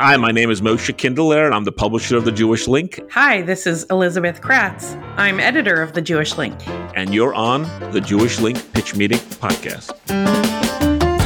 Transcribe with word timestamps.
Hi, 0.00 0.16
my 0.16 0.30
name 0.30 0.48
is 0.48 0.60
Moshe 0.60 0.96
Kindler, 0.96 1.44
and 1.44 1.52
I'm 1.52 1.64
the 1.64 1.72
publisher 1.72 2.16
of 2.16 2.24
The 2.24 2.30
Jewish 2.30 2.68
Link. 2.68 3.00
Hi, 3.10 3.42
this 3.42 3.66
is 3.66 3.82
Elizabeth 3.90 4.40
Kratz. 4.40 4.94
I'm 5.16 5.40
editor 5.40 5.82
of 5.82 5.92
The 5.92 6.00
Jewish 6.00 6.38
Link. 6.38 6.56
And 6.94 7.12
you're 7.12 7.34
on 7.34 7.62
the 7.90 8.00
Jewish 8.00 8.38
Link 8.38 8.72
Pitch 8.72 8.94
Meeting 8.94 9.18
Podcast. 9.18 9.90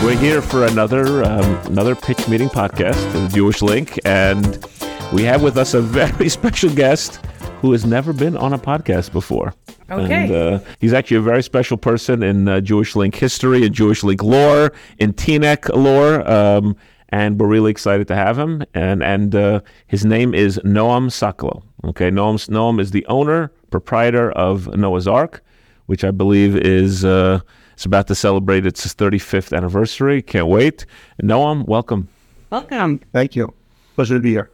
We're 0.03 0.19
here 0.19 0.41
for 0.41 0.65
another 0.65 1.23
um, 1.23 1.45
another 1.67 1.95
pitch 1.95 2.27
meeting 2.29 2.49
podcast, 2.49 3.13
The 3.13 3.29
Jewish 3.29 3.61
Link, 3.61 3.99
and 4.07 4.65
we 5.13 5.23
have 5.25 5.43
with 5.43 5.59
us 5.59 5.75
a 5.75 5.83
very 5.83 6.29
special 6.31 6.71
guest 6.75 7.17
who 7.61 7.73
has 7.73 7.85
never 7.85 8.15
been 8.15 8.39
on 8.39 8.55
a 8.55 8.59
podcast 8.59 9.13
before. 9.13 9.53
Okay. 9.91 10.25
And, 10.25 10.35
uh, 10.35 10.59
he's 10.81 10.95
actually 10.95 11.19
a 11.19 11.21
very 11.21 11.43
special 11.43 11.77
person 11.77 12.23
in 12.23 12.49
uh, 12.49 12.63
Jewish 12.63 12.97
Link 12.97 13.17
history 13.17 13.67
and 13.67 13.75
Jewish 13.75 14.03
Link 14.03 14.23
lore, 14.23 14.73
in 14.99 15.13
Teaneck 15.13 15.69
lore. 15.69 16.27
Um, 16.29 16.75
and 17.13 17.39
we're 17.39 17.47
really 17.47 17.71
excited 17.71 18.09
to 18.09 18.17
have 18.17 18.39
him. 18.39 18.65
And 18.75 19.03
and 19.03 19.35
uh, 19.35 19.61
his 19.87 20.05
name 20.05 20.35
is 20.35 20.59
Noam 20.65 21.09
Sokolow. 21.11 21.63
Okay, 21.85 22.11
Noam 22.11 22.37
Noam 22.49 22.81
is 22.81 22.91
the 22.91 23.07
owner 23.07 23.53
proprietor 23.71 24.33
of 24.33 24.67
Noah's 24.77 25.07
Ark, 25.07 25.45
which 25.87 26.03
I 26.03 26.11
believe 26.11 26.57
is 26.57 27.05
uh, 27.05 27.41
it's 27.75 27.85
about 27.85 28.07
to 28.09 28.15
celebrate 28.15 28.67
its 28.67 28.83
35th 28.95 29.57
anniversary. 29.57 30.23
Can't 30.23 30.49
wait. 30.49 30.87
Noam, 31.23 31.67
welcome. 31.67 32.09
Welcome. 32.51 33.01
Thank 33.13 33.37
you. 33.37 33.55
Pleasure 33.95 34.15
to 34.15 34.21
be 34.21 34.31
here. 34.31 34.51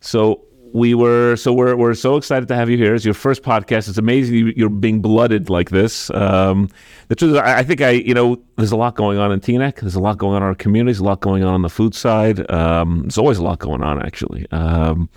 So 0.00 0.44
we 0.74 0.92
were 0.92 1.36
so 1.36 1.52
we're 1.52 1.76
we're 1.76 1.94
so 1.94 2.16
excited 2.16 2.48
to 2.48 2.56
have 2.56 2.68
you 2.68 2.76
here. 2.76 2.96
It's 2.96 3.04
your 3.04 3.14
first 3.14 3.44
podcast. 3.44 3.88
It's 3.88 3.96
amazing 3.96 4.52
you're 4.56 4.68
being 4.68 5.00
blooded 5.00 5.48
like 5.48 5.70
this. 5.70 6.10
Um, 6.10 6.68
the 7.06 7.14
truth 7.14 7.34
is, 7.34 7.38
I, 7.38 7.62
think 7.62 7.80
I 7.80 7.90
you 7.90 8.12
know 8.12 8.42
there's 8.56 8.72
a 8.72 8.76
lot 8.76 8.96
going 8.96 9.16
on 9.16 9.30
in 9.30 9.38
Teaneck. 9.38 9.76
There's 9.76 9.94
a 9.94 10.00
lot 10.00 10.18
going 10.18 10.34
on 10.34 10.42
in 10.42 10.48
our 10.48 10.54
communities. 10.56 10.98
A 10.98 11.04
lot 11.04 11.20
going 11.20 11.44
on 11.44 11.54
on 11.54 11.62
the 11.62 11.70
food 11.70 11.94
side. 11.94 12.50
Um, 12.50 13.02
there's 13.02 13.18
always 13.18 13.38
a 13.38 13.44
lot 13.44 13.60
going 13.60 13.84
on 13.84 14.04
actually. 14.04 14.50
Um, 14.50 15.08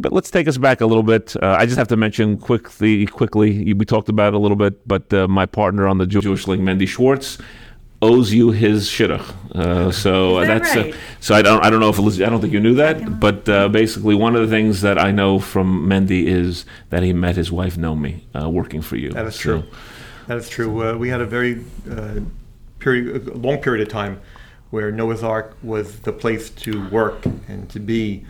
but 0.00 0.12
let's 0.12 0.30
take 0.30 0.48
us 0.48 0.58
back 0.58 0.80
a 0.80 0.86
little 0.86 1.04
bit. 1.04 1.36
Uh, 1.40 1.56
I 1.58 1.64
just 1.64 1.78
have 1.78 1.88
to 1.88 1.96
mention 1.96 2.36
quickly, 2.36 3.06
quickly. 3.06 3.72
We 3.72 3.84
talked 3.86 4.08
about 4.08 4.34
it 4.34 4.36
a 4.36 4.38
little 4.38 4.56
bit, 4.56 4.86
but 4.86 5.14
uh, 5.14 5.28
my 5.28 5.46
partner 5.46 5.86
on 5.86 5.98
the 5.98 6.06
Jewish 6.06 6.46
Link, 6.46 6.62
Mendy 6.62 6.86
Schwartz, 6.86 7.38
owes 8.00 8.32
you 8.32 8.50
his 8.50 8.88
shidduch. 8.88 9.24
Uh, 9.54 9.90
so 9.90 10.40
that 10.40 10.62
that's 10.62 10.76
uh, 10.76 10.96
so 11.20 11.34
I 11.34 11.42
don't 11.42 11.64
I 11.64 11.70
don't 11.70 11.80
know 11.80 11.88
if 11.88 11.96
Eliz- 11.98 12.20
I 12.24 12.28
don't 12.28 12.40
think 12.40 12.52
you 12.52 12.60
knew 12.60 12.74
that, 12.74 13.18
but 13.18 13.48
uh, 13.48 13.68
basically 13.68 14.14
one 14.14 14.36
of 14.36 14.42
the 14.42 14.54
things 14.56 14.82
that 14.82 14.98
I 14.98 15.10
know 15.10 15.38
from 15.38 15.86
Mendy 15.88 16.26
is 16.26 16.64
that 16.90 17.02
he 17.02 17.12
met 17.12 17.36
his 17.36 17.50
wife 17.50 17.76
Nomi 17.76 18.20
uh, 18.40 18.48
working 18.48 18.82
for 18.82 18.96
you. 18.96 19.10
That 19.10 19.26
is 19.26 19.34
So- 19.34 19.60
true. 19.62 19.70
That 20.28 20.36
is 20.36 20.48
true. 20.50 20.82
Uh, 20.90 20.94
we 20.98 21.08
had 21.08 21.22
a 21.22 21.26
very 21.26 21.64
uh, 21.90 22.20
period, 22.80 23.28
a 23.28 23.34
long 23.34 23.58
period 23.62 23.80
of 23.86 23.90
time 23.90 24.20
where 24.68 24.92
Noah's 24.92 25.22
Ark 25.24 25.56
was 25.62 26.00
the 26.00 26.12
place 26.12 26.50
to 26.50 26.86
work 26.90 27.24
and 27.24 27.66
to 27.70 27.80
be 27.80 28.26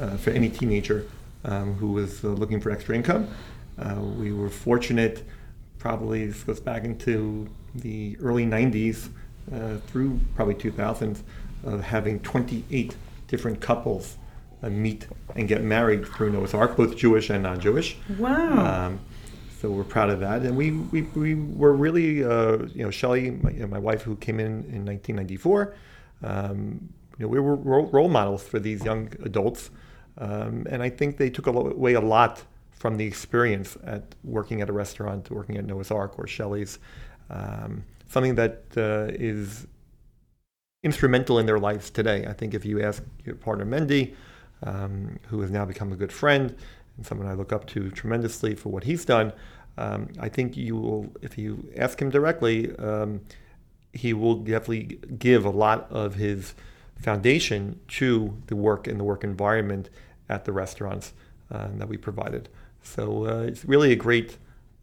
uh, 0.00 0.16
for 0.16 0.30
any 0.30 0.48
teenager 0.48 1.04
um, 1.44 1.74
who 1.74 1.88
was 1.92 2.24
uh, 2.24 2.28
looking 2.28 2.58
for 2.58 2.70
extra 2.70 2.94
income. 2.94 3.28
Uh, 3.78 3.96
we 4.00 4.32
were 4.32 4.48
fortunate, 4.48 5.24
probably 5.78 6.24
this 6.26 6.42
goes 6.42 6.58
back 6.60 6.84
into 6.84 7.46
the 7.74 8.16
early 8.20 8.46
90s 8.46 9.08
uh, 9.52 9.76
through 9.86 10.20
probably 10.34 10.54
2000s, 10.54 11.22
of 11.64 11.82
having 11.82 12.20
28 12.20 12.96
different 13.28 13.60
couples 13.60 14.16
uh, 14.62 14.70
meet 14.70 15.06
and 15.36 15.48
get 15.48 15.62
married 15.62 16.06
through 16.06 16.30
Noah's 16.30 16.54
Ark, 16.54 16.76
both 16.76 16.96
Jewish 16.96 17.30
and 17.30 17.42
non-Jewish. 17.42 17.96
Wow. 18.18 18.86
Um, 18.86 19.00
so 19.60 19.70
we're 19.70 19.84
proud 19.84 20.10
of 20.10 20.18
that, 20.20 20.42
and 20.42 20.56
we 20.56 20.72
we, 20.72 21.02
we 21.14 21.34
were 21.34 21.72
really 21.72 22.24
uh, 22.24 22.58
you 22.74 22.82
know 22.82 22.90
Shelley, 22.90 23.30
my, 23.30 23.50
you 23.50 23.60
know, 23.60 23.68
my 23.68 23.78
wife, 23.78 24.02
who 24.02 24.16
came 24.16 24.40
in 24.40 24.64
in 24.64 24.84
1994. 24.84 25.76
Um, 26.24 26.88
you 27.16 27.24
know, 27.24 27.28
we 27.28 27.38
were 27.38 27.54
role, 27.54 27.86
role 27.86 28.08
models 28.08 28.42
for 28.42 28.58
these 28.58 28.84
young 28.84 29.12
adults, 29.22 29.70
um, 30.18 30.66
and 30.68 30.82
I 30.82 30.90
think 30.90 31.16
they 31.16 31.30
took 31.30 31.46
away 31.46 31.92
a 31.92 32.00
lot 32.00 32.42
from 32.72 32.96
the 32.96 33.04
experience 33.04 33.76
at 33.84 34.16
working 34.24 34.62
at 34.62 34.68
a 34.68 34.72
restaurant, 34.72 35.30
working 35.30 35.56
at 35.56 35.64
Noah's 35.64 35.92
Ark 35.92 36.18
or 36.18 36.26
Shelley's. 36.26 36.80
Um, 37.30 37.84
something 38.08 38.34
that 38.34 38.64
uh, 38.76 39.06
is 39.14 39.66
instrumental 40.82 41.38
in 41.38 41.46
their 41.46 41.58
lives 41.58 41.90
today. 41.90 42.26
I 42.26 42.32
think 42.32 42.54
if 42.54 42.64
you 42.64 42.82
ask 42.82 43.02
your 43.24 43.36
partner 43.36 43.64
Mendy, 43.64 44.14
um, 44.62 45.18
who 45.28 45.40
has 45.40 45.50
now 45.50 45.64
become 45.64 45.92
a 45.92 45.96
good 45.96 46.12
friend 46.12 46.54
and 46.96 47.06
someone 47.06 47.26
I 47.26 47.34
look 47.34 47.52
up 47.52 47.66
to 47.68 47.90
tremendously 47.90 48.54
for 48.54 48.68
what 48.68 48.84
he's 48.84 49.04
done, 49.04 49.32
um, 49.78 50.08
I 50.20 50.28
think 50.28 50.56
you 50.56 50.76
will, 50.76 51.12
if 51.22 51.38
you 51.38 51.72
ask 51.76 52.00
him 52.00 52.10
directly, 52.10 52.76
um, 52.76 53.20
he 53.92 54.12
will 54.12 54.36
definitely 54.36 54.98
give 55.18 55.44
a 55.44 55.50
lot 55.50 55.90
of 55.90 56.16
his 56.16 56.54
foundation 56.96 57.80
to 57.88 58.36
the 58.46 58.56
work 58.56 58.86
and 58.86 58.98
the 59.00 59.04
work 59.04 59.24
environment 59.24 59.88
at 60.28 60.44
the 60.44 60.52
restaurants 60.52 61.12
uh, 61.50 61.68
that 61.74 61.88
we 61.88 61.96
provided. 61.96 62.48
So 62.82 63.26
uh, 63.26 63.42
it's 63.42 63.64
really 63.64 63.92
a 63.92 63.96
great 63.96 64.36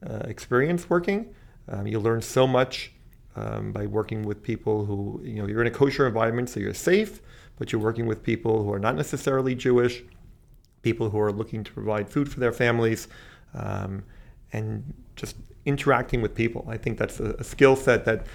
uh, 0.07 0.21
experience 0.25 0.89
working. 0.89 1.33
Um, 1.69 1.87
you 1.87 1.99
learn 1.99 2.21
so 2.21 2.47
much 2.47 2.91
um, 3.35 3.71
by 3.71 3.85
working 3.85 4.23
with 4.23 4.41
people 4.41 4.85
who, 4.85 5.21
you 5.23 5.35
know, 5.35 5.47
you're 5.47 5.61
in 5.61 5.67
a 5.67 5.71
kosher 5.71 6.07
environment, 6.07 6.49
so 6.49 6.59
you're 6.59 6.73
safe, 6.73 7.21
but 7.57 7.71
you're 7.71 7.81
working 7.81 8.07
with 8.07 8.23
people 8.23 8.63
who 8.63 8.73
are 8.73 8.79
not 8.79 8.95
necessarily 8.95 9.55
Jewish, 9.55 10.03
people 10.81 11.09
who 11.09 11.19
are 11.19 11.31
looking 11.31 11.63
to 11.63 11.71
provide 11.71 12.09
food 12.09 12.31
for 12.31 12.39
their 12.39 12.51
families, 12.51 13.07
um, 13.53 14.03
and 14.51 14.93
just 15.15 15.35
interacting 15.65 16.21
with 16.21 16.33
people. 16.33 16.65
I 16.67 16.77
think 16.77 16.97
that's 16.97 17.19
a, 17.19 17.35
a 17.39 17.43
skill 17.43 17.75
set 17.75 18.05
that, 18.05 18.25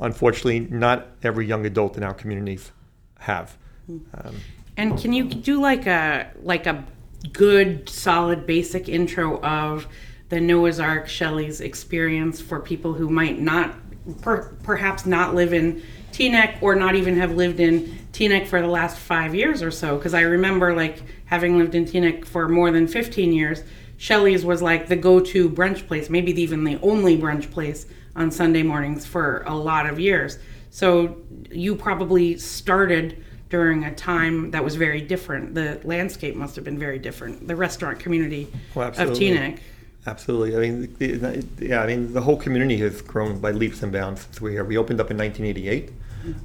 unfortunately, 0.00 0.60
not 0.60 1.08
every 1.22 1.46
young 1.46 1.64
adult 1.64 1.96
in 1.96 2.02
our 2.02 2.14
communities 2.14 2.72
have. 3.18 3.56
Um, 3.88 4.36
And 4.76 4.98
can 4.98 5.12
you 5.12 5.24
do 5.24 5.60
like 5.60 5.86
a 5.86 6.30
like 6.42 6.66
a 6.66 6.84
good 7.32 7.88
solid 7.88 8.46
basic 8.46 8.88
intro 8.88 9.40
of 9.42 9.86
the 10.32 10.40
Noah's 10.40 10.80
Ark 10.80 11.10
Shelley's 11.10 11.60
experience 11.60 12.40
for 12.40 12.58
people 12.58 12.94
who 12.94 13.10
might 13.10 13.38
not 13.38 13.74
per, 14.22 14.56
perhaps 14.62 15.04
not 15.04 15.34
live 15.34 15.52
in 15.52 15.82
Teaneck 16.10 16.62
or 16.62 16.74
not 16.74 16.94
even 16.94 17.18
have 17.18 17.32
lived 17.32 17.60
in 17.60 17.98
Teaneck 18.12 18.46
for 18.46 18.62
the 18.62 18.66
last 18.66 18.96
5 18.96 19.34
years 19.34 19.62
or 19.62 19.70
so 19.70 19.98
because 19.98 20.14
I 20.14 20.22
remember 20.22 20.74
like 20.74 21.02
having 21.26 21.58
lived 21.58 21.74
in 21.74 21.84
Teaneck 21.84 22.24
for 22.24 22.48
more 22.48 22.70
than 22.70 22.88
15 22.88 23.30
years 23.30 23.62
Shelley's 23.98 24.42
was 24.42 24.62
like 24.62 24.88
the 24.88 24.96
go-to 24.96 25.50
brunch 25.50 25.86
place 25.86 26.08
maybe 26.08 26.32
even 26.40 26.64
the 26.64 26.78
only 26.80 27.18
brunch 27.18 27.50
place 27.50 27.84
on 28.16 28.30
Sunday 28.30 28.62
mornings 28.62 29.04
for 29.04 29.42
a 29.46 29.54
lot 29.54 29.84
of 29.84 30.00
years 30.00 30.38
so 30.70 31.18
you 31.50 31.76
probably 31.76 32.38
started 32.38 33.22
during 33.50 33.84
a 33.84 33.94
time 33.94 34.50
that 34.52 34.64
was 34.64 34.76
very 34.76 35.02
different. 35.02 35.54
The 35.54 35.78
landscape 35.84 36.34
must 36.34 36.56
have 36.56 36.64
been 36.64 36.78
very 36.78 36.98
different. 36.98 37.46
The 37.46 37.54
restaurant 37.54 38.00
community 38.00 38.50
Well, 38.74 38.88
of 38.88 38.98
absolutely. 38.98 39.28
Teaneck. 39.28 39.58
Absolutely. 40.06 40.56
I 40.56 40.60
mean, 40.60 40.94
the, 40.98 41.12
the- 41.12 41.66
yeah. 41.66 41.82
I 41.82 41.86
mean, 41.86 42.12
the 42.12 42.20
whole 42.22 42.36
community 42.36 42.76
has 42.78 43.00
grown 43.02 43.38
by 43.38 43.52
leaps 43.52 43.82
and 43.82 43.92
bounds 43.92 44.22
since 44.22 44.40
we 44.40 44.60
we 44.62 44.76
opened 44.76 45.00
up 45.00 45.10
in 45.10 45.16
1988. 45.16 45.90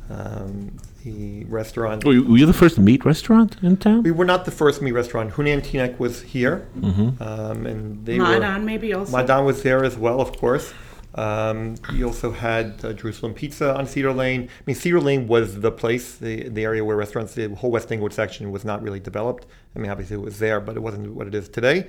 Um, 0.09 0.71
the 1.03 1.45
restaurant. 1.45 2.03
Were 2.03 2.13
you, 2.13 2.23
were 2.23 2.37
you 2.37 2.45
the 2.45 2.53
first 2.53 2.77
meat 2.79 3.05
restaurant 3.05 3.57
in 3.61 3.77
town? 3.77 4.03
We 4.03 4.11
were 4.11 4.25
not 4.25 4.45
the 4.45 4.51
first 4.51 4.81
meat 4.81 4.91
restaurant. 4.91 5.31
Hunan 5.33 5.61
Teaneck 5.61 5.99
was 5.99 6.21
here, 6.23 6.67
um, 6.83 7.65
and 7.65 8.05
they 8.05 8.17
were. 8.19 8.25
Madan 8.25 8.65
maybe 8.65 8.93
also. 8.93 9.11
Madan 9.15 9.45
was 9.45 9.61
there 9.63 9.83
as 9.83 9.97
well, 9.97 10.19
of 10.19 10.35
course. 10.37 10.73
Um, 11.15 11.75
you 11.93 12.05
also 12.05 12.31
had 12.31 12.83
uh, 12.83 12.93
Jerusalem 12.93 13.33
Pizza 13.33 13.75
on 13.75 13.87
Cedar 13.87 14.13
Lane. 14.13 14.43
I 14.43 14.63
mean, 14.67 14.75
Cedar 14.75 14.99
Lane 14.99 15.27
was 15.27 15.61
the 15.61 15.71
place, 15.71 16.15
the, 16.15 16.47
the 16.49 16.63
area 16.63 16.85
where 16.85 16.95
restaurants, 16.95 17.33
the 17.33 17.47
whole 17.55 17.71
West 17.71 17.91
Englewood 17.91 18.13
section 18.13 18.51
was 18.51 18.63
not 18.63 18.83
really 18.83 18.99
developed. 18.99 19.47
I 19.75 19.79
mean, 19.79 19.89
obviously 19.89 20.15
it 20.15 20.21
was 20.21 20.37
there, 20.37 20.59
but 20.59 20.75
it 20.75 20.81
wasn't 20.81 21.15
what 21.15 21.25
it 21.25 21.33
is 21.33 21.49
today. 21.49 21.87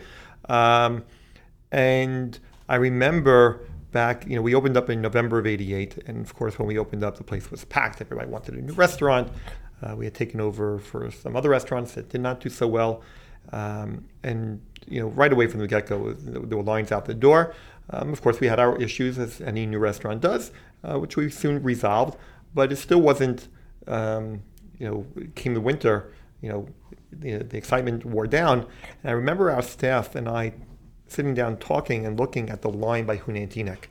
Um, 0.49 1.05
and 1.71 2.39
I 2.69 2.77
remember 2.77 3.61
back, 3.93 4.27
you 4.27 4.37
know, 4.37 4.43
we 4.43 4.55
opened 4.55 4.77
up 4.77 4.91
in 4.91 5.01
November 5.01 5.39
of 5.39 5.47
88. 5.47 5.99
And 6.07 6.25
of 6.25 6.35
course, 6.35 6.59
when 6.59 6.69
we 6.69 6.79
opened 6.79 7.03
up, 7.03 7.17
the 7.17 7.25
place 7.25 7.51
was 7.51 7.65
packed. 7.65 8.01
Everybody 8.01 8.29
wanted 8.29 8.55
a 8.55 8.61
new 8.61 8.75
restaurant. 8.75 9.31
Uh, 9.83 9.95
we 9.97 10.05
had 10.05 10.15
taken 10.15 10.41
over 10.41 10.79
for 10.79 11.11
some 11.11 11.37
other 11.37 11.51
restaurants 11.51 11.93
that 11.93 12.09
did 12.09 12.21
not 12.21 12.41
do 12.41 12.49
so 12.49 12.67
well. 12.67 13.03
Um, 13.53 14.05
and, 14.23 14.61
you 14.87 15.01
know, 15.01 15.09
right 15.09 15.33
away 15.33 15.47
from 15.47 15.61
the 15.61 15.69
get 15.69 15.87
go, 15.87 16.13
there 16.13 16.59
were 16.59 16.65
lines 16.65 16.93
out 16.93 17.07
the 17.07 17.15
door. 17.15 17.55
Um, 17.91 18.13
of 18.13 18.21
course, 18.21 18.41
we 18.41 18.49
had 18.49 18.59
our 18.59 18.77
issues, 18.77 19.19
as 19.19 19.41
any 19.41 19.65
new 19.65 19.79
restaurant 19.79 20.21
does, 20.21 20.53
uh, 20.85 20.99
which 20.99 21.17
we 21.17 21.31
soon 21.31 21.63
resolved. 21.63 22.19
But 22.55 22.73
it 22.73 22.77
still 22.77 23.01
wasn't, 23.01 23.49
um, 23.87 24.43
you 24.79 24.87
know, 24.87 25.07
came 25.35 25.55
the 25.55 25.61
winter, 25.61 26.13
you 26.43 26.51
know, 26.51 26.69
the, 27.11 27.39
the 27.39 27.57
excitement 27.57 28.05
wore 28.05 28.27
down. 28.27 28.61
And 29.03 29.11
I 29.11 29.13
remember 29.13 29.51
our 29.51 29.63
staff 29.63 30.15
and 30.15 30.29
I 30.29 30.53
sitting 31.09 31.35
down 31.35 31.57
talking 31.57 32.07
and 32.07 32.19
looking 32.19 32.51
at 32.51 32.63
the 32.63 32.71
line 32.71 33.05
by 33.07 33.17
Hunan 33.17 33.49
Teaneck. 33.49 33.85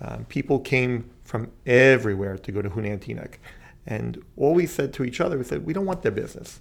Um, 0.00 0.24
people 0.26 0.60
came 0.60 1.10
from 1.24 1.50
everywhere 1.66 2.36
to 2.38 2.52
go 2.52 2.62
to 2.62 2.70
Hunan 2.70 2.98
Teaneck. 2.98 3.34
And 3.86 4.22
all 4.36 4.54
we 4.54 4.66
said 4.66 4.92
to 4.94 5.04
each 5.04 5.20
other 5.20 5.38
was 5.38 5.48
that 5.48 5.62
we 5.62 5.72
don't 5.72 5.86
want 5.86 6.02
their 6.02 6.12
business. 6.12 6.60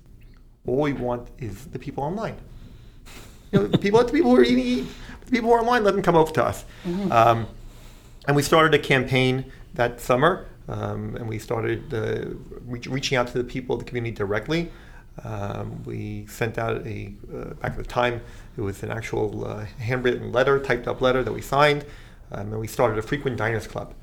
All 0.65 0.81
we 0.81 0.93
want 0.93 1.29
is 1.37 1.65
the 1.65 1.79
people 1.79 2.03
online. 2.03 2.35
You 3.51 3.59
know, 3.59 3.77
people, 3.77 3.99
let 3.99 4.07
the 4.07 4.13
people 4.13 4.31
who 4.31 4.37
are 4.37 4.43
eating, 4.43 4.87
the 5.25 5.31
people 5.31 5.49
who 5.49 5.55
are 5.55 5.59
online, 5.59 5.83
let 5.83 5.93
them 5.93 6.03
come 6.03 6.15
over 6.15 6.31
to 6.33 6.43
us. 6.43 6.65
Um, 7.11 7.47
and 8.27 8.35
we 8.35 8.41
started 8.41 8.73
a 8.73 8.79
campaign 8.79 9.51
that 9.75 10.01
summer, 10.01 10.47
um, 10.67 11.15
and 11.15 11.29
we 11.29 11.39
started 11.39 11.93
uh, 11.93 12.35
reach, 12.65 12.87
reaching 12.87 13.17
out 13.17 13.27
to 13.27 13.37
the 13.37 13.43
people 13.43 13.75
of 13.75 13.79
the 13.79 13.85
community 13.85 14.13
directly. 14.13 14.69
Um, 15.23 15.83
we 15.83 16.25
sent 16.27 16.57
out 16.57 16.85
a 16.85 17.13
uh, 17.33 17.53
back 17.55 17.71
at 17.71 17.77
the 17.77 17.83
time 17.83 18.21
it 18.55 18.61
was 18.61 18.83
an 18.83 18.91
actual 18.91 19.45
uh, 19.45 19.65
handwritten 19.79 20.31
letter, 20.31 20.59
typed 20.59 20.87
up 20.87 21.01
letter 21.01 21.23
that 21.23 21.33
we 21.33 21.41
signed, 21.41 21.85
um, 22.31 22.51
and 22.51 22.59
we 22.59 22.67
started 22.67 22.97
a 22.97 23.01
frequent 23.01 23.37
diners 23.37 23.67
club, 23.67 23.93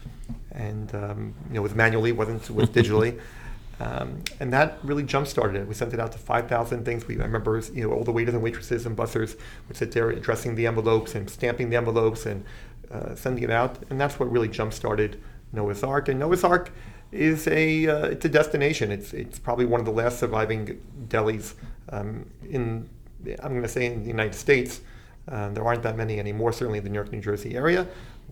and 0.50 0.94
um, 0.94 1.34
you 1.48 1.54
know 1.54 1.62
with 1.62 1.76
manually 1.76 2.12
wasn't 2.12 2.50
with 2.50 2.72
digitally. 2.74 3.20
Um, 3.80 4.22
and 4.38 4.52
that 4.52 4.78
really 4.82 5.02
jump 5.02 5.26
started 5.26 5.60
it. 5.60 5.66
We 5.66 5.74
sent 5.74 5.92
it 5.92 5.98
out 6.00 6.12
to 6.12 6.18
5,000 6.18 6.84
things. 6.84 7.08
We, 7.08 7.18
I 7.18 7.24
remember, 7.24 7.60
you 7.72 7.82
know, 7.82 7.92
all 7.92 8.04
the 8.04 8.12
waiters 8.12 8.34
and 8.34 8.42
waitresses 8.42 8.86
and 8.86 8.96
bussers 8.96 9.36
would 9.66 9.76
sit 9.76 9.90
there 9.92 10.10
addressing 10.10 10.54
the 10.54 10.66
envelopes 10.68 11.16
and 11.16 11.28
stamping 11.28 11.70
the 11.70 11.76
envelopes 11.76 12.24
and 12.24 12.44
uh, 12.92 13.16
sending 13.16 13.42
it 13.42 13.50
out. 13.50 13.78
And 13.90 14.00
that's 14.00 14.18
what 14.20 14.30
really 14.30 14.48
jump 14.48 14.72
started 14.72 15.20
Noah's 15.52 15.82
Ark. 15.82 16.08
And 16.08 16.20
Noah's 16.20 16.44
Ark 16.44 16.70
is 17.14 17.46
a 17.48 17.86
uh, 17.86 18.06
it's 18.06 18.24
a 18.24 18.28
destination. 18.28 18.90
It's 18.90 19.12
it's 19.12 19.38
probably 19.38 19.66
one 19.66 19.80
of 19.80 19.86
the 19.86 19.92
last 19.92 20.18
surviving 20.18 20.80
delis 21.08 21.54
um, 21.90 22.26
in 22.48 22.88
I'm 23.42 23.50
going 23.50 23.62
to 23.62 23.68
say 23.68 23.86
in 23.86 24.02
the 24.02 24.08
United 24.08 24.34
States. 24.34 24.80
Um, 25.28 25.54
there 25.54 25.64
aren't 25.64 25.82
that 25.84 25.96
many 25.96 26.18
anymore, 26.18 26.52
certainly 26.52 26.78
in 26.78 26.84
the 26.84 26.90
New 26.90 26.96
York, 26.96 27.10
New 27.10 27.20
Jersey 27.20 27.56
area, 27.56 27.86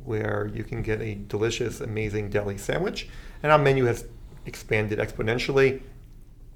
where 0.05 0.51
you 0.53 0.63
can 0.63 0.83
get 0.83 1.01
a 1.01 1.15
delicious, 1.15 1.81
amazing 1.81 2.29
deli 2.29 2.59
sandwich. 2.59 3.09
And 3.43 3.51
our 3.51 3.59
menu 3.59 3.87
has 3.87 4.05
expanded 4.45 4.99
exponentially 4.99 5.81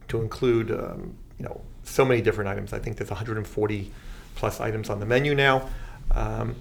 to 0.08 0.20
include, 0.20 0.70
um, 0.70 1.17
you 1.38 1.44
know, 1.44 1.62
so 1.84 2.05
many 2.05 2.20
different 2.20 2.49
items. 2.49 2.73
I 2.73 2.78
think 2.78 2.96
there's 2.99 3.11
140 3.11 3.93
plus 4.34 4.61
items 4.61 4.90
on 4.90 5.00
the 5.00 5.06
menu 5.06 5.34
now. 5.34 5.69
Um, 6.11 6.55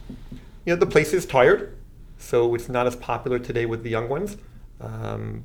you 0.65 0.73
know, 0.73 0.75
the 0.77 0.85
place 0.85 1.13
is 1.13 1.25
tired, 1.25 1.75
so 2.17 2.55
it's 2.55 2.69
not 2.69 2.87
as 2.87 2.95
popular 2.95 3.39
today 3.39 3.65
with 3.65 3.83
the 3.83 3.89
young 3.89 4.07
ones. 4.07 4.37
Um, 4.79 5.43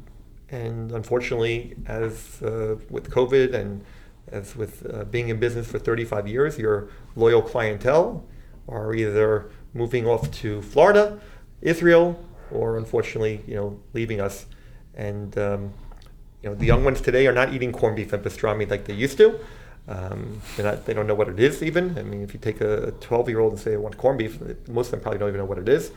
and 0.51 0.93
unfortunately, 0.93 1.75
as 1.87 2.43
uh, 2.43 2.77
with 2.89 3.11
COVID 3.11 3.55
and 3.55 3.85
as 4.33 4.57
with 4.57 4.87
uh, 4.93 5.05
being 5.05 5.29
in 5.29 5.39
business 5.39 5.71
for 5.71 5.79
35 5.79 6.29
years, 6.29 6.59
your 6.59 6.89
loyal 7.17 7.43
clientele 7.43 8.25
are 8.69 8.95
either 8.95 9.51
moving 9.75 10.07
off 10.07 10.31
to 10.31 10.63
Florida, 10.63 11.21
Israel, 11.61 12.23
or 12.51 12.77
unfortunately, 12.77 13.43
you 13.47 13.55
know, 13.55 13.81
leaving 13.93 14.21
us. 14.21 14.47
And 14.95 15.37
um, 15.39 15.73
you 16.43 16.49
know, 16.49 16.55
the 16.55 16.67
young 16.67 16.85
ones 16.85 17.01
today 17.01 17.27
are 17.27 17.33
not 17.33 17.53
eating 17.53 17.73
corned 17.73 17.97
beef 17.97 18.13
and 18.13 18.25
pastrami 18.25 18.69
like 18.69 18.85
they 18.87 18.95
used 18.95 19.19
to. 19.19 19.39
Um, 19.89 20.41
not, 20.59 20.87
they 20.87 20.95
don't 20.95 21.07
know 21.07 21.15
what 21.15 21.29
it 21.29 21.41
is 21.41 21.63
even. 21.63 21.99
I 21.99 22.03
mean, 22.03 22.23
if 22.23 22.33
you 22.33 22.41
take 22.41 22.61
a 22.61 22.93
12 23.01 23.29
year 23.29 23.41
old 23.41 23.53
and 23.53 23.61
say, 23.61 23.75
I 23.75 23.77
want 23.77 23.97
corned 23.99 24.19
beef, 24.19 24.41
most 24.69 24.87
of 24.87 24.93
them 24.93 25.01
probably 25.01 25.19
don't 25.19 25.29
even 25.29 25.39
know 25.39 25.47
what 25.47 25.59
it 25.59 25.69
is. 25.69 25.91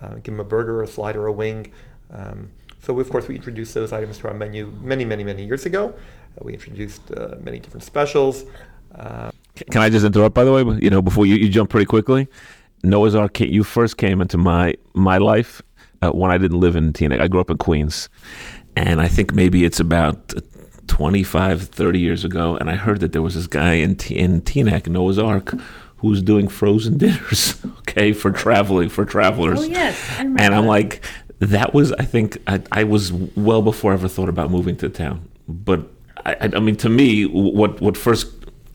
Uh, 0.00 0.14
give 0.14 0.24
them 0.24 0.40
a 0.40 0.44
burger, 0.44 0.82
a 0.82 0.86
slider, 0.86 1.26
a 1.26 1.32
wing. 1.32 1.70
Um, 2.10 2.50
so, 2.84 2.98
of 2.98 3.08
course, 3.10 3.28
we 3.28 3.36
introduced 3.36 3.74
those 3.74 3.92
items 3.92 4.18
to 4.18 4.28
our 4.28 4.34
menu 4.34 4.72
many, 4.82 5.04
many, 5.04 5.24
many 5.24 5.44
years 5.44 5.64
ago. 5.64 5.94
Uh, 6.36 6.42
we 6.42 6.52
introduced 6.52 7.00
uh, 7.12 7.36
many 7.40 7.58
different 7.58 7.82
specials. 7.82 8.44
Uh, 8.94 9.30
Can 9.70 9.80
I 9.82 9.88
just 9.88 10.04
interrupt, 10.04 10.34
by 10.34 10.44
the 10.44 10.52
way? 10.52 10.62
You 10.80 10.90
know, 10.90 11.00
before 11.00 11.26
you, 11.26 11.36
you 11.36 11.48
jump 11.48 11.70
pretty 11.70 11.86
quickly, 11.86 12.28
Noah's 12.82 13.14
Ark, 13.14 13.40
you 13.40 13.64
first 13.64 13.96
came 13.96 14.20
into 14.20 14.36
my 14.36 14.74
my 14.92 15.18
life 15.18 15.62
uh, 16.02 16.10
when 16.10 16.30
I 16.30 16.38
didn't 16.38 16.60
live 16.60 16.76
in 16.76 16.92
Teaneck. 16.92 17.20
I 17.20 17.28
grew 17.28 17.40
up 17.40 17.50
in 17.50 17.56
Queens, 17.56 18.08
and 18.76 19.00
I 19.00 19.08
think 19.08 19.32
maybe 19.32 19.64
it's 19.64 19.80
about 19.80 20.34
25, 20.88 21.62
30 21.62 21.98
years 21.98 22.24
ago, 22.24 22.56
and 22.56 22.68
I 22.68 22.76
heard 22.76 23.00
that 23.00 23.12
there 23.12 23.22
was 23.22 23.34
this 23.34 23.46
guy 23.46 23.74
in 23.74 23.96
T- 23.96 24.16
in 24.16 24.42
Teaneck, 24.42 24.86
Noah's 24.86 25.18
Ark, 25.18 25.54
who 25.96 26.08
was 26.08 26.22
doing 26.22 26.48
frozen 26.48 26.98
dinners, 26.98 27.64
okay, 27.78 28.12
for 28.12 28.30
traveling 28.30 28.90
for 28.90 29.06
travelers. 29.06 29.60
Oh 29.60 29.64
yes, 29.64 29.98
and 30.18 30.38
I'm 30.38 30.66
like, 30.66 31.02
that 31.40 31.74
was 31.74 31.92
I 31.92 32.04
think 32.04 32.38
I, 32.46 32.62
I 32.72 32.84
was 32.84 33.12
well 33.12 33.62
before 33.62 33.92
I 33.92 33.94
ever 33.94 34.08
thought 34.08 34.28
about 34.28 34.50
moving 34.50 34.76
to 34.78 34.88
town. 34.88 35.28
But 35.48 35.80
I, 36.24 36.36
I- 36.54 36.60
mean, 36.60 36.76
to 36.76 36.88
me, 36.88 37.24
what 37.26 37.80
what 37.80 37.96
first 37.96 38.26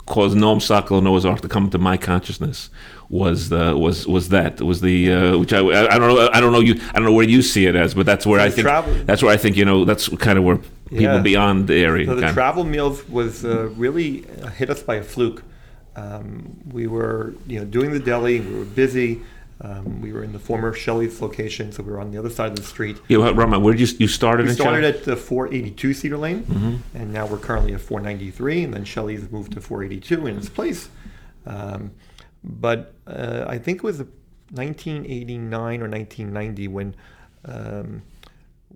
caused 0.06 0.36
Noam 0.36 0.60
Sokol 0.60 1.00
Noah's 1.02 1.24
Ark 1.24 1.40
to 1.40 1.48
come 1.48 1.70
to 1.70 1.78
my 1.78 1.96
consciousness 1.96 2.68
was 3.08 3.48
the 3.48 3.76
was 3.76 4.06
was 4.06 4.28
that 4.30 4.60
was 4.60 4.80
the 4.80 5.12
uh, 5.12 5.38
which 5.38 5.52
I, 5.52 5.58
I 5.60 5.98
don't 5.98 6.14
know 6.14 6.28
I 6.32 6.40
don't 6.40 6.52
know 6.52 6.60
you 6.60 6.74
I 6.90 6.94
don't 6.94 7.04
know 7.04 7.12
where 7.12 7.28
you 7.28 7.42
see 7.42 7.66
it 7.66 7.74
as, 7.76 7.94
but 7.94 8.06
that's 8.06 8.26
where 8.26 8.40
So 8.40 8.44
I 8.46 8.50
think 8.50 8.66
travel- 8.66 8.94
that's 9.04 9.22
where 9.22 9.32
I 9.32 9.36
think 9.36 9.56
you 9.56 9.64
know 9.64 9.84
that's 9.84 10.08
kind 10.18 10.38
of 10.38 10.44
where 10.44 10.56
people 10.56 11.02
Yeah. 11.02 11.18
beyond 11.20 11.68
the 11.68 11.76
area. 11.82 12.06
So 12.06 12.14
the 12.16 12.32
travel 12.32 12.64
meals 12.64 13.08
was 13.08 13.44
uh, 13.44 13.68
really 13.76 14.24
hit 14.56 14.68
us 14.70 14.82
by 14.82 14.96
a 14.96 15.02
fluke. 15.02 15.42
Um, 15.96 16.56
we 16.72 16.86
were, 16.86 17.34
you 17.46 17.58
know, 17.58 17.64
doing 17.64 17.90
the 17.92 17.98
deli. 17.98 18.40
We 18.40 18.54
were 18.60 18.64
busy. 18.64 19.20
Um, 19.62 20.00
we 20.00 20.10
were 20.12 20.24
in 20.24 20.32
the 20.32 20.38
former 20.38 20.72
Shelley's 20.72 21.20
location, 21.20 21.70
so 21.70 21.82
we 21.82 21.92
were 21.92 22.00
on 22.00 22.10
the 22.10 22.18
other 22.18 22.30
side 22.30 22.50
of 22.52 22.56
the 22.56 22.62
street. 22.62 22.96
yeah, 23.08 23.18
well, 23.18 23.34
Rama, 23.34 23.58
where 23.60 23.74
did 23.74 23.90
you 23.90 23.96
you 23.98 24.08
started? 24.08 24.46
We 24.46 24.52
started 24.54 24.84
at 24.84 25.04
the 25.04 25.16
482 25.16 25.92
Cedar 25.94 26.16
Lane, 26.16 26.44
Mm-hmm. 26.44 26.96
and 26.96 27.12
now 27.12 27.26
we're 27.26 27.36
currently 27.38 27.74
at 27.74 27.80
493, 27.82 28.64
and 28.64 28.72
then 28.74 28.84
Shelley's 28.84 29.30
moved 29.30 29.52
to 29.52 29.60
482 29.60 30.26
in 30.28 30.38
its 30.38 30.48
place. 30.48 30.88
Um, 31.46 31.90
but 32.42 32.94
uh, 33.06 33.44
I 33.46 33.58
think 33.58 33.78
it 33.78 33.84
was 33.84 33.98
1989 34.52 35.82
or 35.82 35.88
1990 35.88 36.68
when 36.68 36.94
um, 37.44 38.02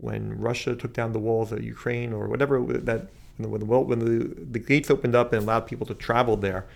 when 0.01 0.39
Russia 0.39 0.75
took 0.75 0.93
down 0.93 1.13
the 1.13 1.19
walls 1.19 1.53
of 1.53 1.63
Ukraine 1.63 2.13
or 2.13 2.29
whatever 2.29 2.61
that 2.63 3.09
when 3.39 3.61
the 3.61 3.67
when 3.67 3.99
the, 4.01 4.35
the 4.51 4.59
gates 4.59 4.91
opened 4.91 5.15
up 5.15 5.33
and 5.33 5.43
allowed 5.43 5.61
people 5.67 5.87
to 5.87 5.95
travel 5.95 6.37
there. 6.37 6.67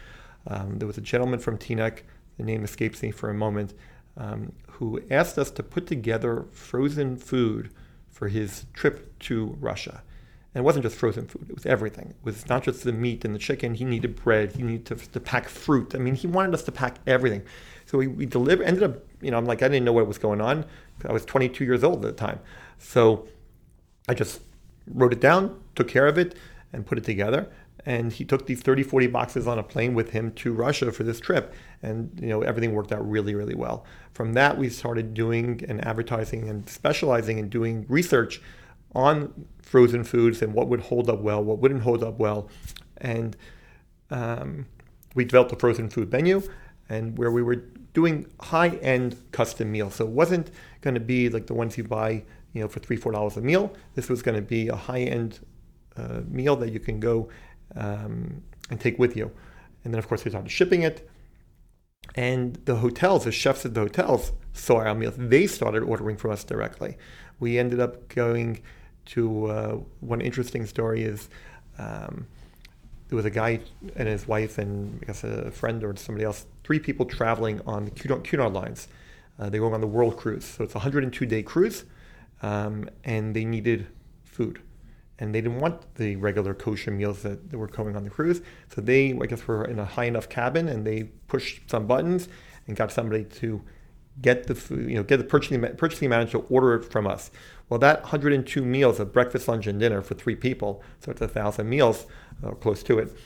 Um, 0.46 0.78
there 0.78 0.86
was 0.86 0.96
a 0.96 1.02
gentleman 1.02 1.40
from 1.40 1.58
Teaneck, 1.58 2.00
the 2.38 2.44
name 2.44 2.64
escapes 2.64 3.02
me 3.02 3.10
for 3.10 3.28
a 3.28 3.34
moment, 3.34 3.74
um, 4.18 4.52
who 4.72 5.00
asked 5.10 5.38
us 5.38 5.50
to 5.52 5.62
put 5.62 5.86
together 5.86 6.44
frozen 6.52 7.16
food 7.16 7.70
for 8.10 8.28
his 8.28 8.66
trip 8.74 9.18
to 9.20 9.56
Russia. 9.60 10.02
And 10.54 10.62
it 10.62 10.64
wasn't 10.64 10.82
just 10.82 10.96
frozen 10.96 11.26
food, 11.26 11.46
it 11.48 11.54
was 11.54 11.66
everything. 11.66 12.10
It 12.10 12.24
was 12.24 12.48
not 12.48 12.64
just 12.64 12.82
the 12.84 12.92
meat 12.92 13.24
and 13.24 13.34
the 13.34 13.38
chicken. 13.38 13.74
He 13.74 13.84
needed 13.84 14.16
bread, 14.16 14.52
he 14.52 14.62
needed 14.62 14.86
to, 14.86 14.96
to 14.96 15.20
pack 15.20 15.48
fruit. 15.48 15.94
I 15.94 15.98
mean, 15.98 16.14
he 16.14 16.26
wanted 16.26 16.52
us 16.52 16.62
to 16.64 16.72
pack 16.72 16.96
everything. 17.06 17.42
So 17.86 17.96
we, 17.96 18.06
we 18.06 18.26
delivered, 18.26 18.64
ended 18.64 18.82
up, 18.82 18.98
you 19.22 19.30
know, 19.30 19.38
I'm 19.38 19.46
like, 19.46 19.62
I 19.62 19.68
didn't 19.68 19.84
know 19.84 19.92
what 19.92 20.06
was 20.06 20.18
going 20.18 20.40
on. 20.40 20.64
I 21.08 21.12
was 21.12 21.24
22 21.24 21.64
years 21.64 21.84
old 21.84 22.04
at 22.04 22.16
the 22.16 22.26
time. 22.26 22.40
So 22.78 23.28
I 24.08 24.14
just 24.14 24.40
wrote 24.92 25.12
it 25.12 25.20
down, 25.20 25.60
took 25.74 25.88
care 25.88 26.06
of 26.06 26.18
it, 26.18 26.34
and 26.72 26.84
put 26.84 26.98
it 26.98 27.04
together. 27.04 27.48
And 27.88 28.12
he 28.12 28.22
took 28.22 28.44
these 28.44 28.60
30, 28.60 28.82
40 28.82 29.06
boxes 29.06 29.46
on 29.46 29.58
a 29.58 29.62
plane 29.62 29.94
with 29.94 30.10
him 30.10 30.32
to 30.32 30.52
Russia 30.52 30.92
for 30.92 31.04
this 31.04 31.18
trip. 31.18 31.54
And, 31.82 32.10
you 32.20 32.28
know, 32.28 32.42
everything 32.42 32.74
worked 32.74 32.92
out 32.92 33.10
really, 33.10 33.34
really 33.34 33.54
well. 33.54 33.86
From 34.12 34.34
that, 34.34 34.58
we 34.58 34.68
started 34.68 35.14
doing 35.14 35.64
and 35.66 35.82
advertising 35.82 36.50
and 36.50 36.68
specializing 36.68 37.38
in 37.38 37.48
doing 37.48 37.86
research 37.88 38.42
on 38.94 39.46
frozen 39.62 40.04
foods 40.04 40.42
and 40.42 40.52
what 40.52 40.68
would 40.68 40.82
hold 40.82 41.08
up 41.08 41.20
well, 41.20 41.42
what 41.42 41.60
wouldn't 41.60 41.80
hold 41.80 42.02
up 42.02 42.18
well. 42.18 42.50
And 42.98 43.34
um, 44.10 44.66
we 45.14 45.24
developed 45.24 45.52
a 45.52 45.56
frozen 45.56 45.88
food 45.88 46.12
menu 46.12 46.42
and 46.90 47.16
where 47.16 47.30
we 47.30 47.42
were 47.42 47.56
doing 47.94 48.26
high-end 48.38 49.16
custom 49.32 49.72
meals. 49.72 49.94
So 49.94 50.04
it 50.04 50.10
wasn't 50.10 50.50
going 50.82 50.92
to 50.92 51.00
be 51.00 51.30
like 51.30 51.46
the 51.46 51.54
ones 51.54 51.78
you 51.78 51.84
buy, 51.84 52.22
you 52.52 52.60
know, 52.60 52.68
for 52.68 52.80
three, 52.80 52.98
four 52.98 53.12
dollars 53.12 53.38
a 53.38 53.40
meal. 53.40 53.74
This 53.94 54.10
was 54.10 54.20
going 54.20 54.36
to 54.36 54.42
be 54.42 54.68
a 54.68 54.76
high-end 54.76 55.40
uh, 55.96 56.20
meal 56.28 56.54
that 56.56 56.70
you 56.70 56.80
can 56.80 57.00
go 57.00 57.30
um, 57.76 58.42
and 58.70 58.80
take 58.80 58.98
with 58.98 59.16
you. 59.16 59.30
And 59.84 59.92
then, 59.92 59.98
of 59.98 60.08
course, 60.08 60.24
we 60.24 60.30
started 60.30 60.50
shipping 60.50 60.82
it. 60.82 61.08
And 62.14 62.56
the 62.64 62.76
hotels, 62.76 63.24
the 63.24 63.32
chefs 63.32 63.64
at 63.64 63.74
the 63.74 63.80
hotels 63.80 64.32
saw 64.52 64.78
our 64.78 64.94
meals. 64.94 65.14
They 65.16 65.46
started 65.46 65.82
ordering 65.82 66.16
from 66.16 66.30
us 66.30 66.44
directly. 66.44 66.96
We 67.38 67.58
ended 67.58 67.80
up 67.80 68.08
going 68.08 68.62
to 69.06 69.46
uh, 69.46 69.78
one 70.00 70.20
interesting 70.20 70.66
story 70.66 71.02
is 71.02 71.28
um, 71.78 72.26
there 73.08 73.16
was 73.16 73.24
a 73.24 73.30
guy 73.30 73.60
and 73.96 74.08
his 74.08 74.28
wife 74.28 74.58
and 74.58 75.00
I 75.02 75.06
guess 75.06 75.24
a 75.24 75.50
friend 75.50 75.82
or 75.82 75.96
somebody 75.96 76.24
else, 76.24 76.46
three 76.64 76.78
people 76.78 77.06
traveling 77.06 77.60
on 77.66 77.86
the 77.86 77.90
Cunard, 77.90 78.24
Cunard 78.24 78.52
lines. 78.52 78.88
Uh, 79.38 79.48
they 79.48 79.60
were 79.60 79.72
on 79.72 79.80
the 79.80 79.86
World 79.86 80.16
Cruise, 80.16 80.44
so 80.44 80.64
it's 80.64 80.74
a 80.74 80.78
102 80.78 81.24
day 81.24 81.42
cruise, 81.42 81.84
um, 82.42 82.88
and 83.04 83.34
they 83.36 83.44
needed 83.44 83.86
food, 84.24 84.60
and 85.18 85.34
they 85.34 85.40
didn't 85.40 85.58
want 85.58 85.94
the 85.96 86.16
regular 86.16 86.54
kosher 86.54 86.90
meals 86.90 87.22
that, 87.22 87.50
that 87.50 87.58
were 87.58 87.68
coming 87.68 87.96
on 87.96 88.04
the 88.04 88.10
cruise. 88.10 88.40
So 88.74 88.80
they, 88.80 89.18
I 89.20 89.26
guess, 89.26 89.46
were 89.46 89.64
in 89.64 89.78
a 89.78 89.84
high 89.84 90.04
enough 90.04 90.28
cabin, 90.28 90.68
and 90.68 90.86
they 90.86 91.04
pushed 91.26 91.68
some 91.70 91.86
buttons 91.86 92.28
and 92.66 92.76
got 92.76 92.92
somebody 92.92 93.24
to 93.24 93.62
get 94.20 94.46
the 94.46 94.54
food, 94.54 94.88
you 94.88 94.96
know, 94.96 95.02
get 95.02 95.18
the 95.18 95.24
purchasing 95.24 95.60
purchasing 95.76 96.10
manager 96.10 96.38
to 96.38 96.44
order 96.48 96.74
it 96.74 96.84
from 96.84 97.06
us. 97.06 97.30
Well, 97.68 97.78
that 97.80 98.02
102 98.02 98.64
meals 98.64 99.00
of 99.00 99.12
breakfast, 99.12 99.48
lunch, 99.48 99.66
and 99.66 99.78
dinner 99.78 100.02
for 100.02 100.14
three 100.14 100.36
people, 100.36 100.82
so 101.00 101.10
it's 101.10 101.20
a 101.20 101.28
thousand 101.28 101.68
meals, 101.68 102.06
or 102.42 102.54
close 102.54 102.82
to 102.84 102.98
it, 102.98 103.16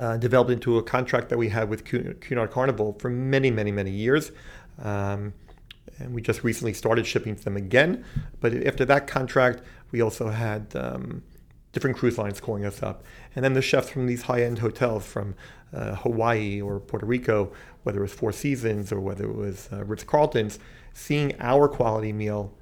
uh, 0.00 0.16
developed 0.16 0.50
into 0.50 0.78
a 0.78 0.82
contract 0.82 1.28
that 1.28 1.38
we 1.38 1.48
had 1.48 1.68
with 1.68 1.84
Cunard 1.84 2.50
Carnival 2.50 2.96
for 3.00 3.08
many, 3.08 3.50
many, 3.50 3.72
many 3.72 3.90
years. 3.90 4.32
Um, 4.82 5.32
and 5.98 6.14
we 6.14 6.22
just 6.22 6.44
recently 6.44 6.72
started 6.72 7.06
shipping 7.06 7.34
to 7.34 7.44
them 7.44 7.56
again. 7.56 8.04
But 8.40 8.54
after 8.66 8.84
that 8.84 9.06
contract, 9.06 9.62
we 9.90 10.00
also 10.00 10.28
had 10.28 10.74
um, 10.74 11.22
different 11.72 11.96
cruise 11.96 12.18
lines 12.18 12.40
calling 12.40 12.64
us 12.64 12.82
up. 12.82 13.04
And 13.34 13.44
then 13.44 13.54
the 13.54 13.62
chefs 13.62 13.90
from 13.90 14.06
these 14.06 14.22
high 14.22 14.42
end 14.42 14.58
hotels 14.58 15.06
from 15.06 15.34
uh, 15.72 15.96
Hawaii 15.96 16.60
or 16.60 16.80
Puerto 16.80 17.06
Rico, 17.06 17.52
whether 17.82 17.98
it 17.98 18.02
was 18.02 18.12
Four 18.12 18.32
Seasons 18.32 18.90
or 18.92 19.00
whether 19.00 19.24
it 19.24 19.36
was 19.36 19.68
uh, 19.72 19.84
Ritz 19.84 20.04
Carlton's, 20.04 20.58
seeing 20.94 21.34
our 21.40 21.68
quality 21.68 22.12
meal 22.12 22.52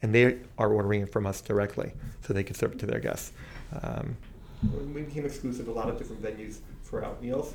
and 0.00 0.14
they 0.14 0.38
are 0.58 0.72
ordering 0.72 1.02
it 1.02 1.12
from 1.12 1.26
us 1.26 1.40
directly 1.40 1.92
so 2.22 2.32
they 2.32 2.44
can 2.44 2.54
serve 2.54 2.72
it 2.72 2.78
to 2.78 2.86
their 2.86 3.00
guests. 3.00 3.32
Um, 3.82 4.16
we 4.94 5.02
became 5.02 5.24
exclusive 5.24 5.66
to 5.66 5.72
a 5.72 5.74
lot 5.74 5.88
of 5.88 5.98
different 5.98 6.22
venues 6.22 6.58
for 6.82 7.04
our 7.04 7.14
meals. 7.20 7.54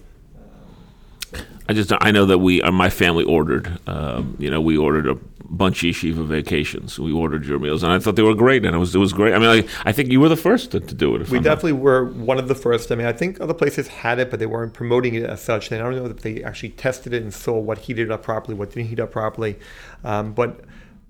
I 1.69 1.73
just 1.73 1.91
I 2.01 2.11
know 2.11 2.25
that 2.25 2.39
we 2.39 2.61
uh, 2.61 2.71
my 2.71 2.89
family 2.89 3.23
ordered. 3.23 3.79
Um, 3.87 4.35
you 4.39 4.49
know, 4.49 4.59
we 4.59 4.77
ordered 4.77 5.07
a 5.07 5.15
bunch 5.45 5.83
of 5.83 5.89
yeshiva 5.93 6.25
vacations. 6.25 6.97
We 6.97 7.11
ordered 7.11 7.45
your 7.45 7.59
meals, 7.59 7.83
and 7.83 7.91
I 7.91 7.99
thought 7.99 8.15
they 8.15 8.23
were 8.23 8.35
great, 8.35 8.65
and 8.65 8.75
it 8.75 8.79
was 8.79 8.95
it 8.95 8.99
was 8.99 9.13
great. 9.13 9.33
I 9.33 9.39
mean, 9.39 9.49
I, 9.49 9.89
I 9.89 9.91
think 9.91 10.11
you 10.11 10.19
were 10.19 10.29
the 10.29 10.35
first 10.37 10.71
to, 10.71 10.79
to 10.79 10.93
do 10.95 11.15
it. 11.15 11.29
We 11.29 11.37
I'm 11.37 11.43
not- 11.43 11.49
definitely 11.49 11.73
were 11.73 12.05
one 12.05 12.39
of 12.39 12.47
the 12.47 12.55
first. 12.55 12.91
I 12.91 12.95
mean, 12.95 13.07
I 13.07 13.13
think 13.13 13.39
other 13.39 13.53
places 13.53 13.87
had 13.87 14.19
it, 14.19 14.29
but 14.29 14.39
they 14.39 14.45
weren't 14.45 14.73
promoting 14.73 15.15
it 15.15 15.23
as 15.23 15.41
such. 15.41 15.71
And 15.71 15.81
I 15.81 15.83
don't 15.83 15.95
know 15.95 16.07
that 16.07 16.21
they 16.21 16.43
actually 16.43 16.69
tested 16.69 17.13
it 17.13 17.21
and 17.21 17.33
saw 17.33 17.57
what 17.59 17.79
heated 17.79 18.11
up 18.11 18.23
properly, 18.23 18.55
what 18.55 18.71
didn't 18.71 18.87
heat 18.87 18.99
up 18.99 19.11
properly. 19.11 19.59
Um, 20.03 20.33
but 20.33 20.61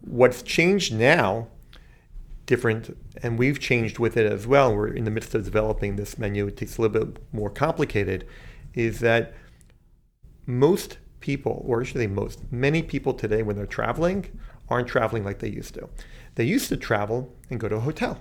what's 0.01 0.41
changed 0.41 0.93
now, 0.93 1.47
different, 2.45 2.97
and 3.23 3.39
we've 3.39 3.59
changed 3.59 3.99
with 3.99 4.17
it 4.17 4.31
as 4.31 4.45
well. 4.47 4.75
We're 4.75 4.87
in 4.87 5.05
the 5.05 5.11
midst 5.11 5.33
of 5.35 5.43
developing 5.43 5.95
this 5.95 6.17
menu. 6.17 6.47
It's 6.47 6.77
a 6.77 6.81
little 6.81 7.05
bit 7.05 7.23
more 7.31 7.49
complicated. 7.49 8.27
Is 8.73 8.99
that 9.01 9.33
most 10.45 10.97
people, 11.19 11.63
or 11.65 11.85
should 11.85 12.09
most, 12.11 12.39
many 12.51 12.81
people 12.81 13.13
today, 13.13 13.43
when 13.43 13.55
they're 13.55 13.65
traveling, 13.65 14.25
aren't 14.69 14.87
traveling 14.87 15.23
like 15.23 15.39
they 15.39 15.49
used 15.49 15.73
to. 15.75 15.89
They 16.35 16.45
used 16.45 16.69
to 16.69 16.77
travel 16.77 17.33
and 17.49 17.59
go 17.59 17.67
to 17.67 17.75
a 17.75 17.81
hotel 17.81 18.19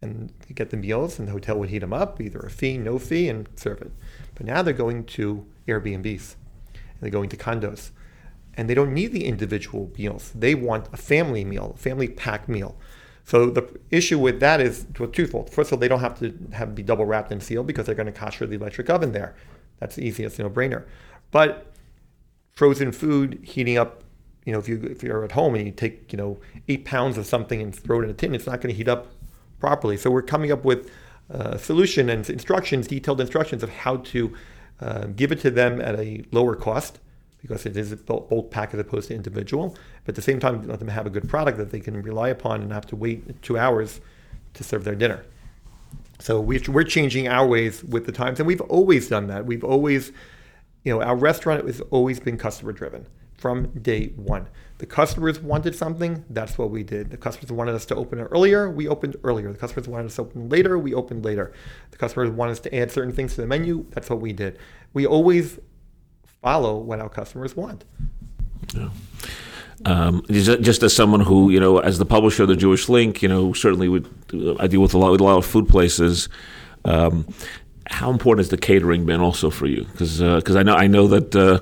and 0.00 0.32
get 0.54 0.70
the 0.70 0.76
meals, 0.76 1.18
and 1.18 1.26
the 1.28 1.32
hotel 1.32 1.58
would 1.58 1.70
heat 1.70 1.80
them 1.80 1.92
up, 1.92 2.20
either 2.20 2.38
a 2.38 2.50
fee, 2.50 2.78
no 2.78 2.98
fee, 2.98 3.28
and 3.28 3.48
serve 3.56 3.82
it. 3.82 3.90
But 4.34 4.46
now 4.46 4.62
they're 4.62 4.72
going 4.72 5.04
to 5.04 5.44
Airbnbs, 5.66 6.36
and 6.74 7.00
they're 7.00 7.10
going 7.10 7.28
to 7.30 7.36
condos, 7.36 7.90
and 8.54 8.70
they 8.70 8.74
don't 8.74 8.94
need 8.94 9.12
the 9.12 9.24
individual 9.24 9.90
meals. 9.98 10.32
They 10.34 10.54
want 10.54 10.88
a 10.92 10.96
family 10.96 11.44
meal, 11.44 11.72
a 11.74 11.78
family 11.78 12.08
pack 12.08 12.48
meal. 12.48 12.76
So 13.24 13.50
the 13.50 13.78
issue 13.90 14.18
with 14.18 14.40
that 14.40 14.60
is 14.60 14.86
well, 14.98 15.08
twofold. 15.08 15.50
First 15.50 15.70
of 15.70 15.74
all, 15.74 15.80
they 15.80 15.88
don't 15.88 16.00
have 16.00 16.18
to 16.20 16.32
have 16.52 16.74
be 16.74 16.82
double 16.82 17.04
wrapped 17.04 17.32
and 17.32 17.42
sealed 17.42 17.66
because 17.66 17.84
they're 17.84 17.94
going 17.94 18.06
to 18.06 18.12
kosher 18.12 18.46
the 18.46 18.54
electric 18.54 18.88
oven 18.88 19.12
there. 19.12 19.34
That's 19.80 19.96
the 19.96 20.06
easiest 20.06 20.38
no-brainer. 20.38 20.86
But 21.30 21.72
frozen 22.52 22.92
food 22.92 23.40
heating 23.42 23.76
up 23.76 24.02
you 24.44 24.52
know 24.52 24.58
if 24.58 24.68
you 24.68 24.82
if 24.82 25.02
you're 25.02 25.24
at 25.24 25.32
home 25.32 25.54
and 25.54 25.66
you 25.66 25.72
take 25.72 26.12
you 26.12 26.16
know 26.16 26.38
eight 26.68 26.84
pounds 26.84 27.18
of 27.18 27.26
something 27.26 27.60
and 27.62 27.74
throw 27.74 28.00
it 28.00 28.04
in 28.04 28.10
a 28.10 28.14
tin 28.14 28.34
it's 28.34 28.46
not 28.46 28.60
going 28.60 28.72
to 28.72 28.76
heat 28.76 28.88
up 28.88 29.08
properly. 29.60 29.96
So 29.96 30.10
we're 30.10 30.22
coming 30.22 30.52
up 30.52 30.64
with 30.64 30.90
a 31.30 31.58
solution 31.58 32.08
and 32.08 32.28
instructions 32.30 32.86
detailed 32.86 33.20
instructions 33.20 33.62
of 33.62 33.70
how 33.70 33.98
to 33.98 34.34
uh, 34.80 35.06
give 35.16 35.32
it 35.32 35.40
to 35.40 35.50
them 35.50 35.80
at 35.80 35.98
a 35.98 36.24
lower 36.32 36.54
cost 36.54 37.00
because 37.42 37.66
it 37.66 37.76
is 37.76 37.92
a 37.92 37.96
bulk 37.96 38.50
pack 38.50 38.74
as 38.74 38.80
opposed 38.80 39.08
to 39.08 39.14
individual. 39.14 39.76
But 40.04 40.12
at 40.12 40.16
the 40.16 40.22
same 40.22 40.40
time 40.40 40.66
let 40.66 40.78
them 40.78 40.88
have 40.88 41.06
a 41.06 41.10
good 41.10 41.28
product 41.28 41.58
that 41.58 41.70
they 41.70 41.80
can 41.80 42.00
rely 42.02 42.28
upon 42.28 42.60
and 42.60 42.70
not 42.70 42.76
have 42.76 42.86
to 42.86 42.96
wait 42.96 43.42
two 43.42 43.58
hours 43.58 44.00
to 44.54 44.64
serve 44.64 44.84
their 44.84 44.94
dinner. 44.94 45.24
So 46.20 46.40
we, 46.40 46.58
we're 46.60 46.84
changing 46.84 47.28
our 47.28 47.46
ways 47.46 47.84
with 47.84 48.06
the 48.06 48.12
times, 48.12 48.40
and 48.40 48.46
we've 48.46 48.60
always 48.62 49.08
done 49.08 49.28
that. 49.28 49.46
We've 49.46 49.62
always, 49.62 50.10
you 50.88 50.94
know, 50.94 51.02
our 51.02 51.16
restaurant 51.16 51.66
has 51.66 51.82
always 51.90 52.18
been 52.18 52.38
customer 52.38 52.72
driven 52.72 53.06
from 53.36 53.66
day 53.82 54.06
one. 54.16 54.48
The 54.78 54.86
customers 54.86 55.38
wanted 55.38 55.74
something, 55.74 56.24
that's 56.30 56.56
what 56.56 56.70
we 56.70 56.82
did. 56.82 57.10
The 57.10 57.18
customers 57.18 57.52
wanted 57.52 57.74
us 57.74 57.84
to 57.86 57.94
open 57.94 58.20
earlier, 58.20 58.70
we 58.70 58.88
opened 58.88 59.16
earlier. 59.22 59.52
The 59.52 59.58
customers 59.58 59.86
wanted 59.86 60.06
us 60.06 60.16
to 60.16 60.22
open 60.22 60.48
later, 60.48 60.78
we 60.78 60.94
opened 60.94 61.26
later. 61.26 61.52
The 61.90 61.98
customers 61.98 62.30
wanted 62.30 62.52
us 62.52 62.60
to 62.60 62.74
add 62.74 62.90
certain 62.90 63.12
things 63.12 63.34
to 63.34 63.42
the 63.42 63.46
menu, 63.46 63.84
that's 63.90 64.08
what 64.08 64.22
we 64.22 64.32
did. 64.32 64.58
We 64.94 65.04
always 65.04 65.58
follow 66.40 66.78
what 66.78 67.00
our 67.00 67.10
customers 67.10 67.54
want. 67.54 67.84
Um, 69.84 70.24
just 70.30 70.62
just 70.62 70.82
as 70.82 70.96
someone 70.96 71.20
who, 71.20 71.50
you 71.50 71.60
know, 71.60 71.80
as 71.80 71.98
the 71.98 72.06
publisher 72.06 72.44
of 72.44 72.48
the 72.48 72.56
Jewish 72.56 72.88
Link, 72.88 73.20
you 73.20 73.28
know, 73.28 73.52
certainly 73.52 73.88
would 73.88 74.08
I 74.58 74.66
deal 74.68 74.80
with 74.80 74.94
a 74.94 74.98
lot 74.98 75.12
with 75.12 75.20
a 75.20 75.24
lot 75.24 75.36
of 75.36 75.44
food 75.44 75.68
places. 75.68 76.30
Um, 76.86 77.26
how 77.88 78.10
important 78.10 78.40
has 78.40 78.50
the 78.50 78.56
catering 78.58 79.06
been 79.06 79.20
also 79.20 79.50
for 79.50 79.66
you? 79.66 79.84
Because 79.84 80.20
because 80.20 80.56
I 80.56 80.62
know 80.62 80.74
I 80.74 80.86
know 80.86 81.06
that 81.08 81.34
uh, 81.34 81.58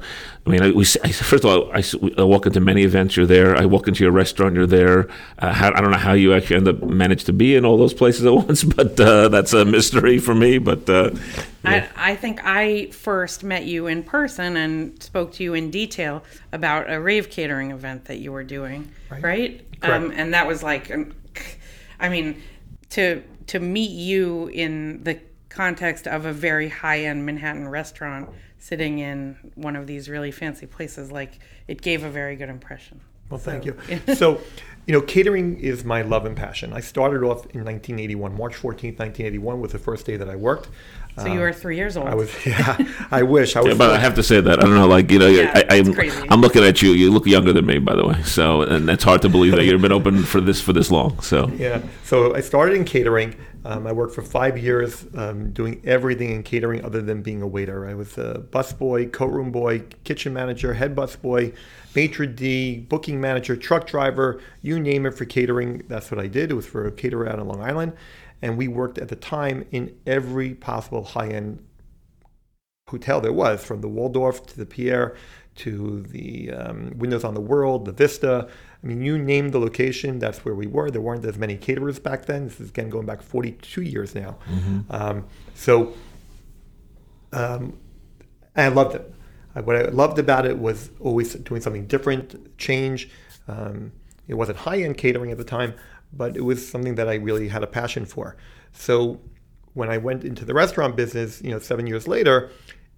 I 0.47 0.51
mean 0.51 0.63
I, 0.63 0.71
we 0.73 0.83
s- 0.85 0.97
I, 1.03 1.13
first 1.13 1.45
of 1.45 1.51
all 1.51 1.71
I 1.73 2.23
walk 2.23 2.47
into 2.47 2.61
many 2.61 2.83
events 2.83 3.17
you're 3.17 3.27
there. 3.27 3.57
I 3.57 3.65
walk 3.65 3.89
into 3.89 4.03
your 4.05 4.13
restaurant 4.13 4.55
you're 4.55 4.67
there. 4.67 5.09
Uh, 5.39 5.53
how, 5.53 5.73
I 5.75 5.81
don't 5.81 5.91
know 5.91 5.97
how 5.99 6.13
you 6.13 6.35
actually 6.35 6.57
end 6.57 6.69
up 6.69 6.83
manage 6.83 7.25
to 7.25 7.33
be 7.33 7.55
in 7.57 7.65
all 7.65 7.77
those 7.79 7.95
places 7.95 8.27
at 8.27 8.35
once 8.47 8.65
but 8.65 8.99
uh, 9.01 9.29
that's 9.29 9.53
a 9.53 9.65
mystery 9.65 10.19
for 10.19 10.35
me 10.35 10.59
but 10.59 10.89
uh, 10.91 11.11
I, 11.65 11.89
I 11.97 12.17
think 12.17 12.41
I 12.45 12.87
first 12.91 13.43
met 13.43 13.65
you 13.65 13.87
in 13.87 14.03
person 14.03 14.57
and 14.57 15.03
spoke 15.03 15.33
to 15.35 15.43
you 15.45 15.55
in 15.55 15.71
detail 15.71 16.23
about 16.53 16.91
a 16.93 17.01
rave 17.01 17.31
catering 17.31 17.71
event 17.71 18.05
that 18.07 18.19
you 18.19 18.31
were 18.33 18.45
doing, 18.45 18.93
right? 19.11 19.61
Um, 19.83 20.13
and 20.15 20.33
that 20.35 20.47
was 20.47 20.63
like, 20.63 20.91
I 22.01 22.09
mean, 22.09 22.43
to 22.91 23.23
to 23.49 23.61
meet 23.61 23.91
you 23.91 24.49
in 24.49 25.03
the 25.05 25.21
context 25.57 26.07
of 26.07 26.27
a 26.27 26.33
very 26.33 26.69
high 26.69 27.01
end 27.01 27.25
Manhattan 27.25 27.69
restaurant, 27.69 28.29
sitting 28.59 28.99
in 28.99 29.37
one 29.55 29.75
of 29.75 29.87
these 29.87 30.09
really 30.09 30.31
fancy 30.31 30.67
places, 30.67 31.11
like 31.11 31.39
it 31.67 31.81
gave 31.81 32.05
a 32.05 32.11
very 32.11 32.37
good 32.37 32.51
impression. 32.51 33.01
Well, 33.31 33.41
thank 33.41 33.65
you. 33.65 33.77
So, 34.15 34.41
you 34.87 34.93
know, 34.93 35.01
catering 35.01 35.59
is 35.59 35.85
my 35.85 36.03
love 36.03 36.27
and 36.27 36.37
passion. 36.37 36.73
I 36.73 36.81
started 36.81 37.25
off 37.25 37.45
in 37.47 37.65
1981. 37.65 38.37
March 38.37 38.55
14th, 38.55 38.99
1981 38.99 39.61
was 39.61 39.73
the 39.73 39.79
first 39.79 40.07
day 40.07 40.17
that 40.17 40.29
I 40.29 40.37
worked. 40.37 40.69
So 41.19 41.33
you 41.33 41.41
were 41.41 41.53
three 41.53 41.77
years 41.77 41.97
old. 41.97 42.09
I 42.09 42.15
was, 42.15 42.31
yeah, 42.47 42.77
I 43.11 43.23
wish. 43.23 43.57
I 43.57 43.63
was. 43.63 43.79
but 43.79 43.91
I 43.91 43.99
have 43.99 44.15
to 44.17 44.23
say 44.23 44.41
that 44.41 44.59
I 44.59 44.63
don't 44.63 44.75
know 44.75 44.87
like 44.87 45.11
you 45.11 45.19
know 45.19 45.27
Yeah, 45.27 45.51
I, 45.55 45.77
it's 45.77 45.89
I'm 45.89 45.95
crazy. 45.95 46.27
I'm 46.29 46.43
looking 46.43 46.63
at 46.63 46.83
you 46.83 46.91
you 46.91 47.11
look 47.11 47.27
younger 47.27 47.55
than 47.55 47.65
me 47.65 47.79
by 47.79 47.95
the 47.97 48.07
way 48.07 48.23
so 48.23 48.61
and 48.61 48.91
it's 48.91 49.03
hard 49.03 49.23
to 49.23 49.31
believe 49.31 49.53
that 49.57 49.65
you've 49.65 49.81
been 49.81 49.93
open 49.93 50.23
for 50.25 50.43
this 50.43 50.61
for 50.61 50.75
this 50.75 50.91
long 50.91 51.19
so 51.23 51.49
Yeah. 51.57 51.81
So 52.05 52.37
I 52.37 52.41
started 52.43 52.75
in 52.75 52.85
catering. 52.85 53.35
Um, 53.67 53.85
I 53.85 53.91
worked 53.91 54.15
for 54.15 54.23
five 54.23 54.57
years 54.57 55.07
um, 55.17 55.51
doing 55.51 55.83
everything 55.85 56.31
in 56.31 56.45
catering 56.45 56.85
other 56.85 57.03
than 57.03 57.21
being 57.21 57.43
a 57.43 57.49
waiter. 57.49 57.89
I 57.89 57.95
was 57.95 58.17
a 58.17 58.45
busboy, 58.51 59.13
coat 59.13 59.33
room 59.33 59.51
boy, 59.51 59.81
kitchen 60.05 60.33
manager, 60.33 60.73
head 60.75 60.95
busboy, 60.95 61.53
maitre 61.93 62.29
d, 62.29 62.79
booking 62.79 63.21
manager, 63.21 63.57
truck 63.57 63.89
driver, 63.89 64.41
you 64.63 64.79
name 64.79 65.05
it 65.05 65.15
for 65.15 65.25
catering. 65.25 65.83
That's 65.89 66.13
what 66.13 66.21
I 66.21 66.29
did. 66.29 66.53
It 66.53 66.55
was 66.55 66.67
for 66.67 66.87
a 66.87 66.93
caterer 66.93 67.29
out 67.29 67.41
on 67.41 67.49
Long 67.49 67.61
Island. 67.61 67.95
And 68.41 68.57
we 68.57 68.69
worked 68.69 68.99
at 68.99 69.09
the 69.09 69.17
time 69.17 69.67
in 69.73 69.97
every 70.07 70.55
possible 70.55 71.03
high 71.03 71.31
end 71.31 71.59
hotel 72.89 73.21
there 73.21 73.33
was, 73.33 73.65
from 73.65 73.81
the 73.81 73.89
Waldorf 73.89 74.47
to 74.47 74.57
the 74.57 74.67
Pierre 74.67 75.17
to 75.57 76.03
the 76.03 76.53
um, 76.53 76.93
Windows 76.97 77.25
on 77.25 77.35
the 77.35 77.41
World, 77.41 77.87
the 77.87 77.93
Vista. 77.93 78.49
I 78.87 78.89
mean, 78.89 79.03
you 79.03 79.19
name 79.19 79.49
the 79.49 79.59
location, 79.59 80.21
that's 80.21 80.45
where 80.45 80.55
we 80.55 80.69
were. 80.69 80.93
There 80.93 81.01
weren't 81.01 81.25
as 81.25 81.37
many 81.37 81.57
caterers 81.57 81.99
back 81.99 82.27
then. 82.27 82.45
This 82.45 82.61
is 82.61 82.69
again 82.69 82.89
going 82.89 83.05
back 83.05 83.21
42 83.21 83.83
years 83.83 84.15
now. 84.15 84.37
Um, 84.91 85.27
so 85.57 85.93
um, 87.33 87.77
I 88.55 88.69
loved 88.69 88.95
it. 88.95 89.13
What 89.65 89.75
I 89.75 89.83
loved 89.89 90.21
about 90.21 90.47
it 90.47 90.57
was 90.57 90.91
always 91.01 91.35
doing 91.35 91.61
something 91.61 91.89
different, 91.89 92.57
change. 92.59 93.11
Um, 93.49 93.91
it 94.29 94.35
wasn't 94.35 94.59
high 94.59 94.81
end 94.83 94.99
catering 94.99 95.33
at 95.33 95.39
the 95.39 95.45
time, 95.45 95.75
but 96.13 96.37
it 96.37 96.43
was 96.43 96.69
something 96.69 96.95
that 96.95 97.09
I 97.09 97.15
really 97.15 97.49
had 97.49 97.65
a 97.65 97.67
passion 97.67 98.07
for. 98.07 98.37
So 98.71 99.21
when 99.75 99.91
I 99.91 99.99
went 99.99 100.23
into 100.23 100.45
the 100.45 100.55
restaurant 100.55 100.95
business, 100.95 101.43
you 101.43 101.51
know, 101.51 101.59
seven 101.59 101.89
years 101.89 102.07
later, 102.07 102.51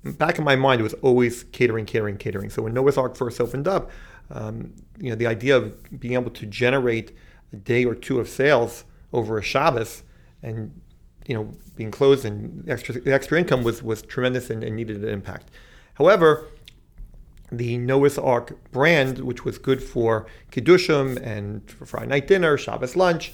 back 0.04 0.37
in 0.37 0.45
my 0.45 0.54
mind, 0.54 0.80
it 0.80 0.85
was 0.85 0.95
always 0.95 1.45
catering, 1.45 1.87
catering, 1.87 2.18
catering. 2.18 2.50
So 2.50 2.61
when 2.61 2.75
Noah's 2.75 2.99
Ark 2.99 3.16
first 3.16 3.40
opened 3.40 3.66
up, 3.66 3.90
um, 4.30 4.75
you 4.99 5.11
know, 5.11 5.16
the 5.16 5.26
idea 5.26 5.56
of 5.56 6.00
being 6.00 6.14
able 6.14 6.30
to 6.30 6.47
generate 6.47 7.16
a 7.52 7.56
day 7.56 7.85
or 7.85 7.94
two 7.94 8.20
of 8.20 8.28
sales 8.28 8.85
over 9.12 9.38
a 9.38 9.42
Shabbos 9.42 10.02
and 10.42 10.80
you 11.26 11.35
know 11.35 11.52
being 11.76 11.90
closed 11.90 12.25
and 12.25 12.68
extra 12.68 12.97
extra 13.06 13.38
income 13.38 13.62
was 13.62 13.82
was 13.82 14.02
tremendous 14.02 14.50
and, 14.50 14.64
and 14.64 14.76
needed 14.76 15.02
an 15.02 15.08
impact. 15.08 15.50
However, 15.94 16.47
the 17.50 17.78
Noah's 17.78 18.18
Ark 18.18 18.58
brand, 18.73 19.18
which 19.20 19.44
was 19.44 19.58
good 19.58 19.82
for 19.82 20.26
kiddushim 20.52 21.20
and 21.23 21.68
for 21.70 21.87
Friday 21.87 22.08
night 22.08 22.26
dinner, 22.26 22.58
Shabbos 22.58 22.97
lunch, 22.97 23.32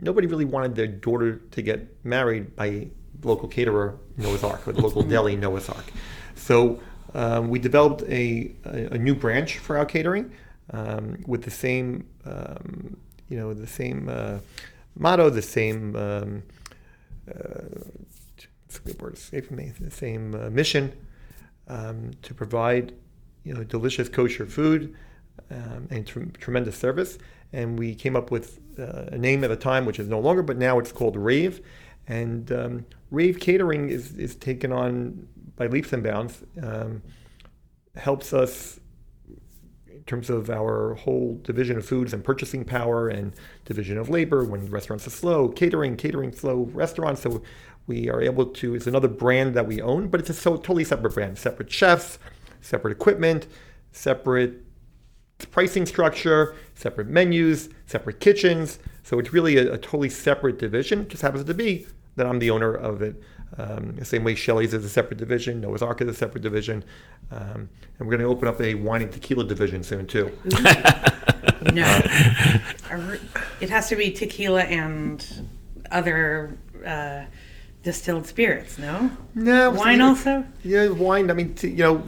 nobody 0.00 0.26
really 0.26 0.44
wanted 0.44 0.74
their 0.74 0.86
daughter 0.86 1.36
to 1.36 1.62
get 1.62 2.04
married 2.04 2.54
by 2.54 2.88
local 3.22 3.48
caterer 3.48 3.98
Noah's 4.16 4.44
Ark 4.44 4.66
or 4.66 4.72
the 4.72 4.80
local 4.80 5.02
deli 5.14 5.36
Noah's 5.36 5.68
Ark. 5.68 5.92
So 6.36 6.80
um, 7.14 7.48
we 7.48 7.58
developed 7.58 8.02
a, 8.02 8.52
a, 8.64 8.94
a 8.94 8.98
new 8.98 9.14
branch 9.14 9.58
for 9.58 9.76
our 9.76 9.86
catering 9.86 10.32
um, 10.72 11.22
with 11.26 11.42
the 11.42 11.50
same 11.50 12.06
um, 12.24 12.96
you 13.28 13.38
know 13.38 13.54
the 13.54 13.66
same 13.66 14.08
uh, 14.08 14.38
motto, 14.96 15.30
the 15.30 15.42
same 15.42 15.94
um, 15.96 16.42
uh, 17.28 17.64
it's 18.66 18.78
a 18.78 18.80
good 18.80 19.00
word 19.00 19.14
escaping 19.14 19.56
me, 19.56 19.72
the 19.80 19.90
same 19.90 20.34
uh, 20.34 20.50
mission 20.50 20.92
um, 21.68 22.10
to 22.22 22.34
provide 22.34 22.94
you 23.44 23.54
know 23.54 23.64
delicious 23.64 24.08
kosher 24.08 24.46
food 24.46 24.94
um, 25.50 25.88
and 25.90 26.06
tr- 26.06 26.24
tremendous 26.38 26.76
service. 26.76 27.18
And 27.52 27.78
we 27.78 27.94
came 27.94 28.14
up 28.14 28.30
with 28.30 28.60
uh, 28.78 29.06
a 29.10 29.16
name 29.16 29.42
at 29.42 29.48
the 29.48 29.56
time, 29.56 29.86
which 29.86 29.98
is 29.98 30.06
no 30.06 30.20
longer, 30.20 30.42
but 30.42 30.58
now 30.58 30.78
it's 30.78 30.92
called 30.92 31.16
Rave. 31.16 31.62
And 32.06 32.84
Rave 33.10 33.40
Catering 33.40 33.88
is, 33.88 34.12
is 34.16 34.34
taken 34.34 34.72
on 34.72 35.28
by 35.58 35.66
leaps 35.66 35.92
and 35.92 36.02
bounds. 36.02 36.42
Um, 36.62 37.02
helps 37.96 38.32
us 38.32 38.78
in 39.88 40.04
terms 40.06 40.30
of 40.30 40.48
our 40.48 40.94
whole 40.94 41.38
division 41.42 41.76
of 41.76 41.84
foods 41.84 42.12
and 42.14 42.22
purchasing 42.24 42.64
power 42.64 43.08
and 43.08 43.34
division 43.64 43.98
of 43.98 44.08
labor 44.08 44.44
when 44.44 44.70
restaurants 44.70 45.06
are 45.06 45.10
slow, 45.10 45.48
catering, 45.48 45.96
catering 45.96 46.32
slow, 46.32 46.70
restaurants. 46.72 47.22
So 47.22 47.42
We 47.86 48.08
are 48.08 48.22
able 48.22 48.46
to. 48.46 48.74
It's 48.74 48.86
another 48.86 49.08
brand 49.08 49.54
that 49.54 49.66
we 49.66 49.82
own, 49.82 50.08
but 50.08 50.20
it's 50.20 50.30
a 50.30 50.34
so, 50.34 50.56
totally 50.56 50.84
separate 50.84 51.14
brand, 51.14 51.38
separate 51.38 51.70
chefs, 51.72 52.18
separate 52.60 52.92
equipment, 52.92 53.48
separate 53.92 54.62
pricing 55.50 55.86
structure, 55.86 56.54
separate 56.74 57.08
menus, 57.08 57.70
separate 57.86 58.20
kitchens. 58.20 58.78
So 59.02 59.18
it's 59.18 59.32
really 59.32 59.56
a, 59.56 59.72
a 59.74 59.78
totally 59.78 60.10
separate 60.10 60.58
division. 60.58 61.00
It 61.02 61.08
just 61.08 61.22
happens 61.22 61.44
to 61.44 61.54
be 61.54 61.86
that 62.16 62.26
I'm 62.26 62.38
the 62.38 62.50
owner 62.50 62.74
of 62.74 63.00
it. 63.00 63.22
Um, 63.56 63.94
the 63.96 64.04
same 64.04 64.24
way 64.24 64.34
Shelley's 64.34 64.74
is 64.74 64.84
a 64.84 64.88
separate 64.88 65.16
division, 65.18 65.60
Noah's 65.60 65.82
Ark 65.82 66.00
is 66.02 66.08
a 66.08 66.14
separate 66.14 66.42
division, 66.42 66.84
um, 67.32 67.68
and 67.98 68.06
we're 68.06 68.16
going 68.16 68.20
to 68.20 68.26
open 68.26 68.46
up 68.46 68.60
a 68.60 68.74
wine 68.74 69.02
and 69.02 69.10
tequila 69.10 69.44
division 69.44 69.82
soon 69.82 70.06
too. 70.06 70.30
No. 71.72 72.00
It 73.60 73.70
has 73.70 73.88
to 73.88 73.96
be 73.96 74.12
tequila 74.12 74.62
and 74.62 75.26
other 75.90 76.56
uh, 76.86 77.24
distilled 77.82 78.26
spirits, 78.26 78.78
no? 78.78 79.10
No, 79.34 79.70
Wine 79.70 80.00
also? 80.00 80.44
Yeah, 80.62 80.88
wine. 80.88 81.30
I 81.30 81.34
mean, 81.34 81.54
t- 81.54 81.70
you 81.70 81.76
know, 81.78 82.04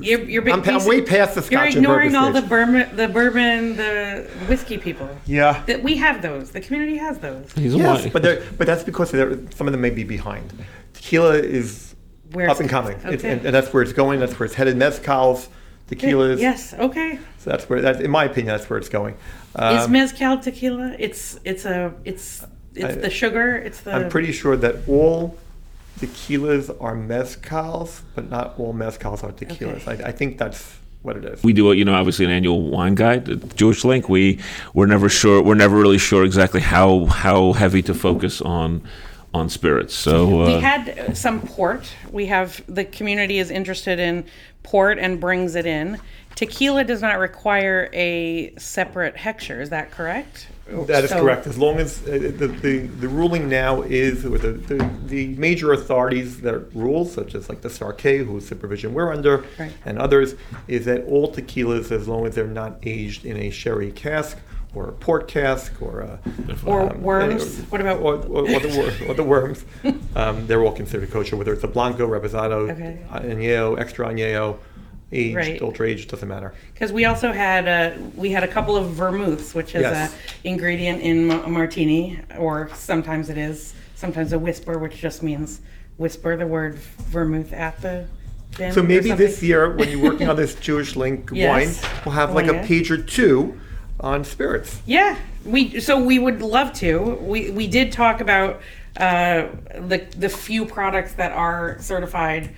You're, 0.00 0.22
you're, 0.22 0.50
I'm, 0.50 0.62
I'm 0.68 0.84
way 0.86 1.02
past 1.02 1.34
the 1.34 1.40
You're 1.42 1.60
Scotch 1.60 1.74
and 1.76 1.84
ignoring 1.84 2.12
bourbon 2.12 2.16
all 2.16 2.32
the 2.32 2.38
stage. 2.40 2.48
bourbon, 2.50 2.96
the 2.96 3.08
bourbon, 3.08 3.76
the 3.76 4.30
whiskey 4.48 4.78
people. 4.78 5.08
Yeah. 5.26 5.62
That 5.66 5.82
we 5.82 5.96
have 5.98 6.22
those. 6.22 6.50
The 6.52 6.60
community 6.60 6.96
has 6.96 7.18
those. 7.18 7.52
He's 7.52 7.74
a 7.74 7.78
Yes, 7.78 8.06
but 8.12 8.22
but 8.56 8.66
that's 8.66 8.82
because 8.82 9.10
some 9.10 9.66
of 9.68 9.72
them 9.72 9.80
may 9.80 9.90
be 9.90 10.04
behind. 10.04 10.52
Tequila 10.94 11.34
is 11.34 11.94
Where 12.32 12.48
up 12.48 12.60
and 12.60 12.68
coming, 12.70 12.96
It's- 12.98 13.14
okay. 13.16 13.32
and, 13.32 13.44
and 13.46 13.54
that's 13.54 13.72
where 13.72 13.82
it's 13.82 13.92
going. 13.92 14.20
That's 14.20 14.38
where 14.38 14.46
it's 14.46 14.54
headed. 14.54 14.76
Mezcals, 14.76 15.48
tequilas. 15.90 16.40
Yes. 16.40 16.72
Okay. 16.74 17.18
So 17.38 17.50
that's 17.50 17.68
where 17.68 17.82
that, 17.82 18.00
in 18.00 18.10
my 18.10 18.24
opinion, 18.24 18.56
that's 18.56 18.68
where 18.70 18.78
it's 18.78 18.88
going. 18.88 19.14
Is 19.14 19.84
Um, 19.84 19.92
mezcal 19.92 20.38
tequila? 20.38 20.96
It's 20.98 21.38
it's 21.44 21.66
a 21.66 21.92
it's 22.04 22.42
it's 22.74 22.84
I- 22.96 23.00
the 23.00 23.10
sugar. 23.10 23.56
It's 23.56 23.80
the. 23.82 23.92
I'm 23.92 24.08
pretty 24.08 24.32
sure 24.32 24.56
that 24.56 24.88
all 24.88 25.36
tequilas 25.98 26.74
are 26.80 26.96
mezcals, 26.96 28.02
but 28.14 28.30
not 28.30 28.58
all 28.58 28.74
mezcals 28.74 29.22
are 29.22 29.32
tequilas. 29.32 29.86
Okay. 29.86 30.02
I, 30.02 30.08
I 30.08 30.12
think 30.12 30.38
that's 30.38 30.76
what 31.02 31.16
it 31.18 31.24
is. 31.26 31.42
we 31.42 31.52
do 31.52 31.70
you 31.72 31.84
know 31.84 31.92
obviously 31.94 32.24
an 32.24 32.30
annual 32.30 32.62
wine 32.62 32.94
guide 32.94 33.28
at 33.28 33.54
jewish 33.56 33.84
link 33.84 34.08
we 34.08 34.40
we're 34.72 34.86
never 34.86 35.10
sure 35.10 35.42
we're 35.42 35.54
never 35.54 35.76
really 35.76 35.98
sure 35.98 36.24
exactly 36.24 36.62
how 36.62 37.04
how 37.04 37.52
heavy 37.52 37.82
to 37.82 37.92
focus 37.92 38.40
on 38.40 38.82
on 39.34 39.50
spirits 39.50 39.94
so 39.94 40.42
uh, 40.42 40.46
We 40.46 40.60
had 40.62 40.98
uh, 40.98 41.12
some 41.12 41.42
port. 41.42 41.92
We 42.10 42.26
have 42.26 42.62
the 42.68 42.84
community 42.84 43.38
is 43.38 43.50
interested 43.50 43.98
in 43.98 44.24
port 44.62 44.98
and 44.98 45.20
brings 45.20 45.56
it 45.56 45.66
in. 45.66 45.98
Tequila 46.36 46.84
does 46.84 47.02
not 47.02 47.18
require 47.18 47.90
a 47.92 48.54
separate 48.56 49.16
hechsher. 49.16 49.60
Is 49.60 49.70
that 49.70 49.90
correct? 49.90 50.46
That 50.66 51.04
is 51.04 51.10
So- 51.10 51.20
correct. 51.20 51.46
As 51.46 51.58
long 51.58 51.76
as 51.78 52.02
uh, 52.08 52.12
the, 52.12 52.46
the, 52.48 52.78
the 52.86 53.08
ruling 53.08 53.48
now 53.48 53.82
is, 53.82 54.24
or 54.24 54.38
the, 54.38 54.52
the, 54.52 54.90
the 55.06 55.28
major 55.36 55.72
authorities 55.72 56.40
that 56.40 56.74
rule, 56.74 57.04
such 57.04 57.34
as 57.34 57.48
like 57.48 57.60
the 57.60 57.68
Star-K, 57.70 58.18
whose 58.18 58.48
supervision 58.48 58.94
we're 58.94 59.12
under, 59.12 59.44
Right. 59.58 59.72
and 59.84 59.98
others, 59.98 60.34
is 60.66 60.86
that 60.86 61.04
all 61.04 61.30
tequilas, 61.32 61.92
as 61.92 62.08
long 62.08 62.26
as 62.26 62.34
they're 62.34 62.46
not 62.46 62.78
aged 62.82 63.26
in 63.26 63.36
a 63.36 63.50
sherry 63.50 63.92
cask 63.92 64.38
or 64.74 64.88
a 64.88 64.92
port 64.92 65.28
cask 65.28 65.72
or 65.82 66.00
a, 66.00 66.18
Or 66.64 66.90
um, 66.92 67.02
worms? 67.02 67.60
What 67.70 67.80
about- 67.82 68.00
or, 68.00 68.14
or, 68.16 68.50
or 68.50 68.60
the, 68.60 68.74
wor- 68.76 69.10
or 69.10 69.14
the 69.14 69.22
worms? 69.22 69.64
um, 70.16 70.46
they're 70.46 70.62
all 70.64 70.72
considered 70.72 71.10
kosher, 71.10 71.36
whether 71.36 71.52
it's 71.52 71.64
a 71.64 71.68
blanco, 71.68 72.08
reposado, 72.08 72.70
Okay. 72.72 73.00
añejo, 73.12 73.78
extra 73.78 74.08
añejo, 74.08 74.56
aged, 75.12 75.36
Right. 75.36 75.62
ultra 75.62 75.88
aged, 75.88 76.10
doesn't 76.10 76.28
matter. 76.28 76.52
Because 76.72 76.92
we 76.92 77.04
also 77.04 77.32
had 77.32 77.68
uh, 77.68 77.96
we 78.16 78.30
had 78.30 78.42
a 78.44 78.48
couple 78.48 78.76
of 78.76 78.90
vermouths, 78.90 79.54
which 79.54 79.74
is 79.74 79.82
Yes. 79.82 80.14
a 80.44 80.48
ingredient 80.48 81.02
in 81.02 81.30
a 81.30 81.48
martini, 81.48 82.18
or 82.38 82.70
sometimes 82.74 83.28
it 83.30 83.38
is 83.38 83.74
sometimes 83.94 84.32
a 84.32 84.38
whisper, 84.38 84.78
which 84.78 84.96
just 84.96 85.22
means 85.22 85.60
whisper 85.96 86.36
the 86.36 86.46
word 86.46 86.74
vermouth 87.10 87.52
at 87.52 87.80
the. 87.80 88.06
bin 88.58 88.72
So 88.72 88.80
or 88.80 88.84
maybe 88.84 89.10
this 89.12 89.34
something. 89.34 89.48
year, 89.48 89.70
when 89.76 89.88
you're 89.90 90.02
working 90.02 90.28
on 90.28 90.36
this 90.42 90.54
Jewish 90.56 90.96
Link 90.96 91.30
Yes. 91.32 91.82
wine, 91.82 91.92
we'll 92.04 92.14
have 92.14 92.34
like 92.34 92.46
a 92.48 92.52
Wine. 92.54 92.66
page 92.66 92.90
or 92.90 92.98
two 92.98 93.58
on 94.00 94.24
spirits. 94.24 94.80
Yeah, 94.86 95.16
we 95.44 95.80
so 95.80 96.00
we 96.02 96.18
would 96.18 96.42
love 96.42 96.72
to. 96.74 96.98
We 97.20 97.50
we 97.50 97.66
did 97.68 97.92
talk 97.92 98.20
about 98.20 98.60
uh, 98.96 99.46
the 99.88 100.04
the 100.16 100.28
few 100.28 100.64
products 100.66 101.12
that 101.14 101.32
are 101.32 101.76
certified 101.80 102.50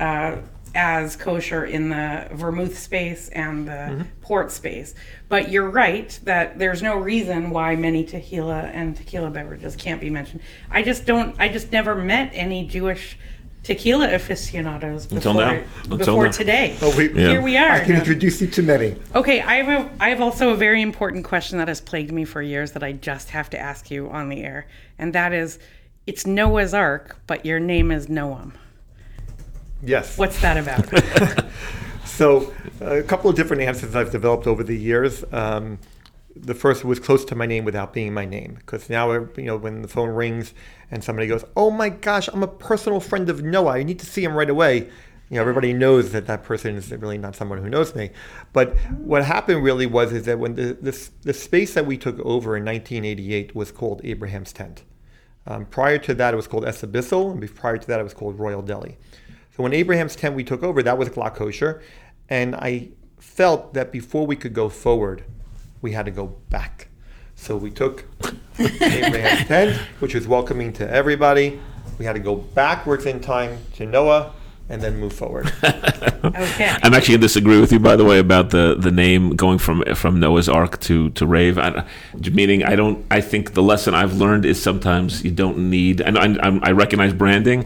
uh, 0.00 0.36
as 0.74 1.16
kosher 1.16 1.64
in 1.64 1.88
the 1.88 2.28
vermouth 2.32 2.78
space 2.78 3.28
and 3.30 3.66
the 3.66 3.72
mm-hmm. 3.72 4.02
port 4.20 4.50
space. 4.50 4.94
But 5.28 5.50
you're 5.50 5.70
right 5.70 6.18
that 6.24 6.58
there's 6.58 6.82
no 6.82 6.96
reason 6.96 7.50
why 7.50 7.76
many 7.76 8.04
tequila 8.04 8.62
and 8.62 8.96
tequila 8.96 9.30
beverages 9.30 9.76
can't 9.76 10.00
be 10.00 10.10
mentioned. 10.10 10.40
I 10.70 10.82
just 10.82 11.06
don't. 11.06 11.34
I 11.38 11.48
just 11.48 11.72
never 11.72 11.94
met 11.94 12.30
any 12.34 12.66
Jewish 12.66 13.18
tequila 13.62 14.14
aficionados 14.14 15.06
before, 15.06 15.16
Until 15.16 15.34
now. 15.34 15.62
Until 15.84 15.98
before 15.98 16.24
now. 16.26 16.30
today. 16.30 16.76
Oh, 16.80 16.96
we- 16.96 17.12
Yeah. 17.12 17.30
Here 17.30 17.42
we 17.42 17.56
are. 17.56 17.72
I 17.72 17.84
can 17.84 17.96
introduce 17.96 18.40
you 18.40 18.46
to 18.48 18.62
many. 18.62 18.96
Okay, 19.14 19.40
I 19.42 19.56
have 19.56 19.68
a, 19.68 19.90
I 20.00 20.08
have 20.08 20.20
also 20.20 20.50
a 20.50 20.56
very 20.56 20.80
important 20.80 21.24
question 21.24 21.58
that 21.58 21.68
has 21.68 21.80
plagued 21.80 22.12
me 22.12 22.24
for 22.24 22.40
years 22.40 22.72
that 22.72 22.82
I 22.82 22.92
just 22.92 23.30
have 23.30 23.50
to 23.50 23.58
ask 23.58 23.90
you 23.90 24.08
on 24.08 24.28
the 24.28 24.42
air, 24.42 24.66
and 24.98 25.12
that 25.12 25.32
is, 25.32 25.58
it's 26.06 26.26
Noah's 26.26 26.72
Ark, 26.72 27.18
but 27.26 27.44
your 27.44 27.60
name 27.60 27.90
is 27.90 28.06
Noam. 28.06 28.52
Yes. 29.82 30.18
What's 30.18 30.40
that 30.42 30.56
about? 30.56 31.44
So, 32.20 32.52
a 32.82 33.02
couple 33.02 33.30
of 33.30 33.36
different 33.36 33.62
answers 33.62 33.96
I've 33.96 34.10
developed 34.10 34.46
over 34.46 34.62
the 34.62 34.76
years. 34.76 35.24
Um, 35.32 35.78
the 36.36 36.54
first 36.54 36.84
was 36.84 37.00
close 37.00 37.24
to 37.24 37.34
my 37.34 37.46
name 37.46 37.64
without 37.64 37.94
being 37.94 38.12
my 38.12 38.26
name, 38.26 38.56
because 38.58 38.90
now, 38.90 39.10
you 39.10 39.30
know, 39.38 39.56
when 39.56 39.80
the 39.80 39.88
phone 39.88 40.10
rings 40.10 40.52
and 40.90 41.02
somebody 41.02 41.26
goes, 41.28 41.46
"Oh 41.56 41.70
my 41.70 41.88
gosh, 41.88 42.28
I'm 42.28 42.42
a 42.42 42.46
personal 42.46 43.00
friend 43.00 43.30
of 43.30 43.42
Noah. 43.42 43.72
I 43.72 43.84
need 43.84 43.98
to 44.00 44.04
see 44.04 44.22
him 44.22 44.34
right 44.34 44.50
away." 44.50 44.80
You 45.30 45.36
know, 45.36 45.40
everybody 45.40 45.72
knows 45.72 46.12
that 46.12 46.26
that 46.26 46.42
person 46.42 46.76
is 46.76 46.90
really 46.90 47.16
not 47.16 47.36
someone 47.36 47.62
who 47.62 47.70
knows 47.70 47.94
me. 47.94 48.10
But 48.52 48.76
what 48.98 49.24
happened 49.24 49.64
really 49.64 49.86
was 49.86 50.12
is 50.12 50.26
that 50.26 50.38
when 50.38 50.56
the 50.56 50.74
the, 50.74 51.08
the 51.22 51.32
space 51.32 51.72
that 51.72 51.86
we 51.86 51.96
took 51.96 52.18
over 52.18 52.54
in 52.54 52.66
1988 52.66 53.54
was 53.54 53.72
called 53.72 54.02
Abraham's 54.04 54.52
Tent. 54.52 54.84
Um, 55.46 55.64
prior 55.64 55.96
to 55.96 56.12
that, 56.14 56.34
it 56.34 56.36
was 56.36 56.46
called 56.46 56.64
Esabissal, 56.64 57.30
and 57.32 57.54
prior 57.54 57.78
to 57.78 57.86
that, 57.86 57.98
it 57.98 58.02
was 58.02 58.12
called 58.12 58.38
Royal 58.38 58.60
Delhi. 58.60 58.98
So 59.60 59.64
when 59.64 59.74
Abraham's 59.74 60.16
tent 60.16 60.34
we 60.34 60.42
took 60.42 60.62
over, 60.62 60.82
that 60.82 60.96
was 60.96 61.10
Glatt 61.10 61.34
kosher, 61.34 61.82
and 62.30 62.56
I 62.56 62.92
felt 63.18 63.74
that 63.74 63.92
before 63.92 64.26
we 64.26 64.34
could 64.34 64.54
go 64.54 64.70
forward, 64.70 65.22
we 65.82 65.92
had 65.92 66.06
to 66.06 66.10
go 66.10 66.28
back. 66.48 66.88
So 67.34 67.58
we 67.58 67.70
took 67.70 68.06
Abraham's 68.58 69.46
tent, 69.48 69.76
which 69.98 70.14
was 70.14 70.26
welcoming 70.26 70.72
to 70.72 70.90
everybody. 70.90 71.60
We 71.98 72.06
had 72.06 72.14
to 72.14 72.20
go 72.20 72.36
backwards 72.36 73.04
in 73.04 73.20
time 73.20 73.58
to 73.74 73.84
Noah, 73.84 74.32
and 74.70 74.80
then 74.80 74.98
move 74.98 75.12
forward. 75.12 75.52
Okay. 76.22 76.76
I'm 76.82 76.92
actually 76.92 77.12
going 77.12 77.22
to 77.22 77.26
disagree 77.26 77.60
with 77.60 77.72
you, 77.72 77.78
by 77.78 77.96
the 77.96 78.04
way, 78.04 78.18
about 78.18 78.50
the, 78.50 78.76
the 78.78 78.90
name 78.90 79.36
going 79.36 79.56
from 79.56 79.82
from 79.94 80.20
Noah's 80.20 80.50
Ark 80.50 80.78
to 80.80 81.08
to 81.10 81.26
Rave. 81.26 81.58
I, 81.58 81.86
meaning, 82.30 82.62
I 82.62 82.76
don't. 82.76 83.06
I 83.10 83.22
think 83.22 83.54
the 83.54 83.62
lesson 83.62 83.94
I've 83.94 84.14
learned 84.18 84.44
is 84.44 84.62
sometimes 84.62 85.24
you 85.24 85.30
don't 85.30 85.70
need. 85.70 86.02
And 86.02 86.18
I, 86.18 86.34
I, 86.46 86.60
I 86.62 86.70
recognize 86.72 87.14
branding. 87.14 87.64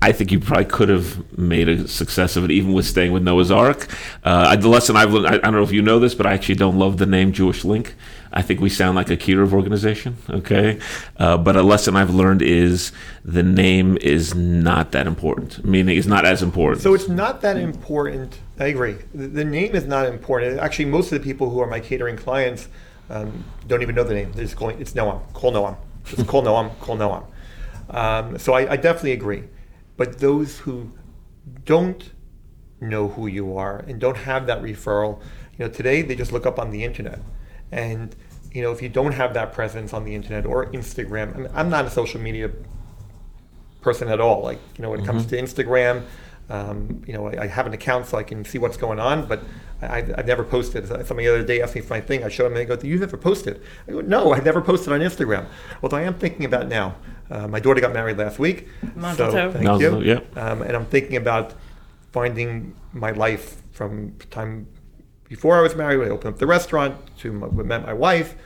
I 0.00 0.12
think 0.12 0.30
you 0.30 0.38
probably 0.38 0.66
could 0.66 0.88
have 0.88 1.36
made 1.36 1.68
a 1.68 1.88
success 1.88 2.36
of 2.36 2.44
it, 2.44 2.52
even 2.52 2.72
with 2.72 2.86
staying 2.86 3.10
with 3.10 3.24
Noah's 3.24 3.50
Ark. 3.50 3.88
Uh, 4.22 4.54
the 4.54 4.68
lesson 4.68 4.96
I've 4.96 5.12
learned. 5.12 5.26
I, 5.26 5.34
I 5.34 5.38
don't 5.38 5.54
know 5.54 5.62
if 5.64 5.72
you 5.72 5.82
know 5.82 5.98
this, 5.98 6.14
but 6.14 6.26
I 6.26 6.32
actually 6.34 6.56
don't 6.56 6.78
love 6.78 6.98
the 6.98 7.06
name 7.06 7.32
Jewish 7.32 7.64
Link. 7.64 7.96
I 8.36 8.42
think 8.42 8.60
we 8.60 8.68
sound 8.68 8.96
like 8.96 9.08
a 9.08 9.16
Kiruv 9.16 9.54
organization. 9.54 10.18
Okay, 10.28 10.78
uh, 11.16 11.38
but 11.38 11.56
a 11.56 11.62
lesson 11.62 11.96
I've 11.96 12.14
learned 12.14 12.42
is 12.42 12.92
the 13.24 13.42
name 13.42 13.96
is 14.02 14.34
not 14.34 14.92
that 14.92 15.06
important. 15.06 15.64
Meaning, 15.64 15.96
it's 15.96 16.06
not 16.06 16.26
as 16.26 16.42
important. 16.42 16.82
So 16.82 16.92
it's 16.92 17.08
not 17.08 17.40
that 17.40 17.56
important. 17.56 18.38
I 18.58 18.66
agree. 18.66 18.96
The, 19.14 19.28
the 19.28 19.44
name 19.44 19.74
is 19.74 19.86
not 19.86 20.04
important. 20.04 20.60
Actually, 20.60 20.84
most 20.84 21.10
of 21.12 21.18
the 21.18 21.24
people 21.24 21.48
who 21.48 21.60
are 21.60 21.66
my 21.66 21.80
catering 21.80 22.18
clients 22.18 22.68
um, 23.08 23.42
don't 23.66 23.80
even 23.80 23.94
know 23.94 24.04
the 24.04 24.12
name. 24.12 24.32
They're 24.32 24.44
just 24.44 24.56
going, 24.56 24.78
it's 24.82 24.92
Noam. 24.92 25.32
Call 25.32 25.52
Noam. 25.52 25.76
Just 26.04 26.26
call 26.26 26.42
Noam. 26.42 26.78
Call 26.80 26.98
Noam. 26.98 27.24
Um, 27.88 28.38
so 28.38 28.52
I, 28.52 28.72
I 28.72 28.76
definitely 28.76 29.12
agree. 29.12 29.44
But 29.96 30.18
those 30.18 30.58
who 30.58 30.92
don't 31.64 32.12
know 32.80 33.08
who 33.08 33.28
you 33.28 33.56
are 33.56 33.78
and 33.88 33.98
don't 33.98 34.18
have 34.18 34.46
that 34.48 34.60
referral, 34.60 35.22
you 35.56 35.64
know, 35.64 35.70
today 35.70 36.02
they 36.02 36.14
just 36.14 36.32
look 36.32 36.44
up 36.44 36.58
on 36.58 36.70
the 36.70 36.84
internet. 36.84 37.20
And, 37.72 38.14
you 38.56 38.62
know, 38.62 38.72
if 38.72 38.80
you 38.80 38.88
don't 38.88 39.12
have 39.12 39.34
that 39.34 39.52
presence 39.52 39.92
on 39.92 40.04
the 40.04 40.14
internet 40.14 40.46
or 40.46 40.64
Instagram, 40.72 41.34
I 41.34 41.38
mean, 41.38 41.50
I'm 41.52 41.68
not 41.68 41.84
a 41.84 41.90
social 41.90 42.18
media 42.18 42.50
person 43.82 44.08
at 44.08 44.18
all. 44.18 44.42
Like, 44.42 44.58
you 44.78 44.82
know, 44.82 44.90
when 44.90 45.00
it 45.00 45.04
comes 45.06 45.26
to 45.26 45.36
Instagram, 45.36 46.04
um, 46.48 47.02
you 47.06 47.12
know, 47.12 47.26
I, 47.26 47.42
I 47.42 47.46
have 47.48 47.66
an 47.66 47.74
account 47.74 48.06
so 48.06 48.16
I 48.16 48.22
can 48.22 48.46
see 48.46 48.56
what's 48.56 48.78
going 48.78 48.98
on, 48.98 49.26
but 49.26 49.42
I, 49.82 49.98
I've, 49.98 50.14
I've 50.20 50.26
never 50.26 50.42
posted. 50.42 50.88
Somebody 50.88 51.26
the 51.26 51.34
other 51.34 51.44
day 51.44 51.60
asked 51.60 51.74
me 51.74 51.82
for 51.82 51.92
my 51.92 52.00
thing. 52.00 52.24
I 52.24 52.30
showed 52.30 52.44
them 52.44 52.52
and 52.52 52.60
they 52.60 52.64
go, 52.64 52.76
Do 52.76 52.88
"You 52.88 52.98
never 52.98 53.18
posted?" 53.18 53.60
I 53.86 53.92
go, 53.92 54.00
"No, 54.00 54.32
I've 54.32 54.44
never 54.46 54.62
posted 54.62 54.90
on 54.90 55.00
Instagram." 55.00 55.44
Although 55.82 55.98
I 55.98 56.02
am 56.02 56.14
thinking 56.14 56.46
about 56.46 56.68
now. 56.68 56.94
Uh, 57.28 57.46
my 57.48 57.60
daughter 57.60 57.80
got 57.80 57.92
married 57.92 58.16
last 58.16 58.38
week, 58.38 58.68
Mazel 58.94 59.32
so 59.32 59.36
tov. 59.36 59.52
thank 59.52 59.64
Mazel 59.64 60.02
you. 60.02 60.14
yeah. 60.14 60.40
Um, 60.40 60.62
and 60.62 60.76
I'm 60.76 60.86
thinking 60.86 61.16
about 61.16 61.54
finding 62.12 62.74
my 62.92 63.10
life 63.10 63.60
from 63.72 64.16
time 64.30 64.68
before 65.28 65.58
I 65.58 65.60
was 65.60 65.74
married. 65.74 65.98
When 65.98 66.08
I 66.08 66.10
opened 66.12 66.34
up 66.34 66.38
the 66.38 66.46
restaurant 66.46 66.94
to 67.18 67.32
my, 67.32 67.46
when 67.48 67.66
I 67.66 67.68
met 67.68 67.86
my 67.86 67.92
wife, 67.92 68.36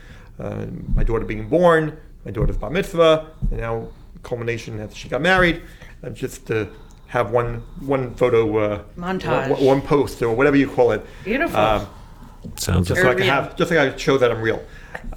uh, 0.40 0.66
my 0.94 1.04
daughter 1.04 1.24
being 1.24 1.48
born, 1.48 1.96
my 2.24 2.30
daughter's 2.30 2.56
bar 2.56 2.70
mitzvah, 2.70 3.26
and 3.50 3.60
now 3.60 3.88
culmination 4.22 4.76
that 4.78 4.94
she 4.94 5.08
got 5.08 5.20
married, 5.20 5.62
uh, 6.02 6.10
just 6.10 6.46
to 6.46 6.68
have 7.06 7.30
one 7.30 7.62
one 7.80 8.14
photo 8.14 8.58
uh, 8.58 8.82
Montage. 8.96 9.50
one, 9.50 9.64
one 9.64 9.82
post 9.82 10.22
or 10.22 10.34
whatever 10.34 10.56
you 10.56 10.68
call 10.68 10.92
it. 10.92 11.04
Beautiful. 11.24 11.58
Um, 11.58 11.86
Sounds 12.56 12.88
just 12.88 13.00
so 13.02 13.10
I 13.10 13.14
can 13.14 13.24
have, 13.24 13.56
just 13.56 13.70
so 13.70 13.80
I 13.80 13.96
show 13.96 14.16
that 14.16 14.30
I'm 14.30 14.40
real. 14.40 14.62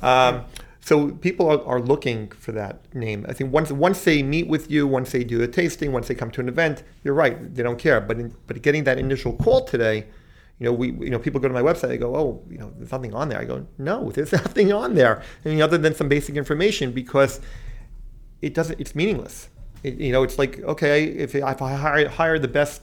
Um, 0.01 0.43
so 0.81 1.11
people 1.11 1.49
are, 1.49 1.63
are 1.65 1.79
looking 1.79 2.27
for 2.29 2.51
that 2.51 2.93
name. 2.93 3.25
I 3.29 3.33
think 3.33 3.53
once 3.53 3.71
once 3.71 4.03
they 4.03 4.21
meet 4.21 4.47
with 4.47 4.69
you, 4.69 4.85
once 4.85 5.11
they 5.11 5.23
do 5.23 5.41
a 5.41 5.47
tasting, 5.47 5.93
once 5.93 6.09
they 6.09 6.15
come 6.15 6.31
to 6.31 6.41
an 6.41 6.49
event, 6.49 6.83
you're 7.03 7.13
right. 7.13 7.55
They 7.55 7.63
don't 7.63 7.79
care. 7.79 8.01
But 8.01 8.19
in, 8.19 8.35
but 8.47 8.61
getting 8.61 8.83
that 8.83 8.97
initial 8.97 9.33
call 9.33 9.63
today, 9.63 10.07
you 10.59 10.65
know, 10.65 10.73
we 10.73 10.91
you 10.91 11.09
know 11.09 11.19
people 11.19 11.39
go 11.39 11.47
to 11.47 11.53
my 11.53 11.61
website. 11.61 11.89
They 11.89 11.97
go, 11.97 12.15
oh, 12.15 12.43
you 12.49 12.57
know, 12.57 12.71
there's 12.77 12.91
nothing 12.91 13.13
on 13.13 13.29
there. 13.29 13.39
I 13.39 13.45
go, 13.45 13.65
no, 13.77 14.11
there's 14.11 14.31
nothing 14.43 14.71
on 14.71 14.95
there. 14.95 15.21
I 15.45 15.49
mean, 15.49 15.61
other 15.61 15.77
than 15.77 15.95
some 15.95 16.07
basic 16.07 16.35
information 16.35 16.91
because 16.91 17.41
it 18.41 18.53
doesn't. 18.53 18.79
It's 18.79 18.95
meaningless. 18.95 19.49
It, 19.83 19.95
you 19.95 20.11
know, 20.11 20.23
it's 20.23 20.37
like 20.37 20.59
okay, 20.61 21.05
if, 21.05 21.35
if 21.35 21.61
I 21.61 21.73
hire, 21.73 22.07
hire 22.07 22.39
the 22.39 22.47
best 22.47 22.81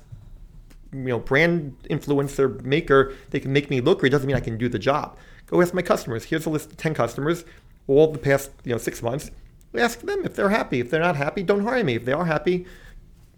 you 0.93 0.99
know 0.99 1.19
brand 1.19 1.77
influencer 1.89 2.61
maker 2.63 3.15
they 3.31 3.41
can 3.41 3.53
make 3.53 3.71
me 3.71 3.81
look 3.81 4.01
great 4.01 4.11
It 4.11 4.13
doesn't 4.13 4.27
mean 4.27 4.37
i 4.37 4.41
can 4.41 4.59
do 4.59 4.69
the 4.69 4.79
job 4.79 5.17
go 5.47 5.61
ask 5.63 5.73
my 5.73 5.83
customers 5.83 6.25
here's 6.25 6.47
a 6.47 6.51
list 6.51 6.73
of 6.73 6.77
10 6.77 6.95
customers 6.95 7.45
all 7.87 8.11
the 8.13 8.19
past 8.19 8.51
you 8.65 8.73
know 8.73 8.79
six 8.79 9.03
months 9.03 9.31
ask 9.75 10.01
them 10.01 10.25
if 10.25 10.35
they're 10.35 10.49
happy 10.49 10.81
if 10.81 10.91
they're 10.91 11.01
not 11.01 11.17
happy 11.17 11.43
don't 11.43 11.63
hire 11.63 11.85
me 11.85 11.95
if 11.95 12.05
they 12.05 12.13
are 12.13 12.25
happy 12.25 12.67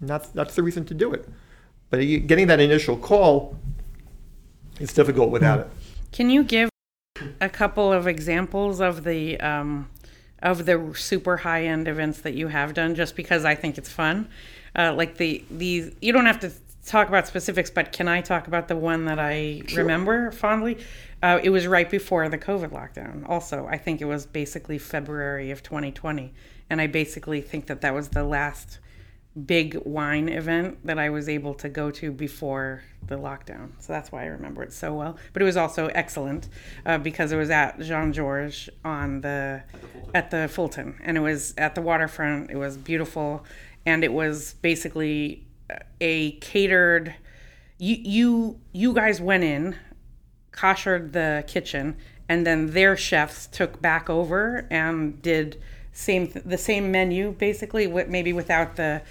that's 0.00 0.28
that's 0.30 0.54
the 0.54 0.62
reason 0.62 0.84
to 0.84 0.94
do 0.94 1.12
it 1.12 1.28
but 1.90 1.98
getting 1.98 2.46
that 2.46 2.58
initial 2.58 2.96
call 2.96 3.56
is 4.80 4.92
difficult 4.92 5.30
without 5.30 5.60
it 5.60 5.68
Can 6.12 6.30
you 6.30 6.44
give 6.44 6.68
a 7.40 7.48
couple 7.48 7.92
of 7.92 8.06
examples 8.06 8.80
of 8.80 9.04
the 9.04 9.38
um, 9.40 9.88
of 10.42 10.66
the 10.66 10.92
super 10.96 11.38
high 11.38 11.64
end 11.64 11.86
events 11.88 12.20
that 12.22 12.34
you 12.34 12.48
have 12.48 12.74
done? 12.74 12.94
Just 12.94 13.16
because 13.16 13.44
I 13.44 13.54
think 13.54 13.78
it's 13.78 13.88
fun, 13.88 14.28
uh, 14.76 14.92
like 14.94 15.16
the 15.16 15.44
these. 15.50 15.94
You 16.00 16.12
don't 16.12 16.26
have 16.26 16.40
to 16.40 16.52
talk 16.84 17.08
about 17.08 17.26
specifics, 17.28 17.70
but 17.70 17.92
can 17.92 18.08
I 18.08 18.20
talk 18.20 18.48
about 18.48 18.68
the 18.68 18.76
one 18.76 19.04
that 19.04 19.18
I 19.18 19.62
remember 19.74 20.32
fondly? 20.32 20.78
Uh, 21.22 21.38
it 21.42 21.50
was 21.50 21.66
right 21.68 21.88
before 21.88 22.28
the 22.28 22.38
COVID 22.38 22.70
lockdown. 22.70 23.28
Also, 23.28 23.66
I 23.66 23.78
think 23.78 24.00
it 24.00 24.06
was 24.06 24.26
basically 24.26 24.78
February 24.78 25.52
of 25.52 25.62
2020, 25.62 26.32
and 26.68 26.80
I 26.80 26.88
basically 26.88 27.40
think 27.40 27.66
that 27.66 27.80
that 27.82 27.94
was 27.94 28.08
the 28.08 28.24
last 28.24 28.80
big 29.46 29.80
wine 29.84 30.28
event 30.28 30.78
that 30.84 30.98
I 30.98 31.10
was 31.10 31.28
able 31.28 31.54
to 31.54 31.68
go 31.68 31.90
to 31.92 32.12
before 32.12 32.82
the 33.06 33.16
lockdown. 33.16 33.70
So 33.78 33.92
that's 33.92 34.12
why 34.12 34.24
I 34.24 34.26
remember 34.26 34.62
it 34.62 34.72
so 34.72 34.94
well. 34.94 35.16
But 35.32 35.42
it 35.42 35.44
was 35.44 35.56
also 35.56 35.86
excellent 35.88 36.48
uh, 36.84 36.98
because 36.98 37.32
it 37.32 37.36
was 37.36 37.50
at 37.50 37.80
Jean 37.80 38.12
Georges 38.12 38.68
on 38.84 39.22
the 39.22 39.62
at 40.14 40.30
the 40.30 40.48
Fulton, 40.48 40.98
and 41.02 41.16
it 41.16 41.20
was 41.20 41.54
at 41.56 41.74
the 41.74 41.80
waterfront. 41.80 42.50
It 42.50 42.56
was 42.56 42.76
beautiful, 42.76 43.44
and 43.86 44.04
it 44.04 44.12
was 44.12 44.54
basically 44.60 45.46
a 46.00 46.32
catered. 46.32 47.14
You 47.78 47.96
you 47.96 48.60
you 48.72 48.92
guys 48.92 49.20
went 49.20 49.44
in, 49.44 49.76
koshered 50.52 51.12
the 51.12 51.44
kitchen, 51.46 51.96
and 52.28 52.46
then 52.46 52.72
their 52.72 52.96
chefs 52.96 53.46
took 53.46 53.80
back 53.80 54.08
over 54.10 54.66
and 54.70 55.20
did 55.22 55.60
same 55.92 56.30
the 56.44 56.58
same 56.58 56.90
menu 56.90 57.32
basically 57.32 57.86
with 57.86 58.08
maybe 58.08 58.32
without 58.32 58.76
the 58.76 59.02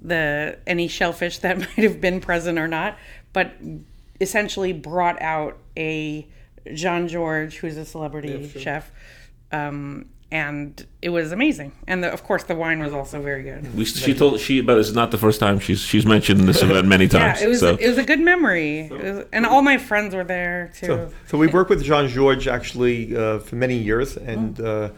the 0.00 0.58
any 0.66 0.88
shellfish 0.88 1.38
that 1.38 1.58
might 1.58 1.78
have 1.78 2.00
been 2.00 2.20
present 2.20 2.58
or 2.58 2.66
not 2.68 2.96
but 3.32 3.52
essentially 4.20 4.72
brought 4.72 5.20
out 5.22 5.58
a 5.76 6.26
Jean 6.74 7.08
Georges 7.08 7.54
who's 7.56 7.76
a 7.76 7.84
celebrity 7.84 8.48
chef 8.58 8.90
um, 9.50 10.06
and 10.30 10.86
it 11.02 11.10
was 11.10 11.30
amazing 11.32 11.72
and 11.86 12.02
the, 12.02 12.10
of 12.10 12.24
course 12.24 12.44
the 12.44 12.54
wine 12.54 12.78
was 12.80 12.92
also 12.94 13.20
very 13.20 13.42
good 13.42 13.74
We, 13.76 13.84
she 13.84 14.14
told 14.14 14.40
she, 14.40 14.62
but 14.62 14.78
it's 14.78 14.92
not 14.92 15.10
the 15.10 15.18
first 15.18 15.38
time 15.40 15.58
she's 15.58 15.80
she's 15.80 16.06
mentioned 16.06 16.40
this 16.48 16.62
event 16.62 16.86
many 16.88 17.06
times. 17.16 17.40
yeah 17.40 17.46
it 17.46 17.48
was 17.50 17.60
so. 17.60 17.76
it 17.78 17.86
was 17.88 17.98
a 17.98 18.04
good 18.04 18.20
memory 18.20 18.80
It 18.80 18.92
was- 18.92 19.26
and 19.32 19.44
all 19.44 19.60
my 19.62 19.76
friends 19.76 20.14
were 20.14 20.24
there 20.24 20.72
too 20.74 20.86
So, 20.86 21.12
so 21.26 21.36
we 21.38 21.48
worked 21.48 21.68
with 21.68 21.82
Jean 21.84 22.08
Georges 22.08 22.46
actually 22.48 23.14
uh, 23.16 23.40
for 23.40 23.56
many 23.56 23.76
years, 23.76 24.16
and 24.16 24.58
uh, 24.60 24.90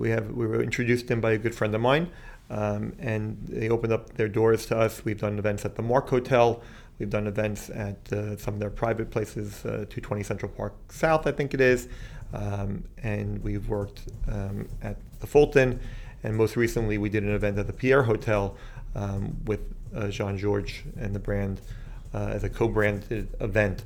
we 0.00 0.08
have 0.10 0.30
we 0.30 0.46
were 0.46 0.62
introduced 0.62 1.06
to 1.08 1.12
him 1.12 1.20
by 1.20 1.32
a 1.32 1.38
good 1.38 1.54
friend 1.54 1.74
of 1.74 1.80
mine, 1.82 2.08
um, 2.48 2.94
and 2.98 3.36
they 3.46 3.68
opened 3.68 3.92
up 3.92 4.14
their 4.14 4.28
doors 4.28 4.64
to 4.66 4.78
us. 4.78 5.04
We've 5.04 5.20
done 5.20 5.38
events 5.38 5.66
at 5.66 5.76
the 5.76 5.82
Mark 5.82 6.08
Hotel. 6.08 6.62
We've 6.98 7.10
done 7.10 7.26
events 7.26 7.68
at 7.70 8.10
uh, 8.12 8.36
some 8.38 8.54
of 8.54 8.60
their 8.60 8.70
private 8.70 9.10
places, 9.10 9.64
uh, 9.64 9.84
220 9.88 10.22
Central 10.22 10.50
Park 10.52 10.74
South, 10.90 11.26
I 11.26 11.32
think 11.32 11.54
it 11.54 11.60
is, 11.60 11.88
um, 12.32 12.84
and 13.02 13.42
we've 13.42 13.68
worked 13.68 14.08
um, 14.28 14.68
at 14.82 14.96
the 15.20 15.26
Fulton, 15.26 15.80
and 16.22 16.36
most 16.36 16.56
recently 16.56 16.98
we 16.98 17.08
did 17.10 17.22
an 17.22 17.34
event 17.34 17.58
at 17.58 17.66
the 17.66 17.72
Pierre 17.72 18.02
Hotel 18.02 18.56
um, 18.94 19.36
with 19.44 19.60
uh, 19.94 20.08
Jean 20.08 20.36
Georges 20.36 20.82
and 20.98 21.14
the 21.14 21.18
brand 21.18 21.60
uh, 22.14 22.30
as 22.32 22.42
a 22.44 22.50
co-branded 22.50 23.28
event. 23.40 23.84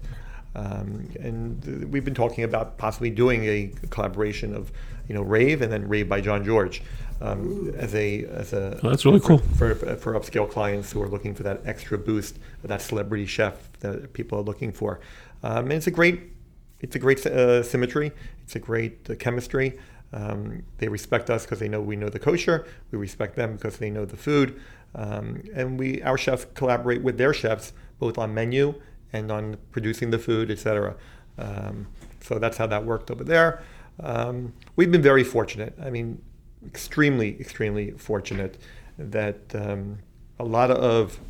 Um, 0.54 1.08
and 1.20 1.90
we've 1.92 2.04
been 2.04 2.14
talking 2.14 2.44
about 2.44 2.78
possibly 2.78 3.10
doing 3.10 3.44
a 3.44 3.72
collaboration 3.90 4.54
of, 4.54 4.70
you 5.08 5.14
know, 5.14 5.22
Rave 5.22 5.62
and 5.62 5.72
then 5.72 5.88
Rave 5.88 6.08
by 6.08 6.20
John 6.20 6.44
George 6.44 6.82
um, 7.20 7.74
as 7.76 7.94
a 7.94 8.24
as 8.26 8.52
a 8.52 8.78
Oh, 8.82 8.90
that's 8.90 9.04
really 9.04 9.20
cool. 9.20 9.38
for, 9.38 9.74
for 9.74 10.14
upscale 10.14 10.48
clients 10.48 10.92
who 10.92 11.02
are 11.02 11.08
looking 11.08 11.34
for 11.34 11.42
that 11.42 11.62
extra 11.64 11.98
boost, 11.98 12.38
that 12.62 12.82
celebrity 12.82 13.26
chef 13.26 13.70
that 13.80 14.12
people 14.12 14.38
are 14.38 14.42
looking 14.42 14.72
for. 14.72 15.00
Um, 15.42 15.64
and 15.64 15.72
it's 15.72 15.86
a 15.86 15.90
great 15.90 16.32
it's 16.80 16.96
a 16.96 16.98
great 16.98 17.24
uh, 17.26 17.62
symmetry. 17.62 18.12
It's 18.42 18.56
a 18.56 18.60
great 18.60 19.08
uh, 19.10 19.14
chemistry. 19.16 19.78
Um, 20.12 20.62
they 20.78 20.88
respect 20.88 21.30
us 21.30 21.44
because 21.44 21.58
they 21.58 21.68
know 21.68 21.80
we 21.80 21.96
know 21.96 22.08
the 22.08 22.20
kosher. 22.20 22.66
We 22.92 22.98
respect 22.98 23.34
them 23.34 23.54
because 23.56 23.78
they 23.78 23.90
know 23.90 24.04
the 24.04 24.16
food. 24.16 24.60
Um, 24.94 25.42
and 25.54 25.78
we 25.78 26.02
our 26.02 26.18
chefs 26.18 26.46
collaborate 26.54 27.02
with 27.02 27.18
their 27.18 27.34
chefs 27.34 27.72
both 27.98 28.18
on 28.18 28.34
menu 28.34 28.80
and 29.14 29.30
on 29.30 29.56
producing 29.70 30.10
the 30.10 30.18
food, 30.18 30.50
etc. 30.50 30.96
Um, 31.38 31.86
so 32.20 32.38
that's 32.38 32.56
how 32.56 32.66
that 32.66 32.84
worked 32.84 33.10
over 33.10 33.24
there. 33.24 33.62
Um, 34.00 34.52
we've 34.74 34.90
been 34.90 35.02
very 35.02 35.22
fortunate. 35.22 35.72
I 35.80 35.88
mean, 35.88 36.20
extremely, 36.66 37.40
extremely 37.40 37.92
fortunate 37.92 38.58
that 38.98 39.40
um, 39.54 39.98
a 40.38 40.44
lot 40.44 40.70
of 40.70 41.20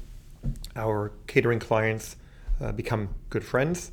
our 0.74 1.12
catering 1.26 1.58
clients 1.58 2.16
uh, 2.60 2.72
become 2.72 3.10
good 3.28 3.44
friends, 3.44 3.92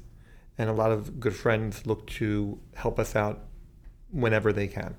and 0.58 0.70
a 0.70 0.74
lot 0.74 0.92
of 0.92 1.20
good 1.20 1.36
friends 1.36 1.86
look 1.86 2.08
to 2.08 2.58
help 2.76 2.98
us 2.98 3.16
out 3.16 3.44
whenever 4.12 4.54
they 4.54 4.68
can. 4.68 4.96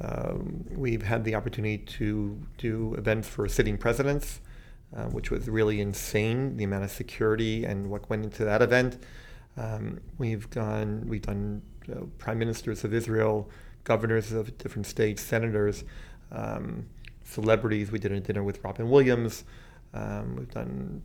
Um, 0.00 0.64
we've 0.70 1.02
had 1.02 1.24
the 1.24 1.34
opportunity 1.34 1.78
to 1.78 2.38
do 2.56 2.94
events 2.94 3.26
for 3.28 3.48
sitting 3.48 3.76
presidents, 3.76 4.40
uh, 4.96 5.04
which 5.04 5.30
was 5.30 5.48
really 5.48 5.80
insane. 5.80 6.56
The 6.56 6.64
amount 6.64 6.84
of 6.84 6.90
security 6.90 7.64
and 7.64 7.90
what 7.90 8.08
went 8.08 8.24
into 8.24 8.44
that 8.44 8.62
event. 8.62 8.98
Um, 9.56 10.00
we've 10.18 10.48
gone, 10.50 11.04
we've 11.06 11.22
done 11.22 11.62
uh, 11.90 12.00
prime 12.18 12.38
ministers 12.38 12.84
of 12.84 12.94
Israel, 12.94 13.50
governors 13.84 14.32
of 14.32 14.56
different 14.58 14.86
states, 14.86 15.22
senators, 15.22 15.84
um, 16.32 16.86
celebrities. 17.24 17.90
We 17.90 17.98
did 17.98 18.12
a 18.12 18.20
dinner 18.20 18.42
with 18.42 18.62
Robin 18.64 18.88
Williams. 18.88 19.44
Um, 19.94 20.36
we've 20.36 20.50
done 20.50 21.02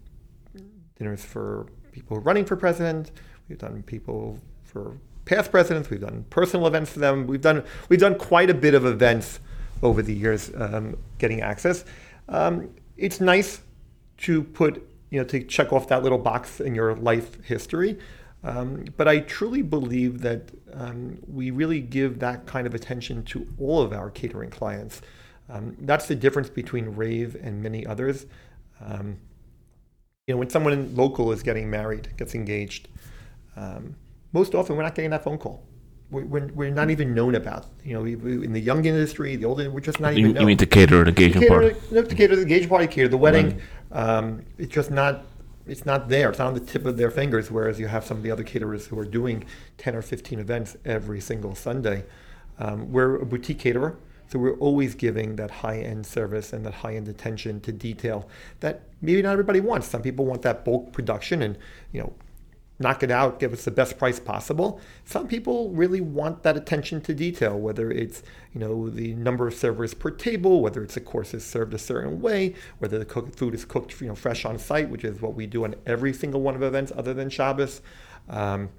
dinners 0.97 1.23
for 1.23 1.67
people 1.91 2.19
running 2.19 2.45
for 2.45 2.55
president. 2.55 3.11
We've 3.49 3.57
done 3.57 3.83
people 3.83 4.39
for 4.63 4.97
past 5.25 5.51
presidents. 5.51 5.89
We've 5.89 6.01
done 6.01 6.25
personal 6.29 6.67
events 6.67 6.91
for 6.91 6.99
them. 6.99 7.27
We've 7.27 7.41
done 7.41 7.63
we've 7.89 7.99
done 7.99 8.15
quite 8.15 8.49
a 8.49 8.53
bit 8.53 8.73
of 8.73 8.85
events 8.85 9.39
over 9.81 10.01
the 10.01 10.13
years, 10.13 10.51
um, 10.55 10.97
getting 11.17 11.41
access. 11.41 11.85
Um, 12.29 12.69
it's 12.97 13.19
nice 13.19 13.61
to 14.23 14.43
put 14.43 14.87
you 15.09 15.19
know 15.19 15.25
to 15.25 15.43
check 15.43 15.71
off 15.71 15.87
that 15.87 16.03
little 16.03 16.17
box 16.17 16.59
in 16.59 16.75
your 16.75 16.95
life 16.95 17.43
history. 17.43 17.97
Um, 18.43 18.85
but 18.97 19.07
I 19.07 19.19
truly 19.19 19.61
believe 19.61 20.21
that 20.21 20.49
um, 20.73 21.17
we 21.27 21.51
really 21.51 21.79
give 21.79 22.19
that 22.19 22.45
kind 22.45 22.67
of 22.67 22.73
attention 22.73 23.23
to 23.25 23.47
all 23.57 23.81
of 23.81 23.93
our 23.93 24.09
catering 24.09 24.49
clients. 24.49 25.01
Um, 25.49 25.77
that's 25.81 26.07
the 26.07 26.15
difference 26.15 26.49
between 26.49 26.89
Rave 26.89 27.37
and 27.41 27.63
many 27.63 27.85
others. 27.85 28.25
Um, 28.81 29.17
you 30.27 30.33
know, 30.33 30.39
when 30.39 30.49
someone 30.49 30.93
local 30.95 31.31
is 31.31 31.43
getting 31.43 31.69
married, 31.69 32.09
gets 32.17 32.35
engaged, 32.35 32.89
um, 33.55 33.95
most 34.31 34.55
often 34.55 34.75
we're 34.75 34.83
not 34.83 34.95
getting 34.95 35.11
that 35.11 35.23
phone 35.23 35.37
call. 35.37 35.63
We're, 36.11 36.25
we're, 36.25 36.47
we're 36.47 36.69
not 36.69 36.89
even 36.89 37.13
known 37.13 37.35
about. 37.35 37.67
You 37.83 37.95
know, 37.95 38.01
we, 38.01 38.15
we, 38.15 38.45
in 38.45 38.53
the 38.53 38.59
young 38.59 38.85
industry, 38.85 39.35
the 39.35 39.45
older, 39.45 39.69
we're 39.69 39.79
just 39.79 39.99
not 39.99 40.13
you, 40.13 40.19
even 40.19 40.31
you 40.31 40.35
known. 40.35 40.45
mean 40.47 40.57
to 40.57 40.65
cater 40.65 41.01
an 41.01 41.07
engagement 41.07 41.47
party? 41.47 41.75
no, 41.91 42.03
to 42.03 42.15
cater 42.15 42.35
the 42.35 42.41
engagement 42.41 42.69
party, 42.69 42.87
cater 42.87 43.07
the 43.07 43.17
wedding. 43.17 43.61
Um, 43.93 44.43
it's 44.57 44.73
just 44.73 44.91
not. 44.91 45.25
It's 45.65 45.85
not 45.85 46.09
there. 46.09 46.29
It's 46.29 46.39
not 46.39 46.49
on 46.49 46.53
the 46.55 46.59
tip 46.59 46.85
of 46.85 46.97
their 46.97 47.09
fingers. 47.09 47.49
Whereas 47.49 47.79
you 47.79 47.87
have 47.87 48.03
some 48.03 48.17
of 48.17 48.23
the 48.23 48.31
other 48.31 48.43
caterers 48.43 48.87
who 48.87 48.99
are 48.99 49.05
doing 49.05 49.45
ten 49.77 49.95
or 49.95 50.01
fifteen 50.01 50.39
events 50.39 50.75
every 50.83 51.21
single 51.21 51.55
Sunday. 51.55 52.03
Um, 52.59 52.91
we're 52.91 53.15
a 53.15 53.25
boutique 53.25 53.59
caterer, 53.59 53.97
so 54.27 54.39
we're 54.39 54.57
always 54.57 54.93
giving 54.93 55.37
that 55.37 55.49
high-end 55.49 56.05
service 56.05 56.51
and 56.51 56.65
that 56.65 56.73
high-end 56.73 57.07
attention 57.07 57.61
to 57.61 57.71
detail 57.71 58.27
that 58.59 58.81
maybe 59.01 59.21
not 59.21 59.31
everybody 59.31 59.61
wants. 59.61 59.87
Some 59.87 60.01
people 60.01 60.25
want 60.25 60.41
that 60.41 60.65
bulk 60.65 60.91
production 60.91 61.41
and 61.41 61.57
you 61.93 62.01
know 62.01 62.13
knock 62.83 63.01
it 63.01 63.09
out, 63.09 63.39
give 63.39 63.53
us 63.53 63.65
the 63.65 63.71
best 63.71 63.97
price 63.97 64.19
possible. 64.19 64.79
Some 65.05 65.27
people 65.27 65.69
really 65.71 66.01
want 66.01 66.43
that 66.43 66.57
attention 66.57 67.01
to 67.01 67.13
detail, 67.13 67.57
whether 67.57 67.89
it's 67.89 68.21
you 68.53 68.59
know 68.59 68.89
the 68.89 69.13
number 69.15 69.47
of 69.47 69.53
servers 69.53 69.93
per 69.93 70.11
table, 70.11 70.61
whether 70.61 70.83
it's 70.83 70.97
a 70.97 71.01
course 71.01 71.33
is 71.33 71.45
served 71.45 71.73
a 71.73 71.79
certain 71.79 72.21
way, 72.21 72.53
whether 72.79 72.99
the 72.99 73.05
cook, 73.05 73.35
food 73.35 73.55
is 73.55 73.65
cooked 73.65 73.99
you 74.01 74.07
know 74.07 74.15
fresh 74.15 74.45
on 74.45 74.59
site, 74.59 74.89
which 74.89 75.03
is 75.03 75.21
what 75.21 75.33
we 75.33 75.47
do 75.47 75.63
on 75.63 75.75
every 75.85 76.13
single 76.13 76.41
one 76.41 76.55
of 76.55 76.61
events 76.61 76.91
other 76.95 77.13
than 77.13 77.29
Shabbos. 77.29 77.81
Um, 78.29 78.69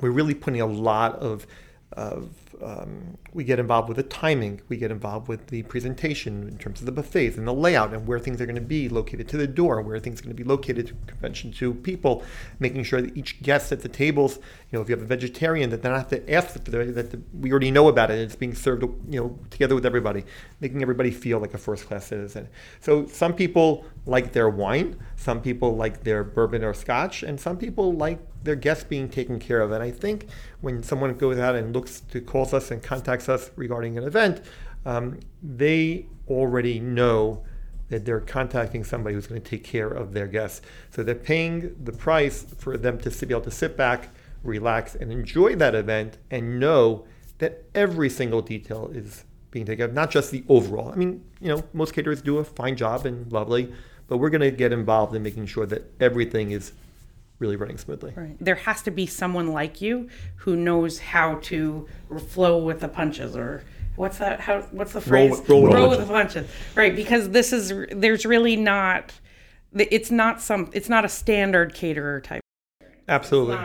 we're 0.00 0.10
really 0.10 0.34
putting 0.34 0.60
a 0.60 0.66
lot 0.66 1.16
of 1.16 1.46
of 1.92 2.30
um, 2.62 3.18
we 3.32 3.44
get 3.44 3.58
involved 3.58 3.88
with 3.88 3.96
the 3.96 4.02
timing, 4.02 4.60
we 4.68 4.76
get 4.76 4.90
involved 4.90 5.28
with 5.28 5.48
the 5.48 5.62
presentation 5.64 6.48
in 6.48 6.58
terms 6.58 6.80
of 6.80 6.86
the 6.86 6.92
buffets 6.92 7.36
and 7.36 7.46
the 7.46 7.52
layout 7.52 7.92
and 7.92 8.06
where 8.06 8.18
things 8.18 8.40
are 8.40 8.46
going 8.46 8.56
to 8.56 8.60
be 8.60 8.88
located 8.88 9.28
to 9.28 9.36
the 9.36 9.46
door, 9.46 9.82
where 9.82 9.98
things 9.98 10.20
are 10.20 10.24
going 10.24 10.36
to 10.36 10.42
be 10.42 10.48
located 10.48 10.86
to 10.86 10.94
convention 11.06 11.52
to 11.52 11.74
people, 11.74 12.22
making 12.58 12.82
sure 12.82 13.02
that 13.02 13.16
each 13.16 13.42
guest 13.42 13.72
at 13.72 13.80
the 13.80 13.88
tables, 13.88 14.36
you 14.36 14.78
know, 14.78 14.80
if 14.80 14.88
you 14.88 14.94
have 14.94 15.04
a 15.04 15.06
vegetarian, 15.06 15.70
that 15.70 15.82
they 15.82 15.88
don't 15.88 15.98
have 15.98 16.08
to 16.08 16.32
ask 16.32 16.54
that, 16.54 16.64
that 16.64 17.10
the, 17.10 17.20
we 17.38 17.50
already 17.50 17.70
know 17.70 17.88
about 17.88 18.10
it. 18.10 18.18
It's 18.18 18.36
being 18.36 18.54
served, 18.54 18.82
you 18.82 19.20
know, 19.20 19.38
together 19.50 19.74
with 19.74 19.86
everybody, 19.86 20.24
making 20.60 20.82
everybody 20.82 21.10
feel 21.10 21.38
like 21.38 21.54
a 21.54 21.58
first 21.58 21.86
class 21.86 22.06
citizen. 22.06 22.48
So 22.80 23.06
some 23.06 23.34
people 23.34 23.84
like 24.06 24.32
their 24.32 24.48
wine, 24.48 24.98
some 25.16 25.40
people 25.40 25.76
like 25.76 26.04
their 26.04 26.24
bourbon 26.24 26.64
or 26.64 26.74
scotch, 26.74 27.22
and 27.22 27.40
some 27.40 27.58
people 27.58 27.92
like 27.92 28.20
their 28.46 28.54
guests 28.54 28.84
being 28.84 29.08
taken 29.08 29.38
care 29.38 29.60
of. 29.60 29.72
And 29.72 29.82
I 29.82 29.90
think 29.90 30.28
when 30.60 30.82
someone 30.82 31.14
goes 31.14 31.38
out 31.38 31.54
and 31.54 31.74
looks 31.74 32.00
to 32.00 32.20
calls 32.46 32.64
us 32.64 32.70
and 32.70 32.82
contacts 32.82 33.28
us 33.28 33.50
regarding 33.56 33.98
an 33.98 34.04
event, 34.04 34.40
um, 34.84 35.18
they 35.42 36.06
already 36.28 36.78
know 36.78 37.42
that 37.88 38.04
they're 38.04 38.20
contacting 38.20 38.84
somebody 38.84 39.14
who's 39.14 39.26
going 39.26 39.40
to 39.40 39.48
take 39.48 39.64
care 39.64 39.88
of 39.88 40.12
their 40.12 40.26
guests. 40.26 40.60
So 40.90 41.02
they're 41.02 41.14
paying 41.14 41.76
the 41.82 41.92
price 41.92 42.44
for 42.58 42.76
them 42.76 42.98
to 42.98 43.26
be 43.26 43.32
able 43.32 43.42
to 43.42 43.50
sit 43.50 43.76
back, 43.76 44.08
relax, 44.42 44.94
and 44.94 45.12
enjoy 45.12 45.56
that 45.56 45.74
event 45.74 46.18
and 46.30 46.58
know 46.58 47.06
that 47.38 47.64
every 47.74 48.10
single 48.10 48.42
detail 48.42 48.90
is 48.92 49.24
being 49.50 49.66
taken 49.66 49.78
care 49.78 49.86
of, 49.86 49.94
not 49.94 50.10
just 50.10 50.30
the 50.30 50.44
overall. 50.48 50.90
I 50.90 50.96
mean, 50.96 51.24
you 51.40 51.48
know, 51.48 51.62
most 51.72 51.94
caterers 51.94 52.22
do 52.22 52.38
a 52.38 52.44
fine 52.44 52.76
job 52.76 53.06
and 53.06 53.30
lovely, 53.32 53.72
but 54.08 54.18
we're 54.18 54.30
going 54.30 54.40
to 54.40 54.50
get 54.50 54.72
involved 54.72 55.14
in 55.14 55.22
making 55.22 55.46
sure 55.46 55.66
that 55.66 55.92
everything 56.00 56.50
is 56.50 56.72
really 57.38 57.56
running 57.56 57.78
smoothly. 57.78 58.12
Right. 58.16 58.36
There 58.40 58.54
has 58.54 58.82
to 58.82 58.90
be 58.90 59.06
someone 59.06 59.52
like 59.52 59.80
you 59.80 60.08
who 60.36 60.56
knows 60.56 60.98
how 60.98 61.36
to 61.42 61.86
flow 62.28 62.58
with 62.58 62.80
the 62.80 62.88
punches 62.88 63.36
or 63.36 63.64
what's 63.96 64.18
that 64.18 64.40
how 64.40 64.60
what's 64.70 64.92
the 64.92 65.00
phrase 65.00 65.42
roll, 65.48 65.66
roll, 65.66 65.74
roll 65.74 65.90
with 65.90 66.00
the 66.00 66.06
punches. 66.06 66.48
Right, 66.74 66.94
because 66.94 67.30
this 67.30 67.52
is 67.52 67.72
there's 67.92 68.24
really 68.24 68.56
not 68.56 69.12
it's 69.74 70.10
not 70.10 70.40
some 70.40 70.70
it's 70.72 70.88
not 70.88 71.04
a 71.04 71.08
standard 71.08 71.74
caterer 71.74 72.20
type. 72.20 72.42
Absolutely. 73.08 73.58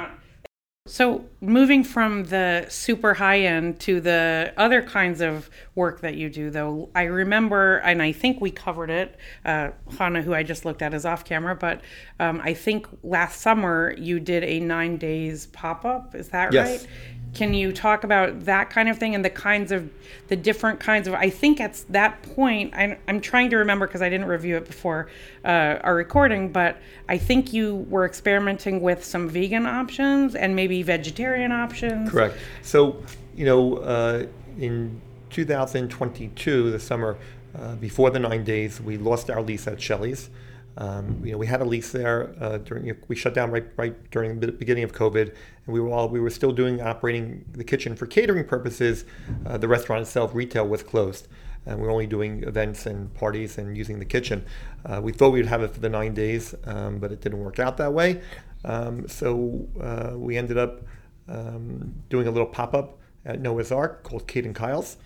So, 0.88 1.26
moving 1.41 1.84
from 1.84 2.24
the 2.24 2.65
super 2.70 3.13
high 3.13 3.41
end 3.41 3.80
to 3.82 4.02
the 4.02 4.52
other 4.58 4.82
kinds 4.82 5.22
of 5.22 5.48
work 5.76 6.02
that 6.02 6.15
you 6.15 6.28
do, 6.28 6.50
though, 6.50 6.89
I 6.96 7.04
remember, 7.04 7.78
and 7.78 8.02
I 8.02 8.12
think 8.12 8.41
we 8.41 8.50
covered 8.50 8.89
it. 8.89 9.15
Uh, 9.46 9.70
Hannah, 9.96 10.24
who 10.24 10.34
I 10.34 10.41
just 10.41 10.65
looked 10.65 10.82
at, 10.82 10.96
is 10.96 11.06
off 11.06 11.24
camera, 11.24 11.56
but 11.56 11.82
um, 12.20 12.41
I 12.44 12.56
think 12.56 12.88
last 13.04 13.41
summer 13.41 13.94
you 13.96 14.20
did 14.20 14.44
a 14.44 14.60
nine 14.60 14.98
days 14.98 15.46
pop 15.46 15.86
up. 15.86 16.15
Is 16.15 16.30
that 16.30 16.52
yes. 16.52 16.82
right? 16.82 16.88
Can 17.34 17.54
you 17.54 17.72
talk 17.72 18.04
about 18.04 18.41
that 18.46 18.70
kind 18.70 18.89
of 18.89 18.98
thing 18.98 19.15
and 19.15 19.24
the 19.24 19.30
kinds 19.30 19.72
of 19.72 19.89
the 20.28 20.36
different 20.36 20.80
kinds 20.80 21.08
of? 21.08 21.13
I 21.13 21.30
think 21.30 21.62
at 21.62 21.84
that 21.89 22.22
point, 22.22 22.74
I'm, 22.76 22.98
I'm 23.08 23.22
trying 23.22 23.50
to 23.52 23.58
remember 23.58 23.88
because 23.88 24.02
I 24.02 24.10
didn't 24.10 24.28
review 24.28 24.58
it 24.58 24.65
before 24.65 25.08
uh, 25.46 25.80
our 25.82 25.96
recording, 25.96 26.52
but 26.52 26.78
I 27.08 27.17
think 27.17 27.54
you 27.54 27.88
were 27.89 28.06
experimenting 28.06 28.82
with 28.82 29.04
some 29.04 29.30
vegan 29.30 29.65
options 29.65 30.36
and 30.36 30.56
maybe 30.56 30.84
vegetarian 30.84 31.52
options. 31.52 32.10
Correct. 32.10 32.38
So, 32.63 33.02
you 33.36 33.46
know, 33.46 33.78
uh, 33.78 34.26
in 34.60 35.02
2022, 35.30 36.72
the 36.72 36.80
summer 36.80 37.17
uh, 37.58 37.76
before 37.76 38.10
the 38.10 38.20
nine 38.20 38.44
days, 38.44 38.82
we 38.82 38.98
lost 38.98 39.30
our 39.30 39.41
lease 39.41 39.67
at 39.67 39.82
Shelley's. 39.82 40.30
Um, 40.77 41.21
you 41.23 41.34
know, 41.34 41.38
we 41.38 41.47
had 41.47 41.62
a 41.62 41.65
lease 41.65 41.91
there 41.91 42.34
uh, 42.39 42.57
during. 42.60 42.86
You 42.86 42.93
know, 42.93 42.99
we 43.07 43.15
shut 43.15 43.34
down 43.34 43.51
right 43.51 43.67
right 43.75 44.10
during 44.12 44.39
the 44.39 44.51
beginning 44.51 44.84
of 44.84 44.93
COVID, 44.93 45.27
and 45.27 45.73
we 45.73 45.79
were 45.79 45.89
all 45.89 46.07
we 46.07 46.19
were 46.19 46.29
still 46.29 46.51
doing 46.51 46.81
operating 46.81 47.45
the 47.51 47.63
kitchen 47.63 47.95
for 47.95 48.05
catering 48.05 48.45
purposes. 48.45 49.05
Uh, 49.45 49.57
the 49.57 49.67
restaurant 49.67 50.01
itself, 50.01 50.34
retail, 50.34 50.67
was 50.67 50.81
closed, 50.81 51.27
and 51.65 51.79
we 51.79 51.86
were 51.86 51.91
only 51.91 52.07
doing 52.07 52.43
events 52.43 52.86
and 52.86 53.13
parties 53.13 53.57
and 53.57 53.75
using 53.75 53.99
the 53.99 54.05
kitchen. 54.05 54.45
Uh, 54.86 55.01
we 55.03 55.12
thought 55.12 55.31
we 55.31 55.39
would 55.39 55.49
have 55.49 55.62
it 55.62 55.73
for 55.73 55.81
the 55.81 55.89
nine 55.89 56.13
days, 56.13 56.55
um, 56.65 56.99
but 56.99 57.12
it 57.12 57.19
didn't 57.21 57.39
work 57.39 57.60
out 57.60 57.77
that 57.77 57.93
way. 57.93 58.21
Um, 58.63 59.07
so 59.07 59.67
uh, 59.81 60.13
we 60.15 60.38
ended 60.38 60.57
up 60.57 60.84
um, 61.27 61.93
doing 62.10 62.27
a 62.27 62.31
little 62.31 62.47
pop 62.47 62.73
up 62.73 62.99
at 63.25 63.41
Noah's 63.41 63.71
Ark 63.71 64.03
called 64.03 64.27
Kate 64.27 64.45
and 64.45 64.55
Kyle's. 64.55 64.97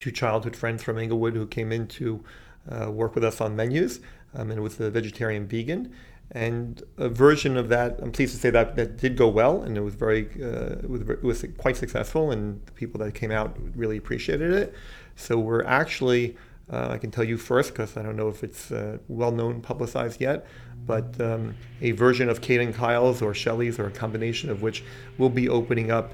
Two 0.00 0.10
childhood 0.10 0.56
friends 0.56 0.82
from 0.82 0.98
Englewood 0.98 1.34
who 1.34 1.46
came 1.46 1.72
in 1.72 1.86
to 1.88 2.24
uh, 2.68 2.90
work 2.90 3.14
with 3.14 3.24
us 3.24 3.40
on 3.40 3.56
menus 3.56 4.00
um, 4.34 4.50
and 4.50 4.58
it 4.58 4.62
was 4.62 4.76
the 4.76 4.90
vegetarian 4.90 5.46
vegan. 5.46 5.92
And 6.34 6.82
a 6.96 7.10
version 7.10 7.58
of 7.58 7.68
that, 7.68 7.98
I'm 8.00 8.10
pleased 8.10 8.34
to 8.34 8.40
say 8.40 8.48
that 8.50 8.74
that 8.76 8.96
did 8.96 9.16
go 9.16 9.28
well, 9.28 9.62
and 9.62 9.76
it 9.76 9.82
was 9.82 9.94
very, 9.94 10.28
uh, 10.42 10.78
it, 10.82 10.88
was, 10.88 11.02
it 11.02 11.22
was 11.22 11.44
quite 11.58 11.76
successful, 11.76 12.30
and 12.30 12.64
the 12.64 12.72
people 12.72 12.98
that 13.00 13.14
came 13.14 13.30
out 13.30 13.56
really 13.76 13.98
appreciated 13.98 14.50
it. 14.50 14.74
So 15.14 15.38
we're 15.38 15.64
actually, 15.64 16.36
uh, 16.70 16.88
I 16.90 16.96
can 16.96 17.10
tell 17.10 17.24
you 17.24 17.36
first 17.36 17.72
because 17.72 17.98
I 17.98 18.02
don't 18.02 18.16
know 18.16 18.28
if 18.28 18.42
it's 18.42 18.72
uh, 18.72 18.96
well 19.08 19.30
known, 19.30 19.60
publicized 19.60 20.22
yet, 20.22 20.46
but 20.86 21.20
um, 21.20 21.54
a 21.82 21.90
version 21.92 22.30
of 22.30 22.40
Kate 22.40 22.60
and 22.60 22.74
Kyle's 22.74 23.20
or 23.20 23.34
Shelley's 23.34 23.78
or 23.78 23.86
a 23.86 23.90
combination 23.90 24.48
of 24.48 24.62
which 24.62 24.82
will 25.18 25.30
be 25.30 25.50
opening 25.50 25.90
up 25.90 26.12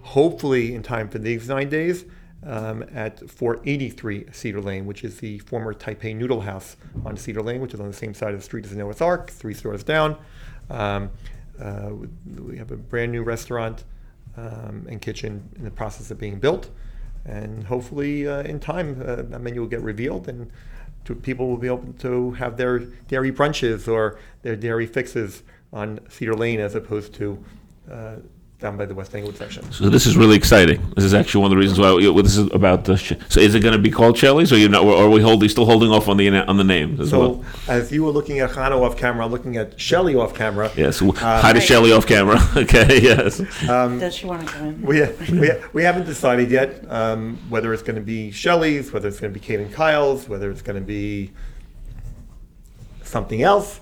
hopefully 0.00 0.74
in 0.74 0.82
time 0.82 1.06
for 1.08 1.18
these 1.18 1.48
nine 1.48 1.68
days 1.68 2.06
um, 2.46 2.84
at 2.94 3.28
483 3.28 4.26
Cedar 4.32 4.60
Lane, 4.60 4.86
which 4.86 5.04
is 5.04 5.18
the 5.18 5.38
former 5.40 5.74
Taipei 5.74 6.14
Noodle 6.14 6.40
House 6.40 6.76
on 7.04 7.16
Cedar 7.16 7.42
Lane, 7.42 7.60
which 7.60 7.74
is 7.74 7.80
on 7.80 7.86
the 7.88 7.92
same 7.92 8.14
side 8.14 8.32
of 8.32 8.40
the 8.40 8.44
street 8.44 8.64
as 8.64 8.74
Noah's 8.74 9.00
Ark, 9.00 9.30
three 9.30 9.54
stores 9.54 9.82
down. 9.82 10.16
Um, 10.70 11.10
uh, 11.60 11.90
we 12.36 12.56
have 12.58 12.70
a 12.70 12.76
brand 12.76 13.10
new 13.10 13.22
restaurant 13.22 13.84
um, 14.36 14.86
and 14.88 15.00
kitchen 15.00 15.48
in 15.56 15.64
the 15.64 15.70
process 15.70 16.10
of 16.10 16.18
being 16.18 16.38
built. 16.38 16.70
And 17.24 17.64
hopefully, 17.64 18.26
uh, 18.26 18.42
in 18.42 18.60
time, 18.60 19.02
uh, 19.04 19.16
that 19.16 19.40
menu 19.40 19.60
will 19.60 19.68
get 19.68 19.82
revealed 19.82 20.28
and 20.28 20.50
to, 21.04 21.14
people 21.14 21.48
will 21.48 21.56
be 21.56 21.66
able 21.66 21.92
to 21.98 22.32
have 22.32 22.56
their 22.56 22.78
dairy 22.78 23.32
brunches 23.32 23.88
or 23.88 24.18
their 24.42 24.56
dairy 24.56 24.86
fixes 24.86 25.42
on 25.72 26.00
Cedar 26.08 26.34
Lane 26.34 26.60
as 26.60 26.74
opposed 26.74 27.14
to 27.14 27.44
uh, 27.90 28.16
down 28.60 28.76
by 28.76 28.84
the 28.84 28.94
West 28.94 29.14
Englewood 29.14 29.36
section. 29.38 29.70
So 29.70 29.88
this 29.88 30.04
is 30.04 30.16
really 30.16 30.34
exciting. 30.36 30.84
This 30.96 31.04
is 31.04 31.14
actually 31.14 31.42
one 31.42 31.52
of 31.52 31.56
the 31.56 31.60
reasons 31.60 31.78
why 31.78 31.92
well, 31.92 32.22
this 32.22 32.36
is 32.36 32.50
about 32.52 32.84
the. 32.86 32.96
Sh- 32.96 33.12
so 33.28 33.38
is 33.40 33.54
it 33.54 33.60
going 33.60 33.76
to 33.76 33.80
be 33.80 33.90
called 33.90 34.18
Shelley's, 34.18 34.52
or 34.52 34.58
you 34.58 34.68
know, 34.68 34.82
or 34.82 35.04
are 35.04 35.08
we 35.10 35.20
holding 35.22 35.48
still 35.48 35.64
holding 35.64 35.92
off 35.92 36.08
on 36.08 36.16
the 36.16 36.28
on 36.28 36.56
the 36.56 36.64
name? 36.64 37.00
As 37.00 37.10
So 37.10 37.18
well? 37.20 37.44
as 37.68 37.92
you 37.92 38.02
were 38.02 38.10
looking 38.10 38.40
at 38.40 38.50
Hannah 38.50 38.80
off 38.82 38.96
camera, 38.96 39.24
I'm 39.24 39.30
looking 39.30 39.56
at 39.56 39.78
Shelley 39.80 40.16
off 40.16 40.34
camera. 40.34 40.72
yes. 40.76 40.98
hi 40.98 41.52
to 41.52 41.58
Right. 41.58 41.62
Shelley 41.62 41.92
off 41.92 42.06
camera. 42.06 42.40
okay. 42.56 43.00
Yes. 43.00 43.38
Does 43.64 44.14
she 44.14 44.26
want 44.26 44.46
to 44.48 44.52
come 44.52 44.66
in? 44.66 44.82
We, 44.82 45.02
we, 45.38 45.50
we 45.72 45.82
haven't 45.84 46.06
decided 46.06 46.50
yet 46.50 46.84
um, 46.90 47.38
whether 47.48 47.72
it's 47.72 47.82
going 47.84 47.94
to 47.96 48.02
be 48.02 48.32
Shelley's, 48.32 48.92
whether 48.92 49.06
it's 49.06 49.20
going 49.20 49.32
to 49.32 49.38
be 49.38 49.44
Kate 49.44 49.60
and 49.60 49.72
Kyle's, 49.72 50.28
whether 50.28 50.50
it's 50.50 50.62
going 50.62 50.78
to 50.80 50.84
be 50.84 51.30
something 53.04 53.40
else. 53.40 53.78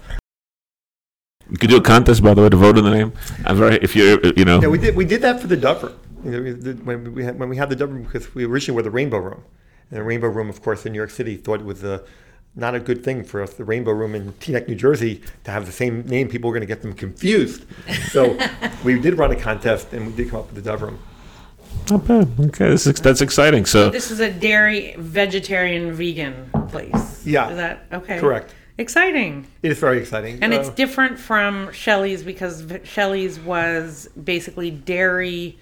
You 1.50 1.58
could 1.58 1.70
do 1.70 1.76
a 1.76 1.80
contest, 1.82 2.22
by 2.22 2.34
the 2.34 2.42
way, 2.42 2.48
to 2.48 2.56
vote 2.56 2.76
on 2.78 2.84
the 2.84 2.90
name. 2.90 3.12
I'm 3.44 3.56
very. 3.56 3.76
If 3.76 3.94
you're, 3.94 4.18
you 4.34 4.44
know. 4.44 4.60
Yeah, 4.60 4.68
we 4.68 4.78
did 4.78 4.96
we 4.96 5.04
did 5.04 5.22
that 5.22 5.40
for 5.40 5.46
the 5.46 5.56
Dove 5.56 5.82
Room. 5.82 5.94
You 6.24 6.30
know, 6.32 6.42
we 6.42 6.52
did- 6.54 6.84
when 6.84 7.14
we 7.14 7.24
had, 7.24 7.38
when 7.38 7.48
we 7.48 7.56
had 7.56 7.68
the 7.68 7.76
Dove 7.76 7.92
Room 7.92 8.02
because 8.02 8.34
we 8.34 8.44
originally 8.44 8.76
were 8.76 8.82
the 8.82 8.90
Rainbow 8.90 9.18
Room, 9.18 9.42
and 9.90 10.00
the 10.00 10.02
Rainbow 10.02 10.28
Room, 10.28 10.48
of 10.48 10.60
course, 10.62 10.84
in 10.84 10.92
New 10.92 10.98
York 10.98 11.10
City, 11.10 11.36
thought 11.36 11.60
it 11.60 11.66
was 11.66 11.84
a 11.84 12.02
not 12.58 12.74
a 12.74 12.80
good 12.80 13.04
thing 13.04 13.22
for 13.22 13.42
us, 13.42 13.52
the 13.54 13.64
Rainbow 13.64 13.92
Room 13.92 14.14
in 14.14 14.32
Teaneck, 14.34 14.66
New 14.66 14.74
Jersey, 14.74 15.20
to 15.44 15.50
have 15.50 15.66
the 15.66 15.72
same 15.72 16.02
name. 16.06 16.26
People 16.28 16.48
were 16.48 16.54
going 16.54 16.66
to 16.66 16.74
get 16.74 16.80
them 16.82 16.94
confused. 16.94 17.66
So 18.10 18.36
we 18.84 18.98
did 18.98 19.18
run 19.18 19.30
a 19.30 19.36
contest, 19.36 19.92
and 19.92 20.06
we 20.06 20.12
did 20.14 20.30
come 20.30 20.40
up 20.40 20.46
with 20.52 20.64
the 20.64 20.70
Dove 20.70 20.80
Room. 20.82 20.98
Not 21.90 22.06
bad. 22.06 22.28
Okay, 22.40 22.70
this 22.70 22.86
is, 22.86 22.94
that's 22.94 23.20
exciting. 23.20 23.66
So 23.66 23.90
This 23.90 24.10
is 24.10 24.20
a 24.20 24.30
dairy, 24.32 24.94
vegetarian, 24.98 25.92
vegan 25.92 26.50
place. 26.68 27.24
Yeah. 27.26 27.50
Is 27.50 27.56
that 27.58 27.84
okay? 27.92 28.18
Correct. 28.18 28.54
Exciting. 28.78 29.46
It 29.62 29.70
is 29.72 29.78
very 29.78 29.98
exciting. 29.98 30.38
And 30.42 30.52
it's 30.52 30.68
Uh, 30.68 30.72
different 30.72 31.18
from 31.18 31.72
Shelley's 31.72 32.22
because 32.22 32.64
Shelley's 32.84 33.38
was 33.40 34.08
basically 34.22 34.70
dairy, 34.70 35.56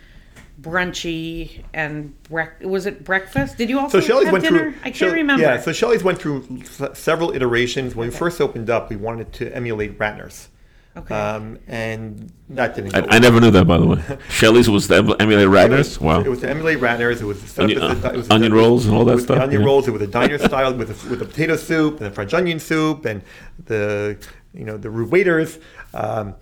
brunchy, 0.60 1.62
and 1.72 2.12
brec- 2.30 2.62
was 2.62 2.86
it 2.86 3.04
breakfast? 3.04 3.56
Did 3.56 3.68
you 3.70 3.78
also 3.78 4.00
So 4.00 4.06
Shelley's 4.06 4.30
went 4.32 4.44
dinner? 4.44 4.58
through. 4.72 4.74
I 4.84 4.90
can't 4.90 5.12
remember. 5.12 5.42
Yeah, 5.42 5.60
so 5.60 5.72
Shelley's 5.72 6.02
went 6.02 6.18
through 6.18 6.46
s- 6.62 6.98
several 6.98 7.32
iterations. 7.34 7.94
When 7.94 8.08
we 8.08 8.14
first 8.14 8.40
opened 8.40 8.68
up, 8.70 8.90
we 8.90 8.96
wanted 8.96 9.32
to 9.34 9.54
emulate 9.54 9.98
Ratner's, 9.98 10.48
okay. 10.96 11.14
um, 11.14 11.58
and 11.66 12.32
that 12.50 12.74
didn't. 12.74 12.92
Go 12.92 13.00
I, 13.00 13.16
I 13.16 13.18
never 13.18 13.40
knew 13.40 13.50
that, 13.50 13.66
by 13.66 13.78
the 13.78 13.86
way. 13.86 14.02
Shelley's 14.28 14.68
was 14.68 14.88
the 14.88 14.96
em- 14.96 15.14
emulate 15.20 15.48
Ratner's. 15.48 16.00
Wow. 16.00 16.20
It 16.20 16.28
was 16.28 16.40
to 16.40 16.48
emulate 16.50 16.78
Ratner's. 16.78 17.20
It 17.20 17.24
was 17.24 17.40
set 17.40 17.64
up 17.64 17.70
Onion- 17.70 18.04
a- 18.04 18.08
it 18.12 18.16
was 18.16 18.30
onion 18.30 18.52
it 18.52 18.54
was- 18.54 18.62
rolls 18.64 18.86
and 18.86 18.94
all 18.94 19.04
that 19.06 19.12
it 19.12 19.16
the 19.16 19.22
stuff, 19.22 19.38
Onion 19.40 19.60
yeah. 19.60 19.66
rolls. 19.66 19.88
It 19.88 19.92
was 19.92 20.02
a 20.02 20.06
diner 20.06 20.38
style 20.48 20.74
with 20.74 20.90
a, 20.90 21.08
with 21.10 21.22
a 21.22 21.24
potato 21.24 21.56
soup 21.56 21.98
and 21.98 22.06
a 22.06 22.10
French 22.10 22.34
onion 22.34 22.58
soup 22.60 23.04
and 23.04 23.22
the 23.66 24.16
you 24.52 24.64
know 24.64 24.76
the 24.76 24.90
roux 24.90 25.06
waiters. 25.06 25.58
Um, 25.92 26.34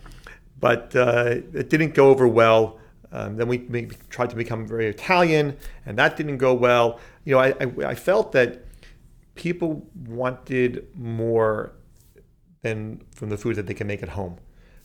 but 0.61 0.95
uh, 0.95 1.37
it 1.55 1.71
didn't 1.71 1.95
go 1.95 2.11
over 2.11 2.29
well. 2.29 2.79
Um, 3.11 3.37
then 3.37 3.47
we, 3.49 3.59
we 3.59 3.87
tried 4.09 4.31
to 4.31 4.37
become 4.37 4.67
very 4.67 4.87
Italian, 4.87 5.57
and 5.85 5.99
that 5.99 6.17
didn't 6.17 6.39
go 6.39 6.55
well. 6.55 6.99
You 7.25 7.35
know, 7.35 7.41
I, 7.41 7.49
I, 7.61 7.91
I 7.91 7.95
felt 7.95 8.33
that 8.33 8.65
people 9.35 9.87
wanted 10.07 10.87
more 10.95 11.73
than 12.63 13.03
from 13.15 13.29
the 13.29 13.37
food 13.37 13.57
that 13.57 13.67
they 13.67 13.75
can 13.75 13.87
make 13.87 14.03
at 14.03 14.11
home. 14.11 14.39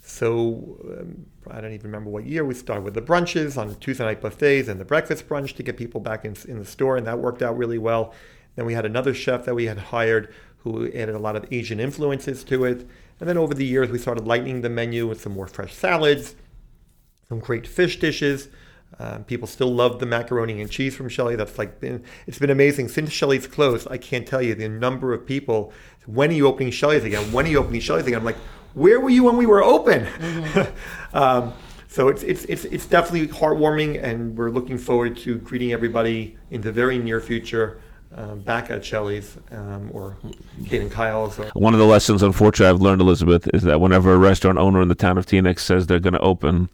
So 0.07 0.79
um, 0.99 1.25
I 1.51 1.59
don't 1.59 1.73
even 1.73 1.87
remember 1.87 2.09
what 2.09 2.25
year 2.25 2.45
we 2.45 2.53
started 2.53 2.83
with 2.83 2.93
the 2.93 3.01
brunches 3.01 3.57
on 3.57 3.75
Tuesday 3.75 4.05
night 4.05 4.21
buffets 4.21 4.69
and 4.69 4.79
the 4.79 4.85
breakfast 4.85 5.27
brunch 5.27 5.53
to 5.57 5.63
get 5.63 5.75
people 5.75 5.99
back 5.99 6.23
in, 6.23 6.35
in 6.47 6.59
the 6.59 6.65
store, 6.65 6.95
and 6.95 7.05
that 7.05 7.19
worked 7.19 7.41
out 7.41 7.57
really 7.57 7.77
well. 7.77 8.13
Then 8.55 8.65
we 8.65 8.73
had 8.73 8.85
another 8.85 9.13
chef 9.13 9.43
that 9.45 9.53
we 9.53 9.65
had 9.65 9.77
hired 9.77 10.33
who 10.59 10.87
added 10.93 11.13
a 11.13 11.19
lot 11.19 11.35
of 11.35 11.45
Asian 11.51 11.81
influences 11.81 12.45
to 12.45 12.63
it. 12.63 12.87
And 13.19 13.27
then 13.27 13.37
over 13.37 13.53
the 13.53 13.65
years, 13.65 13.89
we 13.89 13.99
started 13.99 14.25
lightening 14.25 14.61
the 14.61 14.69
menu 14.69 15.07
with 15.07 15.21
some 15.21 15.33
more 15.33 15.47
fresh 15.47 15.73
salads, 15.73 16.35
some 17.27 17.39
great 17.39 17.67
fish 17.67 17.99
dishes. 17.99 18.47
Um, 18.99 19.25
people 19.25 19.47
still 19.47 19.73
love 19.73 19.99
the 19.99 20.05
macaroni 20.05 20.61
and 20.61 20.71
cheese 20.71 20.95
from 20.95 21.09
Shelley. 21.09 21.35
That's 21.35 21.57
like 21.57 21.81
been 21.81 22.01
it's 22.25 22.39
been 22.39 22.49
amazing 22.49 22.87
since 22.87 23.11
Shelley's 23.11 23.45
closed. 23.45 23.87
I 23.91 23.97
can't 23.97 24.25
tell 24.25 24.41
you 24.41 24.55
the 24.55 24.69
number 24.69 25.13
of 25.13 25.25
people. 25.25 25.73
When 26.05 26.29
are 26.29 26.33
you 26.33 26.47
opening 26.47 26.71
Shelley's 26.71 27.03
again? 27.03 27.33
When 27.33 27.45
are 27.45 27.49
you 27.49 27.57
opening 27.57 27.81
Shelley's 27.81 28.07
again? 28.07 28.19
I'm 28.19 28.25
like, 28.25 28.37
where 28.77 28.99
were 28.99 29.09
you 29.09 29.23
when 29.23 29.37
we 29.37 29.45
were 29.45 29.63
open? 29.63 30.05
Mm-hmm. 30.05 31.17
um, 31.17 31.53
so 31.87 32.09
it's, 32.09 32.21
it's 32.23 32.45
it's 32.45 32.65
it's 32.65 32.85
definitely 32.85 33.27
heartwarming, 33.27 34.01
and 34.03 34.37
we're 34.37 34.51
looking 34.51 34.77
forward 34.77 35.17
to 35.17 35.37
greeting 35.39 35.71
everybody 35.73 36.37
in 36.51 36.61
the 36.61 36.71
very 36.71 36.99
near 36.99 37.19
future. 37.19 37.81
Um, 38.15 38.39
back 38.39 38.71
at 38.71 38.85
Shelley's 38.85 39.37
um, 39.51 39.89
or 39.91 40.15
Kate 40.65 40.81
and 40.81 40.89
Kyle's. 40.91 41.37
Or- 41.37 41.51
One 41.55 41.73
of 41.73 41.79
the 41.79 41.85
lessons, 41.85 42.23
unfortunately, 42.23 42.73
I've 42.73 42.81
learned, 42.81 43.01
Elizabeth, 43.01 43.49
is 43.53 43.63
that 43.63 43.81
whenever 43.81 44.13
a 44.13 44.17
restaurant 44.17 44.57
owner 44.57 44.81
in 44.81 44.87
the 44.87 44.95
town 44.95 45.17
of 45.17 45.25
Teaneck 45.25 45.59
says 45.59 45.87
they're 45.87 45.99
going 45.99 46.13
to 46.13 46.19
open, 46.21 46.69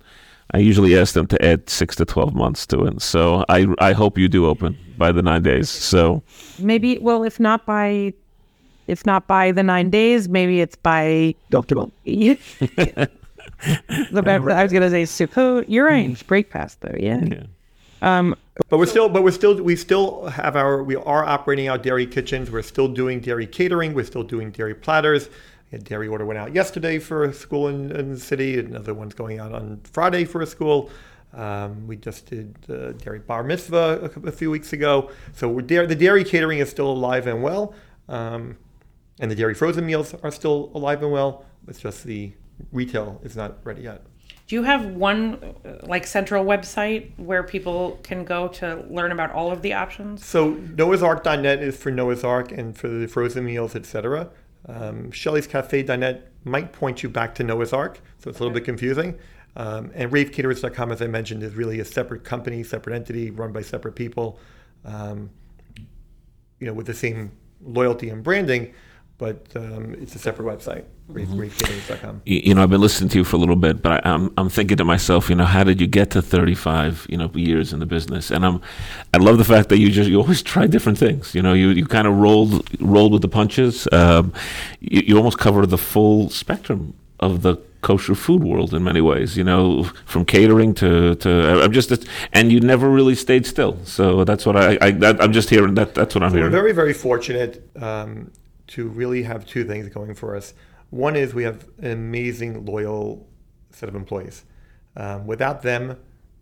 I 0.52 0.60
usually 0.60 0.98
ask 0.98 1.16
them 1.16 1.26
to 1.28 1.44
add 1.44 1.70
six 1.70 1.96
to 1.96 2.06
twelve 2.06 2.36
months 2.36 2.68
to 2.68 2.86
it. 2.86 3.02
So 3.02 3.44
I 3.50 3.68
I 3.80 3.94
hope 3.94 4.18
you 4.18 4.28
do 4.28 4.46
open 4.46 4.78
by 4.98 5.12
the 5.12 5.22
nine 5.24 5.42
days. 5.42 5.70
So 5.70 6.22
maybe 6.60 7.00
well, 7.00 7.24
if 7.24 7.40
not 7.40 7.66
by 7.66 8.14
if 8.88 9.06
not 9.06 9.28
by 9.28 9.52
the 9.52 9.64
nine 9.64 9.90
days, 9.90 10.28
maybe 10.30 10.62
it's 10.62 10.76
by 10.76 11.36
Dr. 11.50 11.76
Bell. 11.76 11.92
the 12.06 13.10
I 14.26 14.64
was 14.64 14.72
gonna 14.74 14.90
say 14.90 15.04
Sukkot. 15.04 15.66
You're 15.68 15.86
right. 15.86 16.28
Break 16.28 16.50
past 16.50 16.82
though, 16.82 16.96
yeah. 17.00 17.24
yeah. 17.24 17.44
Um, 18.04 18.36
But 18.70 18.78
we're 18.78 18.86
still, 18.86 19.10
but 19.10 19.24
we're 19.24 19.32
still, 19.32 19.56
we 19.64 19.76
still 19.76 20.26
have 20.28 20.56
our, 20.56 20.84
we 20.84 20.96
are 20.96 21.24
operating 21.24 21.70
our 21.70 21.78
dairy 21.78 22.06
kitchens. 22.06 22.52
We're 22.52 22.62
still 22.62 22.88
doing 22.90 23.22
dairy 23.22 23.48
catering. 23.48 23.94
We're 23.94 24.06
still 24.06 24.24
doing 24.24 24.52
dairy 24.52 24.76
platters. 24.76 25.30
A 25.72 25.80
dairy 25.80 26.08
order 26.08 26.26
went 26.26 26.38
out 26.38 26.54
yesterday 26.54 27.00
for 27.00 27.24
a 27.24 27.34
school 27.34 27.70
in, 27.70 27.92
in 27.96 28.12
the 28.12 28.20
city. 28.20 28.60
Another 28.60 28.94
one's 28.94 29.16
going 29.16 29.40
out 29.40 29.54
on 29.54 29.82
Friday 29.92 30.26
for 30.26 30.42
a 30.42 30.46
school. 30.46 30.92
Um, 31.34 31.88
we 31.88 31.96
just 31.96 32.28
did 32.28 32.56
uh, 32.70 32.92
dairy 32.92 33.18
bar 33.18 33.42
mitzvah 33.44 34.12
a, 34.24 34.28
a, 34.28 34.32
few 34.32 34.52
weeks 34.52 34.72
ago. 34.72 35.10
So 35.34 35.50
we're 35.50 35.62
da- 35.62 35.88
the 35.88 35.96
dairy 35.96 36.24
catering 36.24 36.60
is 36.60 36.70
still 36.70 36.92
alive 36.92 37.26
and 37.26 37.42
well, 37.42 37.74
um, 38.08 38.56
and 39.24 39.32
the 39.32 39.36
dairy 39.36 39.54
frozen 39.54 39.86
meals 39.86 40.14
are 40.22 40.32
still 40.32 40.70
alive 40.76 41.02
and 41.02 41.10
well. 41.10 41.46
It's 41.70 41.80
just 41.80 42.04
the 42.04 42.34
retail 42.74 43.22
is 43.24 43.38
not 43.38 43.58
ready 43.64 43.84
yet. 43.84 44.02
Do 44.48 44.56
you 44.56 44.64
have 44.64 44.86
one 44.86 45.56
like 45.84 46.06
central 46.06 46.44
website 46.44 47.12
where 47.16 47.42
people 47.42 48.02
can 48.04 48.26
go 48.26 48.50
to 48.50 48.86
learn 48.90 49.14
about 49.14 49.32
all 49.32 49.50
of 49.50 49.62
the 49.62 49.72
options? 49.72 50.26
So 50.26 50.56
noahsark.net 50.56 51.64
is 51.64 51.78
for 51.78 51.90
Noah's 51.90 52.26
Ark 52.26 52.52
and 52.52 52.78
for 52.78 52.90
the 52.90 53.08
frozen 53.08 53.46
meals, 53.46 53.78
etc. 53.78 54.30
Um, 54.68 55.10
Shelley's 55.12 55.48
Cafe.net 55.48 56.30
might 56.44 56.74
point 56.74 57.02
you 57.02 57.08
back 57.08 57.34
to 57.36 57.46
Noah's 57.46 57.72
Ark, 57.72 58.02
so 58.20 58.30
it's 58.30 58.40
a 58.40 58.44
little 58.44 58.54
bit 58.54 58.66
confusing. 58.66 59.18
Um, 59.56 59.90
and 59.94 60.12
ravecaterers.com, 60.12 60.92
as 60.92 61.02
I 61.02 61.08
mentioned, 61.08 61.44
is 61.44 61.56
really 61.56 61.80
a 61.80 61.86
separate 61.86 62.26
company, 62.26 62.62
separate 62.62 62.94
entity, 62.94 63.32
run 63.32 63.54
by 63.54 63.62
separate 63.62 63.96
people, 63.96 64.38
um, 64.84 65.30
you 66.60 66.68
know, 66.68 66.74
with 66.74 66.88
the 66.88 66.94
same 66.94 67.32
loyalty 67.66 68.10
and 68.10 68.22
branding, 68.22 68.74
but 69.18 69.46
um, 69.56 69.96
it's 70.00 70.16
a 70.16 70.20
separate 70.20 70.46
website, 70.46 70.86
mm-hmm. 71.10 71.40
ravecaterers.com. 71.40 72.22
You 72.26 72.56
know, 72.56 72.64
I've 72.64 72.70
been 72.70 72.82
listening 72.82 73.10
to 73.12 73.20
you 73.20 73.24
for 73.24 73.36
a 73.36 73.40
little 73.40 73.56
bit, 73.56 73.82
but 73.82 74.06
I, 74.06 74.10
am 74.10 74.26
I'm, 74.26 74.34
I'm 74.38 74.50
thinking 74.50 74.78
to 74.78 74.84
myself, 74.84 75.30
you 75.30 75.36
know, 75.36 75.46
how 75.46 75.64
did 75.64 75.80
you 75.80 75.88
get 75.88 76.12
to 76.12 76.22
35, 76.22 77.06
you 77.10 77.18
know, 77.18 77.32
years 77.34 77.74
in 77.74 77.80
the 77.80 77.86
business? 77.86 78.32
And 78.32 78.46
I'm, 78.46 78.62
I 79.14 79.18
love 79.18 79.38
the 79.38 79.46
fact 79.46 79.70
that 79.70 79.78
you 79.78 79.92
just 79.92 80.10
you 80.10 80.20
always 80.20 80.42
try 80.42 80.68
different 80.68 80.98
things. 80.98 81.36
You 81.36 81.42
know, 81.42 81.54
you, 81.54 81.70
you 81.70 81.86
kind 81.86 82.08
of 82.08 82.16
rolled 82.16 82.68
rolled 82.82 83.14
with 83.14 83.22
the 83.22 83.28
punches. 83.28 83.88
Um, 83.92 84.34
you, 84.80 85.04
you 85.08 85.18
almost 85.18 85.38
covered 85.38 85.68
the 85.68 85.78
full 85.78 86.30
spectrum 86.30 86.96
of 87.20 87.44
the 87.44 87.58
kosher 87.82 88.16
food 88.16 88.44
world 88.44 88.74
in 88.74 88.84
many 88.84 89.02
ways. 89.02 89.38
You 89.38 89.44
know, 89.44 89.84
from 90.06 90.26
catering 90.26 90.74
to 90.76 91.16
to 91.16 91.64
I'm 91.64 91.72
just 91.72 92.08
and 92.32 92.52
you 92.52 92.60
never 92.60 92.90
really 92.90 93.16
stayed 93.16 93.46
still. 93.46 93.78
So 93.86 94.24
that's 94.24 94.46
what 94.46 94.58
I, 94.58 94.78
I 94.82 94.88
am 95.24 95.32
just 95.32 95.50
hearing. 95.50 95.76
That 95.76 95.94
that's 95.94 96.16
what 96.16 96.24
I'm 96.24 96.32
so 96.32 96.38
hearing. 96.38 96.52
We're 96.52 96.60
very 96.62 96.74
very 96.74 96.94
fortunate 96.94 97.70
um, 97.82 98.32
to 98.68 98.88
really 98.88 99.24
have 99.24 99.46
two 99.46 99.64
things 99.66 99.90
going 99.90 100.14
for 100.16 100.36
us. 100.36 100.54
One 100.90 101.16
is 101.16 101.34
we 101.34 101.44
have 101.44 101.68
an 101.80 101.92
amazing 101.92 102.66
loyal 102.66 103.28
set 103.72 103.90
of 103.90 103.96
employees. 103.96 104.46
Um, 104.96 105.26
without 105.26 105.62
them, 105.62 105.98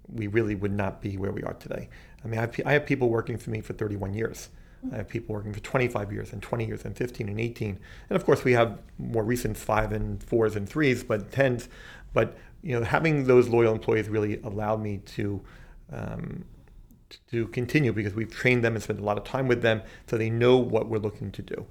we 0.08 0.28
really 0.28 0.56
would 0.56 0.74
not 0.74 1.02
be 1.02 1.18
where 1.18 1.32
we 1.32 1.44
are 1.44 1.54
today. 1.54 1.90
I 2.24 2.28
mean, 2.28 2.38
I 2.38 2.42
have, 2.42 2.60
I 2.66 2.74
have 2.74 2.86
people 2.86 3.10
working 3.10 3.38
for 3.38 3.50
me 3.50 3.62
for 3.62 3.74
31 3.74 4.14
years. 4.14 4.50
I 4.92 4.98
have 4.98 5.08
people 5.08 5.36
working 5.36 5.54
for 5.54 5.60
25 5.60 6.12
years 6.12 6.34
and 6.34 6.42
20 6.42 6.66
years 6.66 6.86
and 6.86 6.98
15 6.98 7.30
and 7.30 7.40
18. 7.40 7.80
And 8.10 8.16
of 8.16 8.26
course, 8.26 8.44
we 8.44 8.54
have 8.54 8.80
more 8.98 9.24
recent 9.24 9.56
five 9.56 9.92
and 9.92 10.22
fours 10.24 10.56
and 10.56 10.68
threes, 10.68 11.04
but 11.04 11.32
tens. 11.32 11.70
But 12.14 12.38
you 12.64 12.78
know, 12.78 12.86
having 12.86 13.26
those 13.26 13.48
loyal 13.48 13.74
employees 13.74 14.10
really 14.10 14.42
allowed 14.42 14.82
me 14.82 14.98
to 14.98 15.42
um, 15.92 16.46
to 17.30 17.48
continue 17.48 17.92
because 17.92 18.14
we've 18.14 18.32
trained 18.32 18.64
them 18.64 18.74
and 18.74 18.84
spent 18.84 19.00
a 19.00 19.04
lot 19.04 19.18
of 19.18 19.24
time 19.24 19.48
with 19.48 19.62
them, 19.62 19.82
so 20.08 20.18
they 20.18 20.30
know 20.30 20.58
what 20.58 20.88
we're 20.88 20.98
looking 20.98 21.32
to 21.32 21.42
do. 21.42 21.66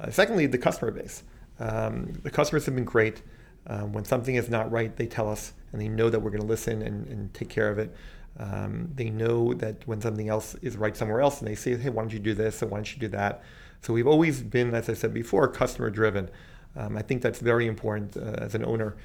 Uh, 0.00 0.10
secondly, 0.10 0.46
the 0.46 0.58
customer 0.58 0.90
base. 0.90 1.22
Um, 1.58 2.12
the 2.22 2.30
customers 2.30 2.66
have 2.66 2.74
been 2.74 2.84
great. 2.84 3.22
Um, 3.66 3.92
when 3.92 4.04
something 4.04 4.36
is 4.36 4.48
not 4.48 4.70
right, 4.70 4.94
they 4.96 5.06
tell 5.06 5.28
us, 5.28 5.52
and 5.72 5.80
they 5.80 5.88
know 5.88 6.10
that 6.10 6.20
we're 6.20 6.30
going 6.30 6.42
to 6.42 6.46
listen 6.46 6.82
and, 6.82 7.06
and 7.08 7.34
take 7.34 7.48
care 7.48 7.68
of 7.70 7.78
it. 7.78 7.94
Um, 8.38 8.90
they 8.94 9.10
know 9.10 9.54
that 9.54 9.86
when 9.86 10.00
something 10.00 10.28
else 10.28 10.54
is 10.62 10.76
right 10.76 10.96
somewhere 10.96 11.20
else, 11.20 11.40
and 11.40 11.48
they 11.48 11.54
say, 11.54 11.76
"Hey, 11.76 11.88
why 11.88 12.02
don't 12.02 12.12
you 12.12 12.18
do 12.18 12.34
this? 12.34 12.62
And 12.62 12.70
why 12.70 12.78
don't 12.78 12.92
you 12.92 13.00
do 13.00 13.08
that?" 13.08 13.42
So 13.80 13.92
we've 13.92 14.06
always 14.06 14.42
been, 14.42 14.74
as 14.74 14.88
I 14.88 14.94
said 14.94 15.14
before, 15.14 15.48
customer 15.48 15.90
driven. 15.90 16.30
Um, 16.76 16.96
I 16.96 17.02
think 17.02 17.22
that's 17.22 17.40
very 17.40 17.66
important 17.66 18.16
uh, 18.16 18.36
as 18.38 18.54
an 18.54 18.64
owner. 18.64 18.96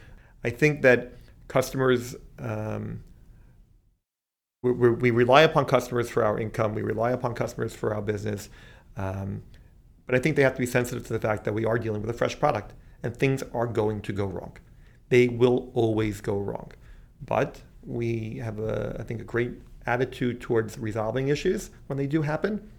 I 0.44 0.50
think 0.50 0.82
that 0.82 1.14
customers, 1.48 2.16
um, 2.40 3.04
we, 4.64 4.72
we, 4.72 5.12
rely 5.12 5.44
upon 5.44 5.66
customers 5.66 6.10
for 6.10 6.24
our 6.24 6.40
income. 6.40 6.76
We 6.76 6.82
rely 6.82 7.12
upon 7.12 7.34
customers 7.34 7.76
for 7.76 7.94
our 7.94 8.02
business. 8.02 8.50
Um, 8.98 9.44
but 10.06 10.16
I 10.16 10.20
think 10.20 10.36
they 10.36 10.44
have 10.44 10.56
to 10.56 10.60
be 10.60 10.66
sensitive 10.66 11.06
to 11.08 11.14
the 11.14 11.20
fact 11.20 11.44
that 11.46 11.54
we 11.54 11.66
are 11.66 11.78
dealing 11.78 12.02
with 12.02 12.10
a 12.10 12.14
fresh 12.14 12.40
product 12.40 12.74
and 13.04 13.16
things 13.16 13.44
are 13.54 13.68
going 13.68 14.02
to 14.02 14.14
go 14.14 14.26
wrong. 14.26 14.58
They 15.10 15.28
will 15.28 15.72
always 15.74 16.22
go 16.22 16.38
wrong. 16.38 16.72
But 17.26 17.62
we 17.86 18.38
have, 18.44 18.60
a, 18.60 18.98
I 19.00 19.04
think, 19.04 19.22
a 19.22 19.24
great 19.24 19.52
attitude 19.86 20.42
towards 20.42 20.78
resolving 20.78 21.30
issues 21.30 21.72
when 21.88 21.98
they 21.98 22.08
do 22.08 22.22
happen. 22.22 22.70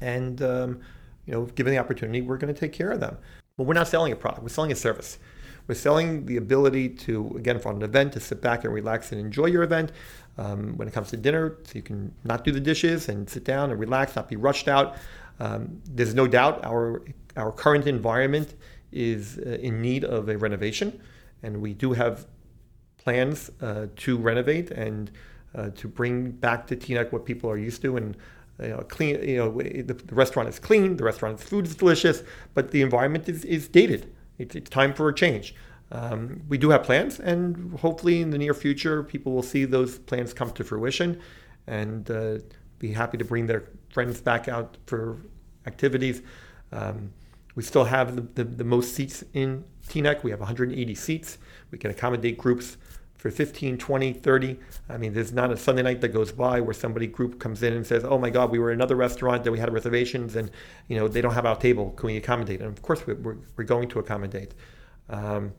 And, 0.00 0.42
um, 0.42 0.80
you 1.24 1.32
know, 1.32 1.44
given 1.46 1.72
the 1.72 1.78
opportunity, 1.78 2.20
we're 2.20 2.36
going 2.36 2.52
to 2.52 2.58
take 2.58 2.72
care 2.72 2.90
of 2.90 3.00
them. 3.00 3.16
But 3.56 3.64
we're 3.64 3.74
not 3.74 3.88
selling 3.88 4.12
a 4.12 4.16
product, 4.16 4.42
we're 4.42 4.48
selling 4.48 4.72
a 4.72 4.76
service. 4.76 5.18
We're 5.66 5.74
selling 5.74 6.26
the 6.26 6.36
ability 6.36 6.90
to, 6.90 7.34
again, 7.36 7.58
for 7.58 7.72
an 7.72 7.82
event, 7.82 8.12
to 8.12 8.20
sit 8.20 8.40
back 8.40 8.62
and 8.64 8.72
relax 8.72 9.10
and 9.10 9.20
enjoy 9.20 9.46
your 9.46 9.64
event. 9.64 9.90
Um, 10.38 10.76
when 10.76 10.86
it 10.86 10.92
comes 10.92 11.08
to 11.10 11.16
dinner, 11.16 11.56
so 11.64 11.72
you 11.74 11.82
can 11.82 12.14
not 12.22 12.44
do 12.44 12.52
the 12.52 12.60
dishes 12.60 13.08
and 13.08 13.28
sit 13.28 13.42
down 13.42 13.70
and 13.70 13.80
relax, 13.80 14.14
not 14.14 14.28
be 14.28 14.36
rushed 14.36 14.68
out. 14.68 14.96
Um, 15.40 15.82
there's 15.84 16.14
no 16.14 16.26
doubt 16.26 16.64
our 16.64 17.02
our 17.36 17.52
current 17.52 17.86
environment 17.86 18.54
is 18.92 19.38
uh, 19.38 19.50
in 19.60 19.82
need 19.82 20.04
of 20.04 20.28
a 20.28 20.38
renovation, 20.38 21.00
and 21.42 21.60
we 21.60 21.74
do 21.74 21.92
have 21.92 22.26
plans 22.96 23.50
uh, 23.60 23.86
to 23.96 24.16
renovate 24.16 24.70
and 24.70 25.10
uh, 25.54 25.70
to 25.76 25.88
bring 25.88 26.30
back 26.30 26.66
to 26.66 26.76
Teaneck 26.76 27.12
what 27.12 27.24
people 27.24 27.50
are 27.50 27.58
used 27.58 27.82
to 27.82 27.96
and 27.96 28.16
you 28.60 28.68
know, 28.68 28.78
clean. 28.88 29.22
You 29.22 29.36
know, 29.36 29.50
the, 29.58 29.94
the, 29.94 30.14
restaurant 30.14 30.48
is 30.48 30.58
clean, 30.58 30.96
the 30.96 31.04
restaurant's 31.04 31.42
food 31.42 31.66
is 31.66 31.74
delicious, 31.74 32.22
but 32.54 32.70
the 32.70 32.82
environment 32.82 33.28
is, 33.28 33.44
is 33.44 33.68
dated. 33.68 34.12
It's, 34.38 34.54
it's 34.54 34.70
time 34.70 34.94
for 34.94 35.08
a 35.08 35.14
change. 35.14 35.54
Um, 35.92 36.42
we 36.48 36.58
do 36.58 36.70
have 36.70 36.82
plans, 36.82 37.20
and 37.20 37.78
hopefully 37.78 38.20
in 38.20 38.30
the 38.30 38.38
near 38.38 38.54
future, 38.54 39.02
people 39.02 39.32
will 39.32 39.42
see 39.42 39.64
those 39.64 39.98
plans 39.98 40.32
come 40.32 40.50
to 40.52 40.64
fruition, 40.64 41.20
and 41.66 42.10
uh, 42.10 42.38
be 42.78 42.92
happy 42.92 43.18
to 43.18 43.24
bring 43.24 43.46
their 43.46 43.64
friends 43.90 44.20
back 44.20 44.48
out 44.48 44.76
for 44.86 45.18
activities. 45.66 46.22
Um, 46.72 47.12
we 47.54 47.62
still 47.62 47.84
have 47.84 48.16
the, 48.16 48.22
the, 48.34 48.44
the, 48.44 48.64
most 48.64 48.94
seats 48.94 49.24
in 49.32 49.64
Teaneck. 49.88 50.22
We 50.22 50.30
have 50.30 50.40
180 50.40 50.94
seats. 50.94 51.38
We 51.70 51.78
can 51.78 51.90
accommodate 51.90 52.36
groups 52.36 52.76
for 53.16 53.30
15, 53.30 53.78
20, 53.78 54.12
30. 54.12 54.58
I 54.88 54.96
mean, 54.98 55.14
there's 55.14 55.32
not 55.32 55.50
a 55.50 55.56
Sunday 55.56 55.82
night 55.82 56.00
that 56.02 56.08
goes 56.08 56.32
by 56.32 56.60
where 56.60 56.74
somebody 56.74 57.06
group 57.06 57.40
comes 57.40 57.62
in 57.62 57.72
and 57.72 57.86
says, 57.86 58.04
"Oh 58.04 58.18
my 58.18 58.30
God, 58.30 58.50
we 58.50 58.58
were 58.58 58.70
in 58.70 58.78
another 58.78 58.94
restaurant 58.94 59.42
that 59.44 59.50
we 59.50 59.58
had 59.58 59.72
reservations, 59.72 60.36
and 60.36 60.50
you 60.88 60.96
know 60.96 61.08
they 61.08 61.20
don't 61.20 61.32
have 61.32 61.46
our 61.46 61.56
table. 61.56 61.90
Can 61.92 62.08
we 62.08 62.16
accommodate?" 62.16 62.60
And 62.60 62.68
of 62.68 62.82
course, 62.82 63.06
we're, 63.06 63.38
we're 63.56 63.64
going 63.64 63.88
to 63.88 63.98
accommodate. 63.98 64.52
Um, 65.08 65.52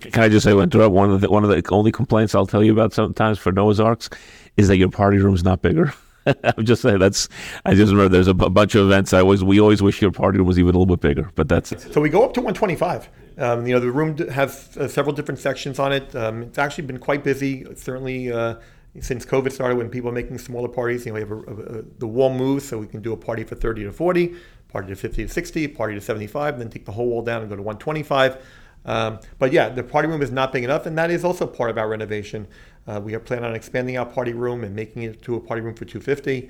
Can 0.00 0.22
I 0.22 0.28
just 0.28 0.44
say? 0.44 0.52
One 0.52 0.64
of 1.10 1.20
the 1.20 1.30
one 1.30 1.44
of 1.44 1.50
the 1.50 1.62
only 1.70 1.92
complaints 1.92 2.34
I'll 2.34 2.46
tell 2.46 2.62
you 2.62 2.72
about 2.72 2.92
sometimes 2.92 3.38
for 3.38 3.52
Noah's 3.52 3.80
Arks 3.80 4.10
is 4.56 4.68
that 4.68 4.76
your 4.76 4.90
party 4.90 5.18
room's 5.18 5.44
not 5.44 5.62
bigger. 5.62 5.92
I'm 6.44 6.64
just 6.64 6.82
saying 6.82 6.98
that's. 6.98 7.28
I 7.64 7.74
just 7.74 7.92
remember 7.92 8.08
there's 8.08 8.28
a 8.28 8.34
bunch 8.34 8.74
of 8.74 8.86
events. 8.86 9.12
I 9.12 9.20
always 9.20 9.44
we 9.44 9.60
always 9.60 9.82
wish 9.82 10.02
your 10.02 10.10
party 10.10 10.40
was 10.40 10.58
even 10.58 10.74
a 10.74 10.78
little 10.78 10.96
bit 10.96 11.00
bigger, 11.00 11.30
but 11.34 11.48
that's 11.48 11.74
So 11.92 12.00
we 12.00 12.08
go 12.08 12.24
up 12.24 12.34
to 12.34 12.40
125. 12.40 13.08
Um, 13.38 13.66
you 13.66 13.74
know, 13.74 13.80
the 13.80 13.90
room 13.90 14.16
has 14.30 14.76
uh, 14.76 14.88
several 14.88 15.14
different 15.14 15.38
sections 15.38 15.78
on 15.78 15.92
it. 15.92 16.14
Um, 16.16 16.42
it's 16.42 16.58
actually 16.58 16.86
been 16.86 16.98
quite 16.98 17.22
busy, 17.22 17.66
certainly 17.74 18.32
uh, 18.32 18.56
since 19.00 19.26
COVID 19.26 19.52
started 19.52 19.76
when 19.76 19.90
people 19.90 20.08
are 20.08 20.14
making 20.14 20.38
smaller 20.38 20.68
parties. 20.68 21.04
You 21.04 21.12
know, 21.12 21.14
we 21.14 21.20
have 21.20 21.30
a, 21.30 21.78
a, 21.78 21.82
the 21.98 22.06
wall 22.06 22.32
moves, 22.32 22.66
so 22.66 22.78
we 22.78 22.86
can 22.86 23.02
do 23.02 23.12
a 23.12 23.16
party 23.16 23.44
for 23.44 23.54
30 23.54 23.84
to 23.84 23.92
40, 23.92 24.34
party 24.68 24.88
to 24.88 24.96
50 24.96 25.26
to 25.26 25.32
60, 25.32 25.68
party 25.68 25.94
to 25.94 26.00
75, 26.00 26.54
and 26.54 26.62
then 26.62 26.70
take 26.70 26.86
the 26.86 26.92
whole 26.92 27.08
wall 27.08 27.22
down 27.22 27.42
and 27.42 27.50
go 27.50 27.56
to 27.56 27.62
125. 27.62 28.38
Um, 28.86 29.18
but 29.38 29.52
yeah, 29.52 29.68
the 29.68 29.82
party 29.82 30.08
room 30.08 30.22
is 30.22 30.30
not 30.30 30.52
big 30.52 30.64
enough, 30.64 30.86
and 30.86 30.96
that 30.96 31.10
is 31.10 31.24
also 31.24 31.46
part 31.46 31.70
of 31.70 31.76
our 31.76 31.88
renovation. 31.88 32.46
Uh, 32.86 33.00
we 33.02 33.14
are 33.14 33.20
planning 33.20 33.44
on 33.44 33.54
expanding 33.54 33.98
our 33.98 34.06
party 34.06 34.32
room 34.32 34.62
and 34.62 34.74
making 34.74 35.02
it 35.02 35.20
to 35.22 35.34
a 35.34 35.40
party 35.40 35.60
room 35.60 35.74
for 35.74 35.84
250, 35.84 36.48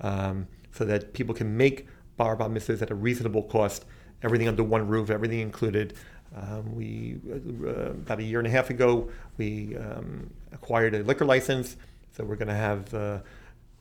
um, 0.00 0.48
so 0.72 0.84
that 0.84 1.14
people 1.14 1.34
can 1.34 1.56
make 1.56 1.86
bar 2.16 2.34
bar 2.34 2.48
mitzvahs 2.48 2.82
at 2.82 2.90
a 2.90 2.94
reasonable 2.94 3.44
cost. 3.44 3.84
Everything 4.22 4.48
under 4.48 4.64
one 4.64 4.88
roof, 4.88 5.10
everything 5.10 5.40
included. 5.40 5.94
Um, 6.34 6.74
we 6.74 7.18
uh, 7.30 7.92
about 7.92 8.18
a 8.18 8.22
year 8.22 8.40
and 8.40 8.48
a 8.48 8.50
half 8.50 8.68
ago 8.68 9.08
we 9.38 9.76
um, 9.76 10.30
acquired 10.52 10.94
a 10.94 11.02
liquor 11.04 11.24
license, 11.24 11.76
so 12.10 12.24
we're 12.24 12.36
going 12.36 12.48
to 12.48 12.54
have 12.54 12.92
uh, 12.92 13.20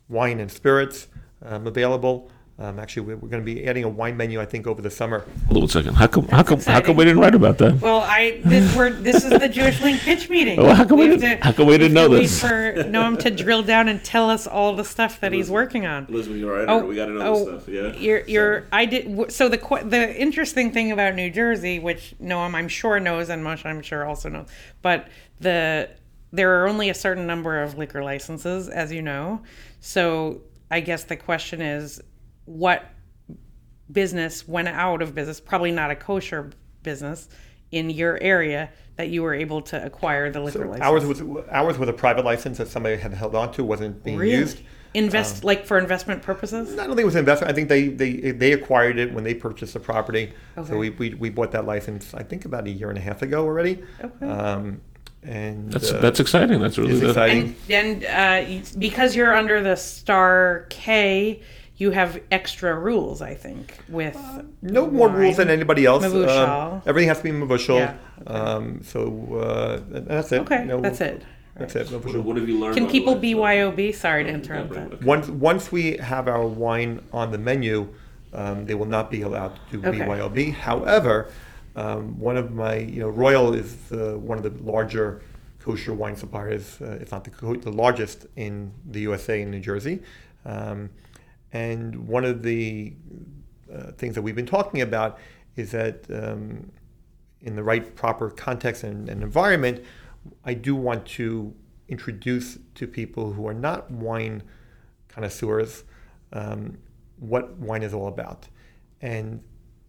wine 0.10 0.40
and 0.40 0.52
spirits 0.52 1.08
um, 1.44 1.66
available. 1.66 2.30
Um, 2.58 2.80
actually, 2.80 3.02
we're, 3.08 3.18
we're 3.18 3.28
going 3.28 3.42
to 3.42 3.46
be 3.46 3.68
adding 3.68 3.84
a 3.84 3.90
wine 3.90 4.16
menu, 4.16 4.40
I 4.40 4.46
think, 4.46 4.66
over 4.66 4.82
the 4.82 4.90
summer. 4.90 5.26
hold 5.48 5.58
on 5.58 5.64
a 5.64 5.68
second. 5.68 5.96
How 5.96 6.08
come 6.08 6.26
how 6.30 6.42
come 6.42 6.62
how 6.62 6.80
come 6.80 6.96
we 6.96 7.04
didn't 7.04 7.20
write 7.20 7.36
about 7.36 7.58
that? 7.58 7.82
Well, 7.82 8.00
I 8.00 8.40
this 8.46 8.74
we're 8.74 8.92
this 8.92 9.26
is 9.26 9.32
the 9.32 9.50
Jewish 9.50 9.82
Link 9.82 10.00
pitch 10.00 10.30
meeting. 10.30 10.62
Well, 10.62 10.74
how 10.74 10.86
come 10.86 11.00
we 11.00 11.08
have 11.10 11.20
didn't- 11.20 11.40
to- 11.40 11.44
how 11.44 11.52
come 11.52 11.68
we 11.68 11.78
didn't 11.78 11.98
have 11.98 12.06
to 12.06 12.10
know 12.10 12.16
wait 12.16 12.22
this? 12.22 12.40
for 12.40 12.74
Noam 12.86 13.20
to 13.20 13.30
drill 13.30 13.62
down 13.62 13.90
and 13.90 14.02
tell 14.02 14.30
us 14.30 14.48
all 14.48 14.74
the 14.74 14.86
stuff 14.86 15.20
that 15.20 15.34
he's 15.34 15.52
working 15.52 15.86
on. 15.86 16.06
Elizabeth, 16.08 16.40
you're 16.40 16.58
right. 16.58 16.70
Oh, 16.70 16.86
we 16.86 16.96
got 16.96 17.08
to 17.08 17.20
oh, 17.22 17.62
You're, 17.68 18.22
you're, 18.26 18.64
I 18.72 18.86
did. 18.86 19.34
So 19.34 19.50
the 19.50 19.58
the 19.86 20.16
interesting 20.18 20.72
thing 20.72 20.94
about 20.94 21.14
New 21.16 21.30
Jersey, 21.30 21.80
which 21.80 22.16
Noam 22.24 22.54
I'm 22.56 22.70
sure 22.70 23.02
knows, 23.02 23.30
and 23.30 23.44
Moshe 23.44 23.66
I'm 23.66 23.82
sure 23.82 24.06
also 24.06 24.30
knows, 24.30 24.48
but 24.82 25.10
the 25.42 25.90
there 26.32 26.62
are 26.64 26.70
only 26.70 26.90
a 26.90 26.94
certain 26.94 27.28
number 27.28 27.62
of 27.62 27.78
liquor 27.78 28.02
licenses, 28.02 28.70
as 28.70 28.94
you 28.94 29.02
know. 29.02 29.42
So 29.82 30.42
I 30.72 30.80
guess 30.80 31.04
the 31.04 31.18
question 31.18 31.62
is, 31.62 32.02
what 32.46 32.86
business 33.92 34.48
went 34.48 34.68
out 34.68 35.02
of 35.02 35.14
business? 35.14 35.40
Probably 35.40 35.72
not 35.72 35.92
a 35.92 35.96
kosher 35.96 36.52
business 36.84 37.30
in 37.72 37.90
your 37.90 38.22
area 38.22 38.70
that 38.96 39.10
you 39.10 39.22
were 39.24 39.34
able 39.34 39.62
to 39.62 39.86
acquire 39.86 40.32
the 40.32 40.40
liquor 40.40 40.66
license. 40.66 40.86
Ours 40.86 41.06
was 41.06 41.22
ours 41.50 41.78
was 41.78 41.90
a 41.90 41.94
private 41.94 42.24
license 42.24 42.58
that 42.58 42.68
somebody 42.68 42.96
had 42.96 43.14
held 43.14 43.36
on 43.36 43.52
to, 43.54 43.64
wasn't 43.64 44.04
being 44.04 44.18
really 44.18 44.36
used. 44.36 44.62
invest 44.94 45.44
like 45.44 45.66
for 45.66 45.78
investment 45.78 46.22
purposes. 46.22 46.74
I 46.74 46.88
don't 46.88 46.96
think 46.96 47.02
it 47.02 47.06
was 47.06 47.18
investment. 47.18 47.52
I 47.52 47.56
think 47.56 47.68
they, 47.68 47.90
they, 47.90 48.32
they 48.32 48.54
acquired 48.54 48.98
it 48.98 49.14
when 49.14 49.24
they 49.26 49.34
purchased 49.34 49.74
the 49.74 49.80
property. 49.82 50.32
Okay. 50.58 50.70
So 50.70 50.78
we, 50.78 50.92
we, 50.92 51.14
we 51.16 51.30
bought 51.30 51.52
that 51.52 51.66
license, 51.66 52.14
I 52.14 52.24
think, 52.24 52.46
about 52.46 52.66
a 52.68 52.70
year 52.70 52.90
and 52.90 52.98
a 52.98 53.02
half 53.02 53.22
ago 53.22 53.44
already. 53.44 53.84
Okay. 54.02 54.26
Um, 54.26 54.80
and 55.24 55.74
That's 55.74 55.92
uh, 55.92 56.00
that's 56.00 56.20
exciting. 56.20 56.60
That's 56.62 56.78
really 56.78 56.92
it's 56.92 57.02
good. 57.02 57.10
exciting. 57.10 57.56
And 57.68 58.06
and 58.06 58.64
uh, 58.64 58.70
because 58.78 59.16
you're 59.16 59.36
under 59.36 59.62
the 59.62 59.76
Star 59.76 60.68
K, 60.70 61.42
you 61.78 61.92
have 61.92 62.22
extra 62.32 62.78
rules. 62.78 63.22
I 63.22 63.34
think 63.34 63.78
with 63.90 64.18
no 64.62 64.88
more 64.88 65.10
rules 65.10 65.38
than 65.38 65.50
anybody 65.50 65.86
else. 65.86 66.06
Mavushal. 66.06 66.74
Um, 66.74 66.82
everything 66.86 67.10
has 67.10 67.18
to 67.18 67.24
be 67.24 67.32
mavushal. 67.32 67.80
Yeah, 67.80 67.98
okay. 68.22 68.34
Um, 68.34 68.82
so 68.84 69.36
uh, 69.36 69.82
that's 69.90 70.32
it. 70.32 70.42
Okay, 70.42 70.62
You 70.62 70.66
know, 70.66 70.82
that's 70.82 71.02
it. 71.02 71.24
That's 71.56 71.76
it. 71.76 71.88
mavushal. 71.88 72.38
have 72.38 72.50
you 72.50 72.60
learned? 72.60 72.76
Can 72.78 72.88
people 72.90 73.16
BYOB? 73.16 73.94
Sorry 73.96 74.24
to 74.24 74.30
interrupt 74.30 74.74
that. 74.74 75.04
Once 75.04 75.28
once 75.28 75.72
we 75.72 75.98
have 75.98 76.28
our 76.28 76.46
wine 76.46 77.02
on 77.12 77.32
the 77.32 77.38
menu, 77.38 77.88
um, 78.34 78.66
they 78.66 78.76
will 78.76 78.86
not 78.98 79.12
be 79.12 79.22
allowed 79.22 79.56
to 79.72 79.82
do 79.82 79.88
Okay. 79.88 80.00
BYOB. 80.00 80.54
However, 80.54 81.30
um, 81.76 82.18
one 82.20 82.38
of 82.38 82.52
my 82.54 82.76
you 82.78 83.02
know 83.02 83.10
Royal 83.10 83.54
is 83.54 83.76
uh, 83.92 84.18
one 84.18 84.38
of 84.38 84.44
the 84.44 84.64
larger 84.64 85.22
kosher 85.60 85.94
wine 85.94 86.16
suppliers, 86.16 86.78
uh, 86.80 87.00
if 87.02 87.12
not 87.12 87.24
the, 87.24 87.32
the 87.58 87.72
largest 87.72 88.28
in 88.36 88.72
the 88.92 89.02
USA 89.02 89.42
in 89.42 89.50
New 89.52 89.60
Jersey. 89.60 90.00
And 91.56 92.06
one 92.06 92.26
of 92.26 92.44
the 92.44 92.94
uh, 93.74 93.94
things 93.94 94.14
that 94.16 94.22
we've 94.22 94.36
been 94.36 94.46
talking 94.46 94.82
about 94.82 95.18
is 95.56 95.72
that 95.72 96.04
um, 96.12 96.70
in 97.40 97.56
the 97.56 97.64
right 97.64 97.96
proper 97.96 98.30
context 98.30 98.84
and, 98.84 99.08
and 99.08 99.24
environment, 99.24 99.82
I 100.44 100.54
do 100.54 100.76
want 100.76 101.06
to 101.20 101.56
introduce 101.88 102.58
to 102.74 102.86
people 102.86 103.32
who 103.32 103.48
are 103.48 103.54
not 103.54 103.90
wine 103.90 104.44
connoisseurs 105.08 105.86
um, 106.34 106.78
what 107.20 107.58
wine 107.58 107.84
is 107.84 107.94
all 107.94 108.10
about. 108.10 108.50
And 109.00 109.42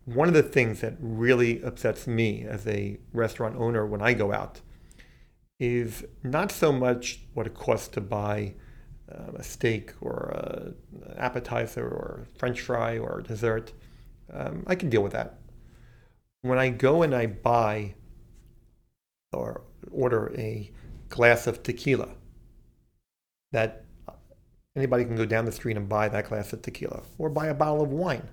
one 0.05 0.29
of 0.29 0.35
the 0.35 0.45
things 0.45 0.83
that 0.83 0.95
really 1.01 1.61
upsets 1.65 2.07
me 2.07 2.45
as 2.45 2.65
a 2.69 2.97
restaurant 3.13 3.57
owner 3.57 3.85
when 3.85 4.01
I 4.01 4.13
go 4.13 4.33
out 4.33 4.61
is 5.59 6.05
not 6.23 6.53
so 6.53 6.71
much 6.71 7.23
what 7.35 7.45
it 7.45 7.55
costs 7.55 7.89
to 7.89 8.01
buy 8.01 8.55
uh, 9.13 9.33
a 9.37 9.43
steak 9.43 9.93
or 10.01 10.33
a, 10.35 11.11
an 11.11 11.19
appetizer 11.19 11.87
or 11.87 12.27
french 12.39 12.61
fry 12.61 12.99
or 12.99 13.23
dessert. 13.23 13.73
Um, 14.33 14.65
I 14.67 14.75
can 14.75 14.91
deal 14.91 15.03
with 15.03 15.13
that. 15.13 15.39
When 16.43 16.59
I 16.59 16.69
go 16.71 17.03
and 17.03 17.15
I 17.15 17.27
buy 17.27 17.95
or 19.33 19.63
order 19.91 20.33
a 20.37 20.71
glass 21.09 21.47
of 21.47 21.63
tequila, 21.63 22.09
that 23.53 23.85
anybody 24.75 25.05
can 25.05 25.17
go 25.17 25.25
down 25.25 25.45
the 25.45 25.53
street 25.53 25.77
and 25.77 25.89
buy 25.89 26.09
that 26.09 26.29
glass 26.29 26.53
of 26.53 26.63
tequila 26.63 27.03
or 27.19 27.29
buy 27.29 27.47
a 27.47 27.55
bottle 27.55 27.83
of 27.83 27.91
wine 27.91 28.29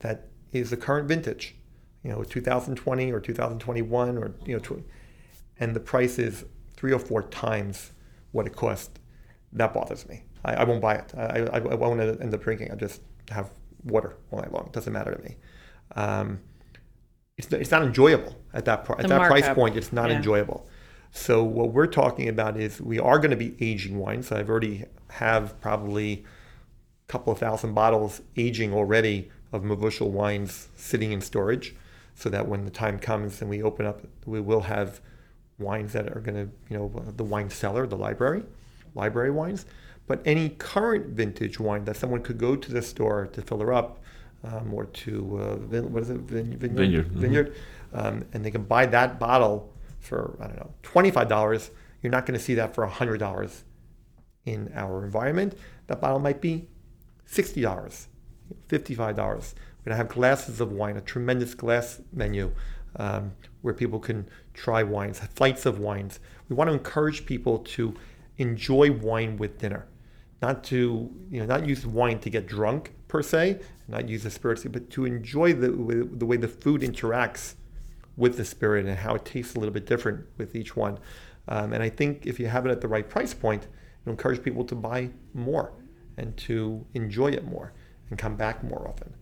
that 0.00 0.28
is 0.52 0.70
the 0.70 0.76
current 0.76 1.08
vintage, 1.08 1.54
you 2.02 2.10
know, 2.10 2.22
2020 2.22 3.12
or 3.12 3.20
2021 3.20 4.18
or, 4.18 4.34
you 4.44 4.56
know, 4.56 4.82
and 5.58 5.74
the 5.74 5.80
price 5.80 6.18
is 6.18 6.44
three 6.76 6.92
or 6.92 6.98
four 6.98 7.22
times 7.22 7.92
what 8.32 8.46
it 8.46 8.54
cost. 8.54 8.98
That 9.56 9.74
bothers 9.74 10.08
me. 10.08 10.22
I, 10.44 10.54
I 10.54 10.64
won't 10.64 10.80
buy 10.80 10.94
it. 10.96 11.12
I, 11.16 11.40
I, 11.40 11.58
I 11.58 11.74
won't 11.74 12.00
end 12.00 12.32
up 12.34 12.42
drinking. 12.42 12.70
I 12.70 12.76
just 12.76 13.00
have 13.30 13.50
water 13.84 14.16
all 14.30 14.38
night 14.38 14.52
long. 14.52 14.66
It 14.66 14.72
doesn't 14.72 14.92
matter 14.92 15.14
to 15.14 15.22
me. 15.22 15.36
Um, 15.94 16.40
it's, 17.38 17.50
it's 17.52 17.70
not 17.70 17.82
enjoyable 17.82 18.36
at 18.54 18.64
that, 18.66 18.84
par- 18.84 18.96
at 18.98 19.02
The 19.02 19.08
that 19.08 19.28
price 19.28 19.48
point. 19.50 19.76
It's 19.76 19.92
not 19.92 20.10
Yeah. 20.10 20.16
enjoyable. 20.16 20.68
So 21.10 21.42
what 21.42 21.72
we're 21.72 21.86
talking 21.86 22.28
about 22.28 22.58
is 22.58 22.80
we 22.80 22.98
are 22.98 23.18
going 23.18 23.30
to 23.30 23.36
be 23.36 23.56
aging 23.60 23.98
wine. 23.98 24.22
So 24.22 24.36
I've 24.36 24.50
already 24.50 24.84
have 25.10 25.58
probably 25.60 26.24
a 27.08 27.12
couple 27.12 27.32
of 27.32 27.38
thousand 27.38 27.74
bottles 27.74 28.20
aging 28.36 28.74
already 28.74 29.30
of 29.52 29.62
Mavushal 29.62 30.10
wines 30.10 30.68
sitting 30.76 31.12
in 31.12 31.20
storage, 31.20 31.74
so 32.14 32.28
that 32.28 32.48
when 32.48 32.64
the 32.64 32.70
time 32.70 32.98
comes 32.98 33.40
and 33.40 33.48
we 33.48 33.62
open 33.62 33.86
up, 33.86 34.00
we 34.26 34.40
will 34.40 34.62
have 34.62 35.00
wines 35.58 35.92
that 35.94 36.08
are 36.14 36.20
going 36.20 36.34
to, 36.34 36.52
you 36.68 36.76
know, 36.76 36.88
the 37.16 37.24
wine 37.24 37.48
cellar, 37.48 37.86
the 37.86 37.96
library, 37.96 38.42
library 38.96 39.30
wines. 39.30 39.66
But 40.06 40.22
any 40.24 40.50
current 40.50 41.06
vintage 41.08 41.58
wine 41.58 41.84
that 41.84 41.96
someone 41.96 42.22
could 42.22 42.38
go 42.38 42.56
to 42.56 42.72
the 42.72 42.82
store 42.82 43.26
to 43.28 43.42
fill 43.42 43.60
her 43.60 43.72
up, 43.72 44.00
um, 44.44 44.72
or 44.72 44.86
to 44.86 45.38
uh, 45.40 45.56
vin- 45.56 45.92
what 45.92 46.02
is 46.02 46.10
it, 46.10 46.18
vin- 46.18 46.56
vineyard, 46.56 46.76
Vineyard, 46.78 47.08
mhm. 47.10 47.20
vineyard, 47.20 47.56
um, 47.92 48.24
and 48.32 48.44
they 48.44 48.50
can 48.50 48.62
buy 48.62 48.86
that 48.86 49.18
bottle 49.18 49.72
for 49.98 50.36
I 50.40 50.46
don't 50.46 50.56
know 50.56 50.74
twenty 50.82 51.10
five 51.10 51.28
dollars. 51.28 51.70
You're 52.02 52.12
not 52.12 52.26
going 52.26 52.38
to 52.38 52.44
see 52.44 52.54
that 52.54 52.74
for 52.74 52.86
hundred 52.86 53.18
dollars 53.18 53.64
in 54.44 54.70
our 54.74 55.04
environment. 55.04 55.54
That 55.88 56.00
bottle 56.00 56.20
might 56.20 56.40
be 56.40 56.68
sixty 57.24 57.60
dollars, 57.60 58.08
fifty-five 58.68 59.16
dollars. 59.16 59.54
We're 59.78 59.90
gonna 59.90 59.96
have 59.96 60.08
glasses 60.08 60.60
of 60.60 60.72
wine, 60.72 60.96
a 60.96 61.00
tremendous 61.00 61.54
glass 61.54 62.00
menu 62.12 62.52
um, 62.96 63.32
where 63.62 63.74
people 63.74 63.98
can 63.98 64.28
try 64.54 64.82
wines, 64.82 65.18
flights 65.34 65.66
of 65.66 65.78
wines. 65.78 66.20
We 66.48 66.56
want 66.56 66.68
to 66.68 66.74
encourage 66.74 67.26
people 67.26 67.58
to 67.58 67.94
enjoy 68.38 68.92
wine 68.92 69.36
with 69.36 69.58
dinner, 69.58 69.86
not 70.42 70.64
to 70.64 71.10
you 71.30 71.40
know 71.40 71.46
not 71.46 71.66
use 71.66 71.86
wine 71.86 72.18
to 72.20 72.30
get 72.30 72.46
drunk 72.46 72.92
per 73.08 73.22
se, 73.22 73.60
not 73.88 74.08
use 74.08 74.22
the 74.22 74.30
spirits, 74.30 74.64
but 74.64 74.90
to 74.90 75.04
enjoy 75.04 75.52
the 75.52 75.70
the 76.12 76.26
way 76.26 76.36
the 76.36 76.48
food 76.48 76.82
interacts 76.82 77.54
with 78.16 78.36
the 78.36 78.44
spirit 78.44 78.86
and 78.86 78.98
how 78.98 79.14
it 79.14 79.24
tastes 79.24 79.54
a 79.54 79.58
little 79.58 79.74
bit 79.74 79.86
different 79.86 80.24
with 80.38 80.56
each 80.56 80.74
one. 80.74 80.98
Um, 81.48 81.72
and 81.72 81.82
I 81.82 81.88
think 81.88 82.26
if 82.26 82.40
you 82.40 82.46
have 82.46 82.66
it 82.66 82.70
at 82.70 82.80
the 82.80 82.88
right 82.88 83.08
price 83.08 83.34
point, 83.34 83.66
it'll 84.02 84.12
encourage 84.12 84.42
people 84.42 84.64
to 84.64 84.74
buy 84.74 85.10
more 85.34 85.72
and 86.16 86.36
to 86.38 86.84
enjoy 86.94 87.28
it 87.28 87.44
more 87.44 87.72
and 88.10 88.18
come 88.18 88.36
back 88.36 88.64
more 88.64 88.88
often. 88.88 89.12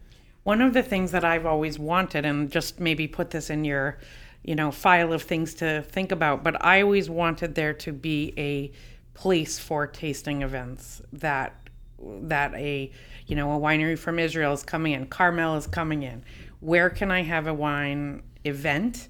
One 0.45 0.61
of 0.61 0.75
the 0.75 0.83
things 0.83 1.11
that 1.13 1.25
I've 1.25 1.47
always 1.47 1.79
wanted, 1.79 2.25
and 2.25 2.51
just 2.51 2.79
maybe 2.79 3.09
put 3.09 3.31
this 3.31 3.51
in 3.51 3.65
your, 3.65 3.99
you 4.43 4.55
know, 4.55 4.71
file 4.71 5.13
of 5.13 5.23
things 5.23 5.55
to 5.55 5.83
think 5.83 6.13
about, 6.13 6.45
but 6.45 6.63
I 6.65 6.83
always 6.83 7.09
wanted 7.09 7.55
there 7.55 7.73
to 7.73 7.93
be 7.93 8.35
a 8.37 8.71
place 9.15 9.59
for 9.59 9.87
tasting 9.87 10.43
events 10.43 11.01
that 11.13 11.55
that 12.23 12.53
a 12.55 12.91
you 13.27 13.37
know 13.37 13.53
a 13.53 13.59
winery 13.59 13.99
from 13.99 14.19
Israel 14.19 14.53
is 14.53 14.63
coming 14.63 14.93
in, 14.93 15.07
Carmel 15.07 15.57
is 15.57 15.67
coming 15.67 16.03
in. 16.03 16.23
Where 16.61 16.91
can 16.91 17.11
I 17.11 17.23
have 17.23 17.47
a 17.47 17.55
wine 17.55 18.23
event? 18.45 19.09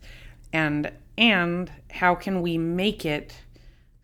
And 0.52 0.92
And 1.16 1.70
how 1.90 2.14
can 2.14 2.42
we 2.42 2.59
make 2.59 3.05
it 3.05 3.34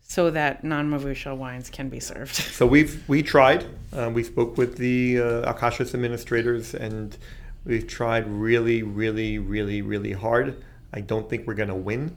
so 0.01 0.29
that 0.31 0.63
non-Mavushal 0.63 1.37
wines 1.37 1.69
can 1.69 1.87
be 1.89 1.99
served? 1.99 2.35
So 2.57 2.65
we've 2.65 3.03
we 3.07 3.23
tried. 3.23 3.65
Uh, 3.93 4.09
we 4.13 4.23
spoke 4.23 4.57
with 4.57 4.77
the 4.77 5.19
uh, 5.19 5.53
kashrus 5.53 5.93
administrators, 5.93 6.73
and 6.73 7.17
we've 7.65 7.87
tried 7.87 8.27
really, 8.27 8.83
really, 8.83 9.37
really, 9.37 9.81
really 9.81 10.13
hard. 10.13 10.61
I 10.93 11.01
don't 11.01 11.29
think 11.29 11.47
we're 11.47 11.53
going 11.53 11.69
to 11.69 11.75
win. 11.75 12.15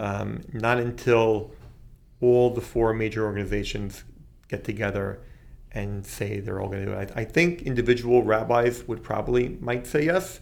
Um, 0.00 0.40
not 0.52 0.78
until 0.78 1.52
all 2.20 2.50
the 2.50 2.60
four 2.60 2.92
major 2.92 3.24
organizations 3.24 4.04
get 4.48 4.64
together 4.64 5.20
and 5.72 6.04
say 6.04 6.40
they're 6.40 6.60
all 6.60 6.68
going 6.68 6.84
to 6.84 6.86
do 6.86 6.98
it. 6.98 7.12
I, 7.16 7.20
I 7.20 7.24
think 7.24 7.62
individual 7.62 8.22
rabbis 8.22 8.86
would 8.88 9.02
probably 9.02 9.50
might 9.60 9.86
say 9.86 10.04
yes, 10.04 10.40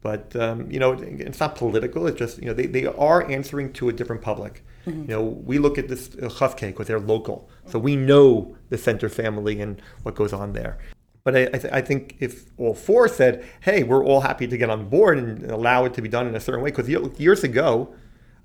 but 0.00 0.34
um, 0.36 0.70
you 0.70 0.78
know 0.78 0.92
it's 0.92 1.40
not 1.40 1.56
political. 1.56 2.06
It's 2.06 2.18
just 2.18 2.38
you 2.38 2.46
know 2.46 2.54
they, 2.54 2.66
they 2.66 2.86
are 2.86 3.28
answering 3.30 3.72
to 3.74 3.88
a 3.88 3.92
different 3.92 4.22
public. 4.22 4.64
You 4.86 5.06
know 5.08 5.22
we 5.22 5.58
look 5.58 5.76
at 5.76 5.88
this 5.88 6.08
uh, 6.14 6.28
Kof-K 6.28 6.68
because 6.68 6.86
they're 6.86 7.00
local, 7.00 7.50
so 7.66 7.78
we 7.78 7.96
know 7.96 8.56
the 8.70 8.76
Senter 8.76 9.10
family 9.10 9.60
and 9.60 9.80
what 10.04 10.14
goes 10.14 10.32
on 10.32 10.52
there. 10.52 10.78
But 11.22 11.36
I, 11.36 11.42
I, 11.42 11.58
th- 11.58 11.72
I 11.74 11.82
think 11.82 12.16
if 12.20 12.46
all 12.56 12.74
four 12.74 13.06
said, 13.08 13.44
"Hey, 13.60 13.82
we're 13.82 14.04
all 14.04 14.22
happy 14.22 14.46
to 14.46 14.56
get 14.56 14.70
on 14.70 14.88
board 14.88 15.18
and 15.18 15.50
allow 15.50 15.84
it 15.84 15.92
to 15.94 16.02
be 16.02 16.08
done 16.08 16.26
in 16.26 16.34
a 16.34 16.40
certain 16.40 16.62
way," 16.62 16.70
because 16.70 16.88
years 16.88 17.44
ago, 17.44 17.94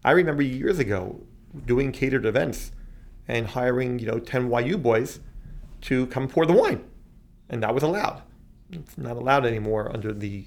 I 0.03 0.11
remember 0.11 0.43
years 0.43 0.79
ago 0.79 1.21
doing 1.65 1.91
catered 1.91 2.25
events 2.25 2.71
and 3.27 3.47
hiring 3.47 3.99
you 3.99 4.07
know 4.07 4.19
ten 4.19 4.51
YU 4.51 4.77
boys 4.77 5.19
to 5.81 6.07
come 6.07 6.27
pour 6.27 6.45
the 6.45 6.53
wine, 6.53 6.83
and 7.49 7.61
that 7.63 7.73
was 7.73 7.83
allowed. 7.83 8.21
It's 8.71 8.97
not 8.97 9.17
allowed 9.17 9.45
anymore 9.45 9.91
under 9.93 10.13
the 10.13 10.45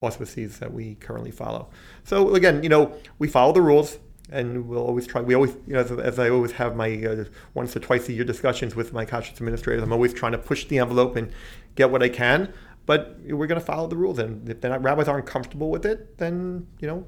auspices 0.00 0.58
that 0.58 0.72
we 0.72 0.96
currently 0.96 1.30
follow. 1.30 1.68
So 2.04 2.34
again, 2.34 2.62
you 2.62 2.68
know, 2.68 2.94
we 3.18 3.28
follow 3.28 3.52
the 3.52 3.62
rules, 3.62 3.98
and 4.30 4.68
we'll 4.68 4.84
always 4.84 5.06
try. 5.06 5.20
We 5.20 5.34
always, 5.34 5.56
you 5.66 5.74
know, 5.74 5.80
as, 5.80 5.90
as 5.90 6.18
I 6.18 6.30
always 6.30 6.52
have 6.52 6.76
my 6.76 7.04
uh, 7.04 7.24
once 7.54 7.76
or 7.76 7.80
twice 7.80 8.08
a 8.08 8.12
year 8.12 8.24
discussions 8.24 8.74
with 8.74 8.92
my 8.92 9.04
kashrus 9.04 9.36
administrators, 9.36 9.82
I'm 9.82 9.92
always 9.92 10.12
trying 10.12 10.32
to 10.32 10.38
push 10.38 10.66
the 10.66 10.78
envelope 10.78 11.16
and 11.16 11.30
get 11.74 11.90
what 11.90 12.02
I 12.02 12.08
can. 12.08 12.52
But 12.84 13.18
we're 13.24 13.46
going 13.46 13.60
to 13.60 13.64
follow 13.64 13.86
the 13.86 13.96
rules, 13.96 14.18
and 14.18 14.48
if 14.48 14.60
the 14.60 14.76
rabbis 14.78 15.06
aren't 15.06 15.26
comfortable 15.26 15.70
with 15.70 15.86
it, 15.86 16.18
then 16.18 16.66
you 16.80 16.88
know, 16.88 17.06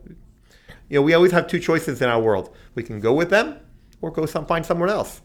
you 0.89 0.99
know, 0.99 1.03
we 1.03 1.15
always 1.15 1.33
have 1.33 1.47
two 1.47 1.59
choices 1.59 2.03
in 2.03 2.09
our 2.09 2.21
world. 2.21 2.55
We 2.75 2.83
can 2.83 3.01
go 3.01 3.13
with 3.13 3.31
them, 3.31 3.59
or 4.01 4.11
go 4.11 4.27
some, 4.27 4.47
find 4.47 4.65
someone 4.65 4.91
else. 4.91 5.23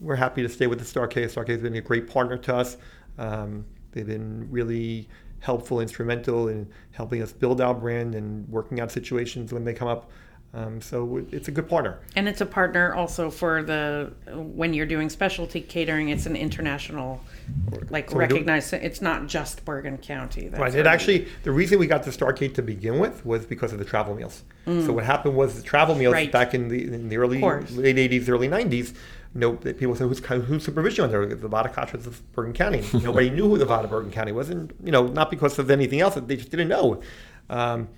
We're 0.00 0.16
happy 0.16 0.42
to 0.42 0.48
stay 0.48 0.66
with 0.66 0.78
the 0.78 0.84
Star 0.84 1.06
K. 1.06 1.28
Star 1.28 1.44
K 1.44 1.52
has 1.52 1.62
been 1.62 1.74
a 1.76 1.80
great 1.80 2.08
partner 2.08 2.38
to 2.38 2.56
us. 2.56 2.76
Um, 3.18 3.66
they've 3.92 4.06
been 4.06 4.50
really 4.50 5.08
helpful, 5.40 5.80
instrumental 5.80 6.48
in 6.48 6.68
helping 6.92 7.22
us 7.22 7.32
build 7.32 7.60
our 7.60 7.74
brand 7.74 8.14
and 8.14 8.48
working 8.48 8.80
out 8.80 8.90
situations 8.90 9.52
when 9.52 9.64
they 9.64 9.74
come 9.74 9.88
up. 9.88 10.10
Um, 10.52 10.80
so 10.80 11.24
it's 11.30 11.46
a 11.46 11.52
good 11.52 11.68
partner. 11.68 12.00
And 12.16 12.28
it's 12.28 12.40
a 12.40 12.46
partner 12.46 12.92
also 12.92 13.30
for 13.30 13.62
the 13.62 14.10
when 14.34 14.74
you're 14.74 14.86
doing 14.86 15.08
specialty 15.08 15.60
catering. 15.60 16.08
It's 16.08 16.26
an 16.26 16.34
international, 16.34 17.20
like 17.88 18.10
So 18.10 18.16
recognized. 18.16 18.72
It's 18.72 19.00
not 19.00 19.28
just 19.28 19.64
Bergen 19.64 19.98
County. 19.98 20.48
That's 20.48 20.60
Right. 20.60 20.74
It 20.74 20.86
actually, 20.88 21.28
the 21.44 21.52
reason 21.52 21.78
we 21.78 21.86
got 21.86 22.02
the 22.02 22.10
Star 22.10 22.32
K 22.32 22.48
to 22.48 22.62
begin 22.62 22.98
with 22.98 23.24
was 23.24 23.46
because 23.46 23.72
of 23.72 23.78
the 23.78 23.84
travel 23.84 24.14
meals. 24.16 24.42
So 24.66 24.92
what 24.92 25.04
happened 25.04 25.34
was 25.36 25.56
the 25.56 25.62
travel 25.62 25.94
meals 25.96 26.12
Mm. 26.12 26.16
Right. 26.16 26.32
back 26.32 26.54
in 26.54 26.68
the 26.68 26.84
in 26.94 27.08
the 27.08 27.16
early 27.16 27.40
late 27.40 27.96
'80s, 27.96 28.28
early 28.28 28.48
'90s. 28.48 28.92
You 29.34 29.40
know, 29.40 29.52
people 29.54 29.94
said, 29.94 30.08
"Who's 30.08 30.18
who's 30.46 30.64
supervision 30.64 31.04
on 31.04 31.10
there?" 31.12 31.26
The 31.26 31.48
Vaad 31.48 31.72
HaKashrus 31.72 32.06
of 32.06 32.22
Bergen 32.32 32.52
County. 32.52 32.82
Nobody 33.04 33.30
knew 33.30 33.48
who 33.48 33.58
the 33.58 33.64
Vada 33.64 33.86
Bergen 33.88 34.10
County 34.12 34.32
was, 34.32 34.48
and 34.50 34.72
you 34.84 34.90
know, 34.92 35.06
not 35.06 35.30
because 35.30 35.58
of 35.60 35.70
anything 35.70 36.00
else. 36.00 36.14
They 36.16 36.36
just 36.36 36.50
didn't 36.50 36.68
know. 36.68 37.00
Um, 37.48 37.88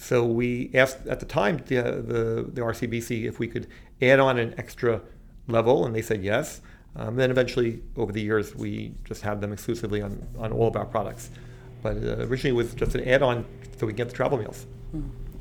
so 0.00 0.24
we 0.24 0.70
asked 0.74 1.06
at 1.06 1.18
the 1.20 1.26
time 1.26 1.58
the, 1.66 1.76
the 1.76 2.48
the 2.52 2.60
RCBC 2.60 3.24
if 3.24 3.38
we 3.38 3.48
could 3.48 3.66
add 4.00 4.20
on 4.20 4.38
an 4.38 4.54
extra 4.56 5.02
level, 5.48 5.84
and 5.84 5.94
they 5.94 6.02
said 6.02 6.22
yes. 6.22 6.60
Um, 6.96 7.16
then 7.16 7.30
eventually, 7.30 7.82
over 7.96 8.12
the 8.12 8.20
years, 8.20 8.54
we 8.54 8.94
just 9.04 9.22
had 9.22 9.40
them 9.40 9.52
exclusively 9.52 10.00
on, 10.00 10.26
on 10.38 10.52
all 10.52 10.68
of 10.68 10.76
our 10.76 10.86
products. 10.86 11.30
But 11.82 11.96
uh, 11.96 12.26
originally, 12.26 12.50
it 12.50 12.64
was 12.64 12.74
just 12.74 12.94
an 12.94 13.06
add-on 13.06 13.44
so 13.78 13.86
we 13.86 13.92
get 13.92 14.08
the 14.08 14.14
travel 14.14 14.38
meals. 14.38 14.66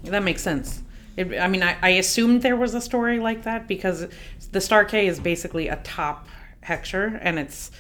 That 0.04 0.24
makes 0.24 0.42
sense. 0.42 0.84
It, 1.16 1.40
I 1.40 1.48
mean, 1.48 1.64
I, 1.64 1.78
I 1.82 1.90
assumed 1.90 2.44
there 2.44 2.56
was 2.56 2.76
a 2.76 2.82
story 2.82 3.20
like 3.20 3.44
that 3.44 3.68
because 3.68 4.08
the 4.52 4.62
Star 4.62 4.86
K 4.86 5.08
is 5.08 5.20
basically 5.20 5.68
a 5.68 5.78
top 5.78 6.28
hechsher 6.64 7.18
and 7.22 7.40
it's 7.40 7.72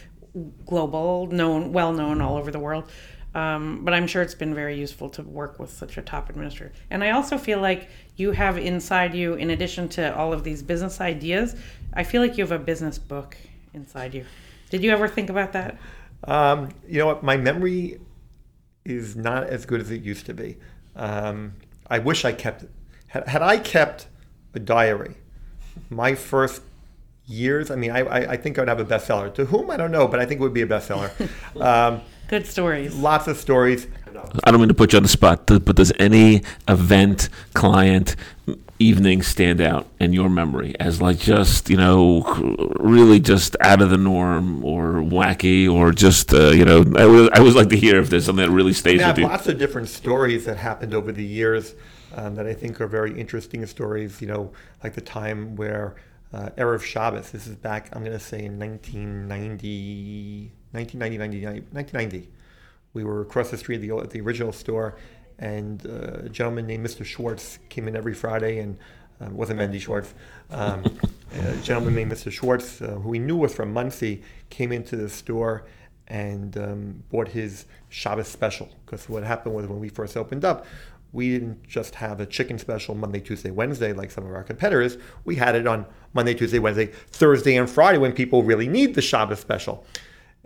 global, 0.65 1.27
known, 1.27 1.71
well 1.71 1.93
known 1.93 2.21
all 2.21 2.37
over 2.37 2.49
the 2.49 2.59
world. 2.59 2.89
Um, 3.37 3.85
but 3.85 3.93
I'm 3.93 4.07
sure 4.07 4.23
it's 4.23 4.33
been 4.33 4.55
very 4.55 4.75
useful 4.75 5.09
to 5.11 5.21
work 5.21 5.59
with 5.59 5.69
such 5.71 5.95
a 5.99 6.01
top 6.01 6.27
administrator. 6.27 6.73
And 6.89 7.03
I 7.03 7.11
also 7.11 7.37
feel 7.37 7.59
like 7.59 7.87
you 8.15 8.31
have 8.31 8.57
inside 8.57 9.13
you, 9.13 9.35
in 9.35 9.51
addition 9.51 9.89
to 9.89 10.15
all 10.17 10.33
of 10.33 10.43
these 10.43 10.63
business 10.63 10.99
ideas, 10.99 11.55
I 11.93 12.03
feel 12.03 12.19
like 12.19 12.35
you 12.39 12.43
have 12.43 12.51
a 12.51 12.57
business 12.57 12.97
book 12.97 13.37
inside 13.75 14.15
you. 14.15 14.25
Did 14.71 14.83
you 14.83 14.89
ever 14.89 15.07
think 15.07 15.29
about 15.29 15.53
that? 15.53 15.77
Um, 16.23 16.69
you 16.87 16.97
know 16.97 17.05
what? 17.05 17.21
My 17.21 17.37
memory 17.37 17.99
is 18.85 19.15
not 19.15 19.43
as 19.43 19.67
good 19.67 19.81
as 19.81 19.91
it 19.91 20.01
used 20.01 20.25
to 20.25 20.33
be. 20.33 20.57
Um, 20.95 21.53
I 21.91 21.99
wish 21.99 22.25
I 22.25 22.31
kept 22.31 22.63
it. 22.63 22.71
Had, 23.05 23.27
had 23.27 23.43
I 23.43 23.59
kept 23.59 24.07
a 24.55 24.59
diary, 24.59 25.13
my 25.91 26.15
first 26.15 26.63
years, 27.27 27.69
I 27.69 27.75
mean, 27.75 27.91
I, 27.91 27.99
I, 27.99 28.31
I 28.31 28.37
think 28.37 28.57
I 28.57 28.61
would 28.61 28.69
have 28.69 28.79
a 28.79 28.85
bestseller. 28.85 29.31
To 29.35 29.45
whom, 29.45 29.69
I 29.69 29.77
don't 29.77 29.91
know, 29.91 30.07
but 30.07 30.19
I 30.19 30.25
think 30.25 30.41
it 30.41 30.43
would 30.43 30.55
be 30.55 30.63
a 30.63 30.67
bestseller. 30.67 31.11
Good 32.27 32.45
stories. 32.45 32.95
lots 32.95 33.27
of 33.27 33.37
stories. 33.37 33.87
I 34.43 34.51
don't 34.51 34.59
mean 34.59 34.69
to 34.69 34.73
put 34.73 34.93
you 34.93 34.97
on 34.97 35.03
the 35.03 35.09
spot, 35.09 35.45
but 35.45 35.75
does 35.75 35.93
any 35.99 36.41
event, 36.67 37.29
client, 37.53 38.15
evening 38.79 39.21
stand 39.21 39.59
out 39.59 39.87
in 39.99 40.13
your 40.13 40.29
memory 40.29 40.75
as 40.79 41.01
like 41.01 41.17
just 41.17 41.69
you 41.69 41.77
know 41.77 42.21
really 42.79 43.19
just 43.19 43.55
out 43.61 43.81
of 43.81 43.89
the 43.89 43.97
norm 43.97 44.63
or 44.63 44.95
wacky 44.95 45.71
or 45.71 45.91
just 45.91 46.33
uh, 46.33 46.49
you 46.49 46.63
know 46.63 46.85
I 46.95 47.05
would 47.05 47.33
I 47.33 47.39
always 47.39 47.55
like 47.55 47.69
to 47.69 47.77
hear 47.77 47.99
if 47.99 48.09
there's 48.09 48.25
something 48.25 48.45
that 48.45 48.51
really 48.51 48.73
stays 48.73 49.01
I 49.01 49.05
have 49.05 49.15
with 49.15 49.23
you. 49.23 49.27
lots 49.27 49.47
of 49.47 49.57
different 49.57 49.89
stories 49.89 50.45
that 50.45 50.57
happened 50.57 50.93
over 50.93 51.11
the 51.11 51.25
years 51.25 51.73
um, 52.15 52.35
that 52.35 52.45
I 52.45 52.53
think 52.53 52.79
are 52.79 52.87
very 52.87 53.19
interesting 53.19 53.65
stories. 53.65 54.21
You 54.21 54.27
know, 54.27 54.51
like 54.83 54.93
the 54.93 55.01
time 55.01 55.55
where 55.55 55.95
uh, 56.33 56.49
Erev 56.57 56.83
Shabbos, 56.83 57.31
this 57.31 57.47
is 57.47 57.55
back, 57.55 57.89
I'm 57.93 58.03
going 58.03 58.17
to 58.17 58.23
say 58.23 58.43
in 58.45 58.59
1990, 58.59 60.51
1990, 60.71 61.45
1990. 61.71 62.29
We 62.93 63.03
were 63.03 63.21
across 63.21 63.51
the 63.51 63.57
street 63.57 63.75
at 63.75 63.81
the, 63.81 64.07
the 64.07 64.21
original 64.21 64.51
store, 64.51 64.97
and 65.39 65.85
uh, 65.85 66.25
a 66.25 66.29
gentleman 66.29 66.67
named 66.67 66.85
Mr. 66.85 67.05
Schwartz 67.05 67.59
came 67.69 67.87
in 67.87 67.95
every 67.95 68.13
Friday 68.13 68.59
and 68.59 68.77
um, 69.19 69.35
wasn't 69.35 69.59
Mendy 69.59 69.79
Schwartz. 69.79 70.13
Um, 70.51 70.83
a 71.33 71.57
gentleman 71.57 71.95
named 71.95 72.11
Mr. 72.11 72.31
Schwartz, 72.31 72.81
uh, 72.81 72.87
who 72.87 73.09
we 73.09 73.19
knew 73.19 73.35
was 73.35 73.53
from 73.53 73.73
Monsey, 73.73 74.23
came 74.49 74.71
into 74.71 74.95
the 74.95 75.09
store 75.09 75.65
and 76.07 76.57
um, 76.57 77.03
bought 77.09 77.27
his 77.27 77.65
Shabbos 77.89 78.27
special. 78.27 78.69
Because 78.85 79.09
what 79.09 79.23
happened 79.23 79.55
was 79.55 79.67
when 79.67 79.79
we 79.79 79.89
first 79.89 80.15
opened 80.15 80.45
up, 80.45 80.65
we 81.11 81.31
didn't 81.31 81.63
just 81.63 81.95
have 81.95 82.19
a 82.19 82.25
chicken 82.25 82.59
special 82.59 82.93
Monday, 82.95 83.19
Tuesday, 83.19 83.51
Wednesday 83.51 83.93
like 83.93 84.11
some 84.11 84.25
of 84.25 84.33
our 84.33 84.43
competitors. 84.43 84.97
We 85.25 85.35
had 85.35 85.55
it 85.55 85.65
on 85.65 85.85
Monday, 86.13 86.33
Tuesday, 86.33 86.59
Wednesday, 86.59 86.87
Thursday, 86.87 87.55
and 87.55 87.69
Friday 87.69 87.97
when 87.97 88.11
people 88.11 88.43
really 88.43 88.67
need 88.67 88.95
the 88.95 89.01
Shabbos 89.01 89.39
special. 89.39 89.85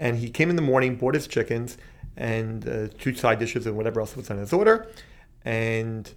And 0.02 0.18
he 0.18 0.32
came 0.32 0.50
in 0.50 0.56
the 0.56 0.64
morning, 0.64 0.96
bought 0.96 1.14
his 1.14 1.28
chickens 1.28 1.78
and 2.18 2.68
uh, 2.68 2.88
two 2.98 3.14
side 3.14 3.38
dishes 3.38 3.68
and 3.68 3.78
whatever 3.78 4.00
else 4.00 4.16
was 4.18 4.32
on 4.32 4.40
his 4.40 4.52
order. 4.52 4.88
And 5.46 6.12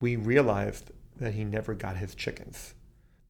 we 0.00 0.14
realized 0.14 0.92
that 1.16 1.34
he 1.34 1.44
never 1.44 1.74
got 1.74 1.96
his 1.96 2.14
chickens. 2.14 2.74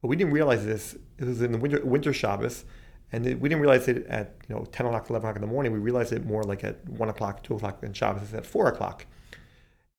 But 0.01 0.09
we 0.09 0.15
didn't 0.15 0.33
realize 0.33 0.65
this. 0.65 0.95
It 1.17 1.25
was 1.25 1.41
in 1.41 1.51
the 1.51 1.57
winter, 1.57 1.83
winter 1.83 2.13
Shabbos. 2.13 2.63
And 3.11 3.25
we 3.25 3.49
didn't 3.49 3.61
realize 3.61 3.87
it 3.87 4.05
at 4.05 4.35
you 4.47 4.55
know 4.55 4.65
10 4.65 4.85
o'clock, 4.85 5.09
11 5.09 5.25
o'clock 5.25 5.35
in 5.35 5.41
the 5.41 5.51
morning. 5.51 5.71
We 5.71 5.79
realized 5.79 6.13
it 6.13 6.23
more 6.23 6.43
like 6.43 6.63
at 6.63 6.87
1 6.87 7.09
o'clock, 7.09 7.41
2 7.41 7.55
o'clock, 7.55 7.79
and 7.81 7.97
Shabbos 7.97 8.21
is 8.21 8.33
at 8.35 8.45
4 8.45 8.67
o'clock. 8.67 9.07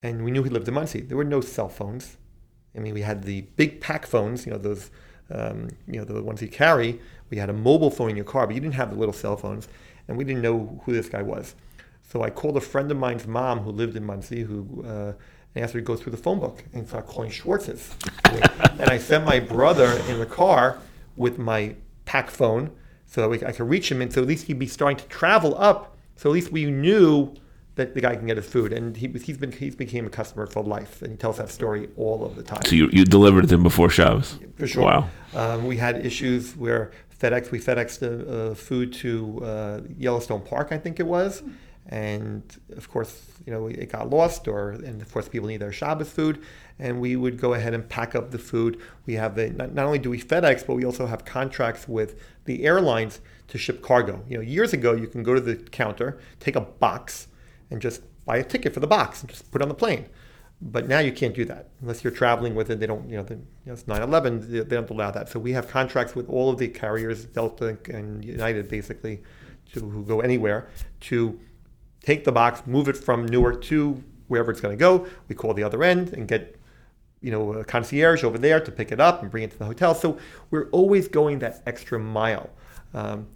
And 0.01 0.25
we 0.25 0.31
knew 0.31 0.45
he 0.45 0.51
lived 0.51 0.69
in 0.69 0.75
Monsey. 0.75 1.01
There 1.01 1.16
were 1.16 1.25
no 1.25 1.41
cell 1.41 1.69
phones. 1.69 2.19
I 2.77 2.79
mean, 2.79 2.95
we 2.95 3.01
had 3.01 3.25
the 3.25 3.41
big 3.57 3.81
pack 3.81 4.07
phones, 4.07 4.47
you 4.47 4.53
know, 4.53 4.59
those, 4.59 4.91
um, 5.31 5.71
you 5.89 5.99
know, 5.99 6.05
the 6.05 6.23
ones 6.23 6.41
you 6.41 6.49
carry. 6.49 7.01
We 7.31 7.37
had 7.37 7.51
a 7.51 7.53
mobile 7.53 7.91
phone 7.91 8.11
in 8.11 8.16
your 8.16 8.24
car, 8.24 8.47
but 8.47 8.55
you 8.55 8.61
didn't 8.61 8.74
have 8.74 8.91
the 8.91 8.97
little 8.97 9.12
cell 9.12 9.37
phones. 9.37 9.68
And 10.07 10.16
we 10.16 10.24
didn't 10.24 10.43
know 10.43 10.81
who 10.85 10.93
this 10.93 11.09
guy 11.09 11.22
was. 11.22 11.55
So 12.11 12.22
I 12.22 12.31
called 12.31 12.57
a 12.57 12.61
friend 12.61 12.91
of 12.91 12.97
mine's 12.97 13.26
mom 13.26 13.61
who 13.61 13.70
lived 13.70 13.95
in 13.95 14.05
Monsey, 14.05 14.43
who 14.43 14.85
uh, 14.87 15.12
and 15.55 15.64
asked 15.64 15.74
her 15.74 15.81
to 15.81 15.85
go 15.85 15.97
through 15.97 16.12
the 16.12 16.18
phone 16.18 16.39
book 16.39 16.64
and 16.72 16.87
start 16.87 17.07
calling 17.07 17.31
Schwartz's. 17.31 17.95
and 18.79 18.91
I 18.91 18.99
sent 18.99 19.24
my 19.24 19.41
brother 19.41 20.01
in 20.09 20.18
the 20.18 20.26
car 20.26 20.79
with 21.16 21.39
my 21.39 21.74
pack 22.05 22.31
phone 22.31 22.70
so 23.07 23.22
that 23.22 23.29
we, 23.29 23.45
I 23.45 23.53
could 23.53 23.68
reach 23.68 23.91
him, 23.91 24.03
and 24.03 24.12
so 24.12 24.22
at 24.22 24.29
least 24.29 24.47
he'd 24.47 24.59
be 24.59 24.66
starting 24.66 24.99
to 24.99 25.07
travel 25.07 25.57
up. 25.59 25.97
So 26.16 26.31
at 26.31 26.33
least 26.33 26.53
we 26.53 26.66
knew 26.66 27.35
that 27.74 27.95
the 27.95 28.01
guy 28.01 28.16
can 28.16 28.26
get 28.26 28.37
his 28.37 28.47
food, 28.47 28.72
and 28.72 28.97
he, 28.97 29.09
he's 29.09 29.39
been 29.39 29.53
he's 29.53 29.76
became 29.76 30.07
a 30.07 30.11
customer 30.11 30.47
for 30.47 30.62
life, 30.62 31.01
and 31.01 31.11
he 31.12 31.16
tells 31.16 31.39
that 31.39 31.49
story 31.49 31.89
all 31.97 32.24
of 32.24 32.37
the 32.37 32.43
time. 32.43 32.62
So 32.66 32.74
you, 32.74 32.89
you 32.93 33.05
delivered 33.05 33.45
it 33.45 33.49
to 33.49 33.55
him 33.55 33.62
before 33.62 33.89
Shabbos. 33.89 34.39
For 34.57 34.66
sure. 34.66 34.85
Wow. 34.85 35.09
Um, 35.35 35.66
we 35.66 35.76
had 35.76 36.05
issues 36.05 36.57
where 36.57 36.91
FedEx, 37.21 37.51
we 37.51 37.59
FedExed 37.59 38.03
uh, 38.03 38.55
food 38.55 38.93
to 38.95 39.43
uh, 39.45 39.81
Yellowstone 39.97 40.41
Park, 40.41 40.69
I 40.71 40.79
think 40.79 41.01
it 41.01 41.07
was, 41.07 41.43
and 41.89 42.43
of 42.77 42.89
course, 42.91 43.23
you 43.47 43.53
know, 43.53 43.66
it 43.66 43.91
got 43.91 44.11
lost, 44.11 44.47
or 44.47 44.71
and 44.71 45.01
of 45.01 45.12
course, 45.12 45.29
people 45.29 45.49
need 45.49 45.57
their 45.57 45.73
Shabbos 45.73 46.11
food, 46.11 46.43
and 46.79 47.01
we 47.01 47.16
would 47.16 47.41
go 47.41 47.55
ahead 47.55 47.75
and 47.75 47.89
pack 47.89 48.14
up 48.14 48.31
the 48.31 48.39
food. 48.39 48.81
We 49.07 49.14
have 49.14 49.35
the 49.35 49.51
not, 49.51 49.73
not 49.73 49.87
only 49.87 49.99
do 49.99 50.11
we 50.11 50.21
FedEx, 50.21 50.66
but 50.66 50.75
we 50.75 50.85
also 50.85 51.07
have 51.07 51.25
contracts 51.25 51.89
with 51.89 52.21
the 52.45 52.64
airlines 52.64 53.21
to 53.49 53.59
ship 53.59 53.83
cargo. 53.83 54.23
You 54.29 54.37
know, 54.37 54.43
years 54.43 54.73
ago, 54.73 54.93
you 54.93 55.07
can 55.07 55.23
go 55.23 55.35
to 55.35 55.41
the 55.41 55.57
counter, 55.57 56.19
take 56.41 56.57
a 56.57 56.61
box, 56.61 57.29
and 57.71 57.81
just 57.81 58.03
buy 58.27 58.37
a 58.37 58.45
ticket 58.45 58.75
for 58.75 58.81
the 58.81 58.87
box 58.87 59.23
and 59.23 59.31
just 59.31 59.51
put 59.51 59.62
it 59.62 59.64
on 59.64 59.69
the 59.69 59.75
plane. 59.75 60.07
But 60.61 60.89
now 60.89 60.99
you 60.99 61.13
can't 61.13 61.35
do 61.35 61.45
that 61.45 61.69
unless 61.81 62.03
you're 62.03 62.13
traveling 62.13 62.55
with 62.57 62.69
it. 62.71 62.81
They 62.81 62.87
don't, 62.87 63.09
you 63.09 63.17
know, 63.17 63.23
the, 63.23 63.35
you 63.35 63.43
know 63.67 63.75
it's 63.75 63.85
9/11. 63.85 64.51
They 64.51 64.77
don't 64.77 64.91
allow 64.91 65.13
that. 65.13 65.29
So 65.29 65.39
we 65.39 65.53
have 65.53 65.69
contracts 65.69 66.17
with 66.17 66.29
all 66.29 66.51
of 66.51 66.59
the 66.59 66.69
carriers, 66.69 67.25
Delta 67.27 67.79
and 67.89 68.25
United, 68.25 68.69
basically, 68.69 69.23
to 69.73 69.81
who 69.81 70.05
go 70.05 70.21
anywhere 70.21 70.69
to 71.01 71.39
take 72.03 72.25
the 72.25 72.33
box, 72.33 72.63
move 72.67 72.89
it 72.89 72.97
from 72.97 73.27
Newark 73.27 73.63
to 73.65 74.03
wherever 74.27 74.51
it's 74.51 74.61
going 74.61 74.77
to 74.77 74.81
go. 74.81 75.07
We 75.29 75.35
call 75.35 75.55
the 75.55 75.63
other 75.63 75.83
end 75.85 76.13
and 76.13 76.27
get, 76.27 76.57
you 77.21 77.31
know, 77.31 77.53
a 77.53 77.65
concierge 77.65 78.25
over 78.25 78.39
there 78.39 78.61
to 78.61 78.73
pick 78.73 78.91
it 78.91 79.01
up 79.01 79.23
and 79.23 79.31
bring 79.31 79.45
it 79.45 79.53
to 79.53 79.59
the 79.59 79.65
hotel. 79.65 79.95
So 79.95 80.19
we're 80.51 80.69
always 80.71 81.07
going 81.07 81.39
that 81.41 81.63
extra 81.67 81.99
mile. 81.99 82.51
Um, 82.95 83.29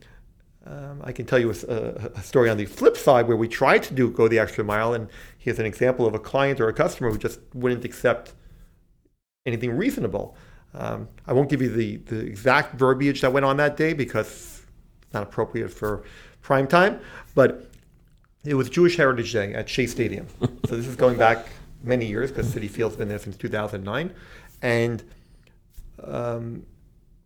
um, 0.65 1.01
I 1.03 1.13
can 1.13 1.27
tell 1.27 1.39
you 1.39 1.51
a, 1.51 1.75
a, 2.15 2.23
story 2.23 2.49
on 2.49 2.57
the 2.57 2.67
flip 2.67 2.97
side 2.97 3.27
where 3.27 3.37
we 3.37 3.49
tried 3.49 3.83
to 3.85 3.95
do 3.95 4.11
go 4.11 4.29
the 4.29 4.39
extra 4.39 4.63
mile, 4.63 4.95
and 4.95 5.09
here's 5.39 5.59
an 5.59 5.67
example 5.67 6.07
of 6.07 6.15
a 6.15 6.21
client 6.21 6.61
or 6.61 6.69
a 6.69 6.73
customer 6.73 7.11
who 7.11 7.19
just 7.19 7.41
wouldn't 7.53 7.85
accept 7.85 8.33
anything 9.45 9.77
reasonable. 9.77 10.37
Um, 10.75 11.09
I 11.27 11.33
won't 11.33 11.49
give 11.49 11.61
you 11.61 11.69
the, 11.69 11.97
the 11.97 12.21
exact 12.21 12.77
verbiage 12.77 13.23
that 13.23 13.33
went 13.33 13.45
on 13.45 13.57
that 13.57 13.77
day 13.77 13.93
because 13.93 14.63
it's 15.03 15.13
not 15.13 15.25
appropriate 15.25 15.71
for 15.71 16.05
prime 16.43 16.69
time, 16.69 17.01
but 17.35 17.69
it 18.45 18.55
was 18.55 18.71
Jewish 18.71 18.97
Heritage 18.97 19.33
Day 19.33 19.55
at 19.55 19.69
Shea 19.69 19.87
Stadium. 19.87 20.27
so 20.41 20.77
this 20.77 20.87
is 20.87 20.97
going 20.97 21.19
back 21.19 21.47
many 21.83 22.07
years 22.07 22.31
because 22.31 22.55
Citi 22.55 22.71
Field's 22.71 22.97
been 22.97 23.09
there 23.09 23.19
since 23.19 23.37
2009, 23.37 24.15
and 24.63 25.03
um, 26.05 26.65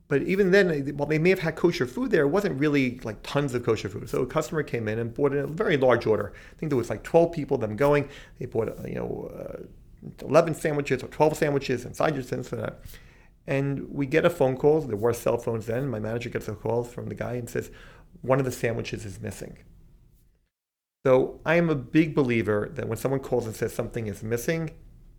but 0.08 0.22
even 0.22 0.52
then, 0.52 0.86
while 0.96 1.08
they 1.08 1.18
may 1.18 1.30
have 1.30 1.40
had 1.40 1.56
kosher 1.56 1.86
food 1.86 2.12
there, 2.12 2.22
it 2.22 2.28
wasn't 2.28 2.60
really 2.60 3.00
like 3.02 3.22
tons 3.22 3.54
of 3.54 3.64
kosher 3.64 3.88
food. 3.88 4.08
So 4.08 4.22
a 4.22 4.26
customer 4.26 4.62
came 4.62 4.86
in 4.86 5.00
and 5.00 5.12
bought 5.12 5.32
a 5.32 5.46
very 5.48 5.76
large 5.76 6.06
order. 6.06 6.32
I 6.52 6.58
think 6.58 6.70
there 6.70 6.76
was 6.76 6.90
like 6.90 7.02
12 7.02 7.32
people 7.32 7.58
them 7.58 7.74
going. 7.74 8.08
They 8.38 8.46
bought, 8.46 8.68
you 8.86 8.94
know, 8.94 9.30
uh, 9.34 10.24
11 10.24 10.54
sandwiches 10.54 11.02
or 11.02 11.08
12 11.08 11.36
sandwiches 11.36 11.84
and 11.84 11.96
side 11.96 12.14
dishes 12.14 12.48
for 12.48 12.56
that. 12.56 12.80
And 13.48 13.88
we 13.90 14.06
get 14.06 14.24
a 14.24 14.30
phone 14.30 14.56
call. 14.56 14.80
There 14.80 14.96
were 14.96 15.12
cell 15.12 15.38
phones 15.38 15.66
then. 15.66 15.88
My 15.88 15.98
manager 15.98 16.30
gets 16.30 16.46
a 16.46 16.54
call 16.54 16.84
from 16.84 17.08
the 17.08 17.14
guy 17.14 17.34
and 17.34 17.50
says, 17.50 17.70
one 18.22 18.38
of 18.38 18.44
the 18.44 18.52
sandwiches 18.52 19.04
is 19.04 19.20
missing. 19.20 19.58
So 21.04 21.40
I 21.44 21.56
am 21.56 21.68
a 21.68 21.74
big 21.74 22.14
believer 22.14 22.70
that 22.74 22.88
when 22.88 22.98
someone 22.98 23.20
calls 23.20 23.46
and 23.46 23.54
says 23.54 23.72
something 23.72 24.06
is 24.06 24.22
missing, 24.22 24.70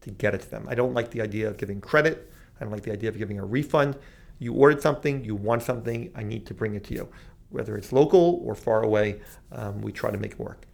to 0.01 0.11
get 0.11 0.33
it 0.33 0.41
to 0.41 0.49
them. 0.49 0.65
I 0.69 0.75
don't 0.75 0.93
like 0.93 1.11
the 1.11 1.21
idea 1.21 1.47
of 1.49 1.57
giving 1.57 1.81
credit. 1.81 2.31
I 2.59 2.63
don't 2.63 2.71
like 2.71 2.83
the 2.83 2.91
idea 2.91 3.09
of 3.09 3.17
giving 3.17 3.39
a 3.39 3.45
refund 3.45 3.97
you 4.39 4.53
ordered 4.53 4.81
something, 4.81 5.23
you 5.23 5.35
want 5.35 5.63
something, 5.63 6.11
I 6.15 6.23
need 6.23 6.45
to 6.47 6.53
bring 6.53 6.75
it 6.75 6.83
to 6.85 6.93
you. 6.93 7.09
Whether 7.49 7.77
it's 7.77 7.91
local 7.93 8.41
or 8.43 8.55
far 8.55 8.83
away, 8.83 9.21
um, 9.51 9.81
we 9.81 9.91
try 9.91 10.11
to 10.11 10.17
make 10.17 10.33
it 10.33 10.39
work. 10.39 10.65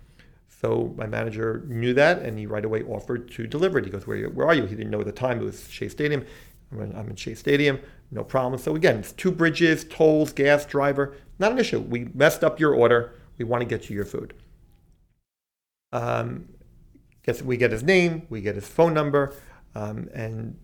So 0.48 0.94
my 0.98 1.06
manager 1.06 1.64
knew 1.68 1.94
that, 1.94 2.22
and 2.22 2.40
he 2.40 2.46
right 2.46 2.64
away 2.64 2.84
offered 2.84 3.30
to 3.32 3.46
deliver 3.46 3.80
it. 3.80 3.86
He 3.86 3.92
goes, 3.92 4.08
"Where, 4.08 4.30
where 4.30 4.48
are 4.48 4.54
you?" 4.54 4.66
He 4.66 4.76
didn't 4.76 4.92
know 4.92 5.02
at 5.02 5.06
the 5.06 5.12
time 5.12 5.40
it 5.40 5.44
was 5.44 5.70
Shea 5.70 5.90
Stadium. 5.90 6.26
I'm 6.72 6.82
in, 6.82 6.96
I'm 6.96 7.10
in 7.10 7.16
Shea 7.16 7.36
Stadium, 7.36 7.80
no 8.12 8.24
problem. 8.24 8.60
So 8.60 8.76
again, 8.76 9.00
it's 9.00 9.12
two 9.12 9.32
bridges, 9.32 9.84
tolls, 9.84 10.32
gas, 10.32 10.66
driver, 10.66 11.16
not 11.38 11.52
an 11.52 11.60
issue. 11.60 11.80
We 11.80 12.10
messed 12.14 12.44
up 12.44 12.60
your 12.60 12.74
order. 12.74 13.14
We 13.38 13.46
want 13.46 13.62
to 13.62 13.66
get 13.66 13.90
you 13.90 13.96
your 13.96 14.06
food. 14.06 14.34
Um, 15.92 16.50
guess 17.24 17.42
we 17.42 17.58
get 17.58 17.72
his 17.72 17.84
name, 17.84 18.26
we 18.30 18.42
get 18.42 18.56
his 18.56 18.68
phone 18.68 18.94
number, 18.94 19.36
um, 19.76 20.10
and 20.14 20.58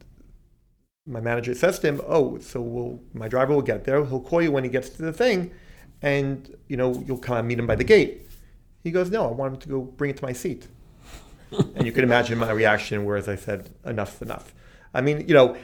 my 1.09 1.19
manager 1.19 1.53
says 1.55 1.79
to 1.79 1.87
him, 1.87 2.01
"Oh, 2.07 2.37
so 2.37 2.61
we'll, 2.61 2.99
my 3.13 3.27
driver 3.27 3.53
will 3.53 3.63
get 3.63 3.83
there. 3.83 4.05
He'll 4.05 4.21
call 4.21 4.41
you 4.41 4.51
when 4.51 4.63
he 4.63 4.69
gets 4.69 4.89
to 4.89 5.01
the 5.01 5.11
thing, 5.11 5.51
and 6.01 6.55
you 6.67 6.77
know 6.77 7.03
you'll 7.05 7.17
come 7.17 7.37
and 7.37 7.47
meet 7.47 7.59
him 7.59 7.67
by 7.67 7.75
the 7.75 7.83
gate." 7.83 8.27
He 8.83 8.91
goes, 8.91 9.09
"No, 9.09 9.27
I 9.27 9.31
want 9.31 9.55
him 9.55 9.59
to 9.61 9.69
go 9.69 9.81
bring 9.81 10.11
it 10.11 10.17
to 10.17 10.23
my 10.23 10.33
seat." 10.33 10.67
and 11.75 11.85
you 11.85 11.91
can 11.91 12.03
imagine 12.03 12.37
my 12.37 12.51
reaction, 12.51 13.05
whereas 13.05 13.27
I 13.27 13.35
said, 13.35 13.71
"Enough's 13.83 14.21
enough." 14.21 14.53
I 14.93 15.01
mean, 15.01 15.27
you 15.27 15.33
know, 15.33 15.57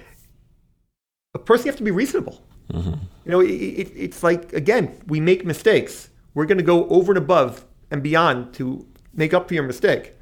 a 1.36 1.40
person 1.40 1.68
has 1.68 1.76
to 1.76 1.84
be 1.84 1.92
reasonable. 1.92 2.44
Mm-hmm. 2.72 2.94
You 3.26 3.32
know, 3.32 3.40
it, 3.42 3.52
it, 3.52 3.92
it's 3.96 4.24
like 4.24 4.52
again, 4.54 5.00
we 5.08 5.20
make 5.20 5.46
mistakes. 5.46 6.10
We're 6.34 6.46
going 6.46 6.58
to 6.58 6.64
go 6.64 6.88
over 6.90 7.12
and 7.12 7.18
above 7.20 7.66
and 7.92 8.02
beyond 8.02 8.54
to 8.56 8.86
make 9.14 9.34
up 9.34 9.48
for 9.48 9.54
your 9.54 9.64
mistake. 9.64 10.14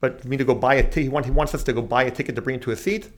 But 0.00 0.20
for 0.20 0.28
me 0.28 0.36
to 0.36 0.44
go 0.44 0.54
buy 0.54 0.76
a 0.76 0.82
ticket, 0.82 1.02
he, 1.02 1.08
want, 1.08 1.26
he 1.26 1.32
wants 1.32 1.54
us 1.54 1.62
to 1.64 1.72
go 1.72 1.82
buy 1.82 2.04
a 2.04 2.10
ticket 2.10 2.34
to 2.36 2.42
bring 2.42 2.56
it 2.56 2.62
to 2.62 2.70
a 2.70 2.76
seat 2.76 3.10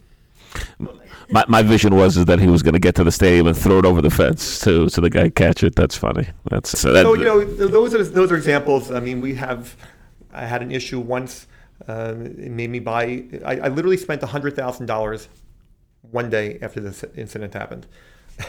my, 1.32 1.44
my 1.48 1.62
vision 1.62 1.94
was 1.96 2.16
is 2.16 2.26
that 2.26 2.38
he 2.38 2.46
was 2.46 2.62
going 2.62 2.74
to 2.74 2.80
get 2.80 2.94
to 2.96 3.04
the 3.04 3.12
stadium 3.12 3.46
and 3.46 3.56
throw 3.56 3.78
it 3.78 3.86
over 3.86 4.02
the 4.02 4.10
fence 4.10 4.60
to 4.60 4.88
so 4.88 5.00
the 5.00 5.10
guy 5.10 5.30
catch 5.30 5.62
it. 5.62 5.74
That's 5.74 5.96
funny. 5.96 6.28
That's 6.50 6.78
so, 6.78 6.92
that, 6.92 7.02
so 7.02 7.14
you 7.14 7.24
know 7.24 7.42
those 7.44 7.94
are 7.94 8.04
those 8.04 8.30
are 8.30 8.36
examples. 8.36 8.90
I 8.90 9.00
mean, 9.00 9.20
we 9.20 9.34
have. 9.34 9.76
I 10.32 10.46
had 10.46 10.62
an 10.62 10.70
issue 10.70 11.00
once. 11.00 11.46
Uh, 11.86 12.14
it 12.18 12.50
made 12.50 12.70
me 12.70 12.78
buy. 12.78 13.24
I, 13.44 13.60
I 13.60 13.68
literally 13.68 13.96
spent 13.96 14.22
hundred 14.22 14.54
thousand 14.54 14.86
dollars 14.86 15.28
one 16.02 16.28
day 16.28 16.58
after 16.60 16.80
this 16.80 17.04
incident 17.16 17.54
happened. 17.54 17.86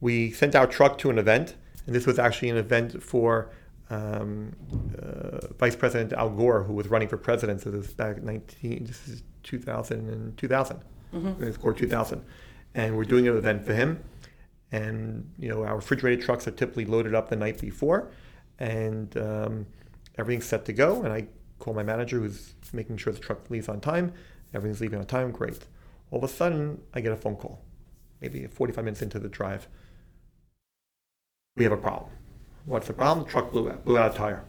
we 0.00 0.32
sent 0.32 0.54
our 0.54 0.66
truck 0.66 0.98
to 0.98 1.10
an 1.10 1.18
event, 1.18 1.54
and 1.86 1.94
this 1.94 2.06
was 2.06 2.18
actually 2.18 2.50
an 2.50 2.58
event 2.58 3.02
for 3.02 3.50
um, 3.88 4.54
uh, 5.00 5.46
Vice 5.58 5.76
President 5.76 6.12
Al 6.12 6.30
Gore, 6.30 6.62
who 6.62 6.74
was 6.74 6.88
running 6.88 7.08
for 7.08 7.16
president. 7.16 7.62
So 7.62 7.70
this 7.70 7.86
was 7.86 7.94
back 7.94 8.22
19. 8.22 8.84
This 8.84 9.08
is 9.08 9.22
2000 9.44 10.08
and 10.10 10.36
2000 10.36 10.80
mm-hmm. 11.14 11.50
Gore 11.62 11.72
2000. 11.72 12.24
And 12.74 12.96
we're 12.96 13.04
doing 13.04 13.26
an 13.28 13.36
event 13.36 13.64
for 13.64 13.74
him. 13.74 14.02
And, 14.72 15.30
you 15.38 15.48
know, 15.48 15.64
our 15.64 15.76
refrigerated 15.76 16.24
trucks 16.24 16.46
are 16.46 16.50
typically 16.50 16.84
loaded 16.84 17.14
up 17.14 17.28
the 17.28 17.36
night 17.36 17.60
before. 17.60 18.10
And 18.58 19.16
um, 19.16 19.66
everything's 20.18 20.46
set 20.46 20.64
to 20.66 20.72
go. 20.72 21.02
And 21.02 21.12
I 21.12 21.28
call 21.58 21.74
my 21.74 21.82
manager 21.82 22.18
who's 22.18 22.54
making 22.72 22.98
sure 22.98 23.12
the 23.12 23.18
truck 23.18 23.48
leaves 23.50 23.68
on 23.68 23.80
time. 23.80 24.12
Everything's 24.54 24.80
leaving 24.80 24.98
on 24.98 25.06
time. 25.06 25.30
Great. 25.30 25.58
All 26.10 26.18
of 26.18 26.24
a 26.24 26.32
sudden, 26.32 26.80
I 26.94 27.00
get 27.00 27.12
a 27.12 27.16
phone 27.16 27.36
call, 27.36 27.62
maybe 28.20 28.46
45 28.46 28.84
minutes 28.84 29.02
into 29.02 29.18
the 29.18 29.28
drive. 29.28 29.68
We 31.56 31.64
have 31.64 31.72
a 31.72 31.76
problem. 31.76 32.10
What's 32.64 32.86
the 32.86 32.92
problem? 32.92 33.26
The 33.26 33.32
truck 33.32 33.50
blew 33.50 33.70
out, 33.70 33.84
blew 33.84 33.98
out 33.98 34.14
a 34.14 34.16
tire. 34.16 34.44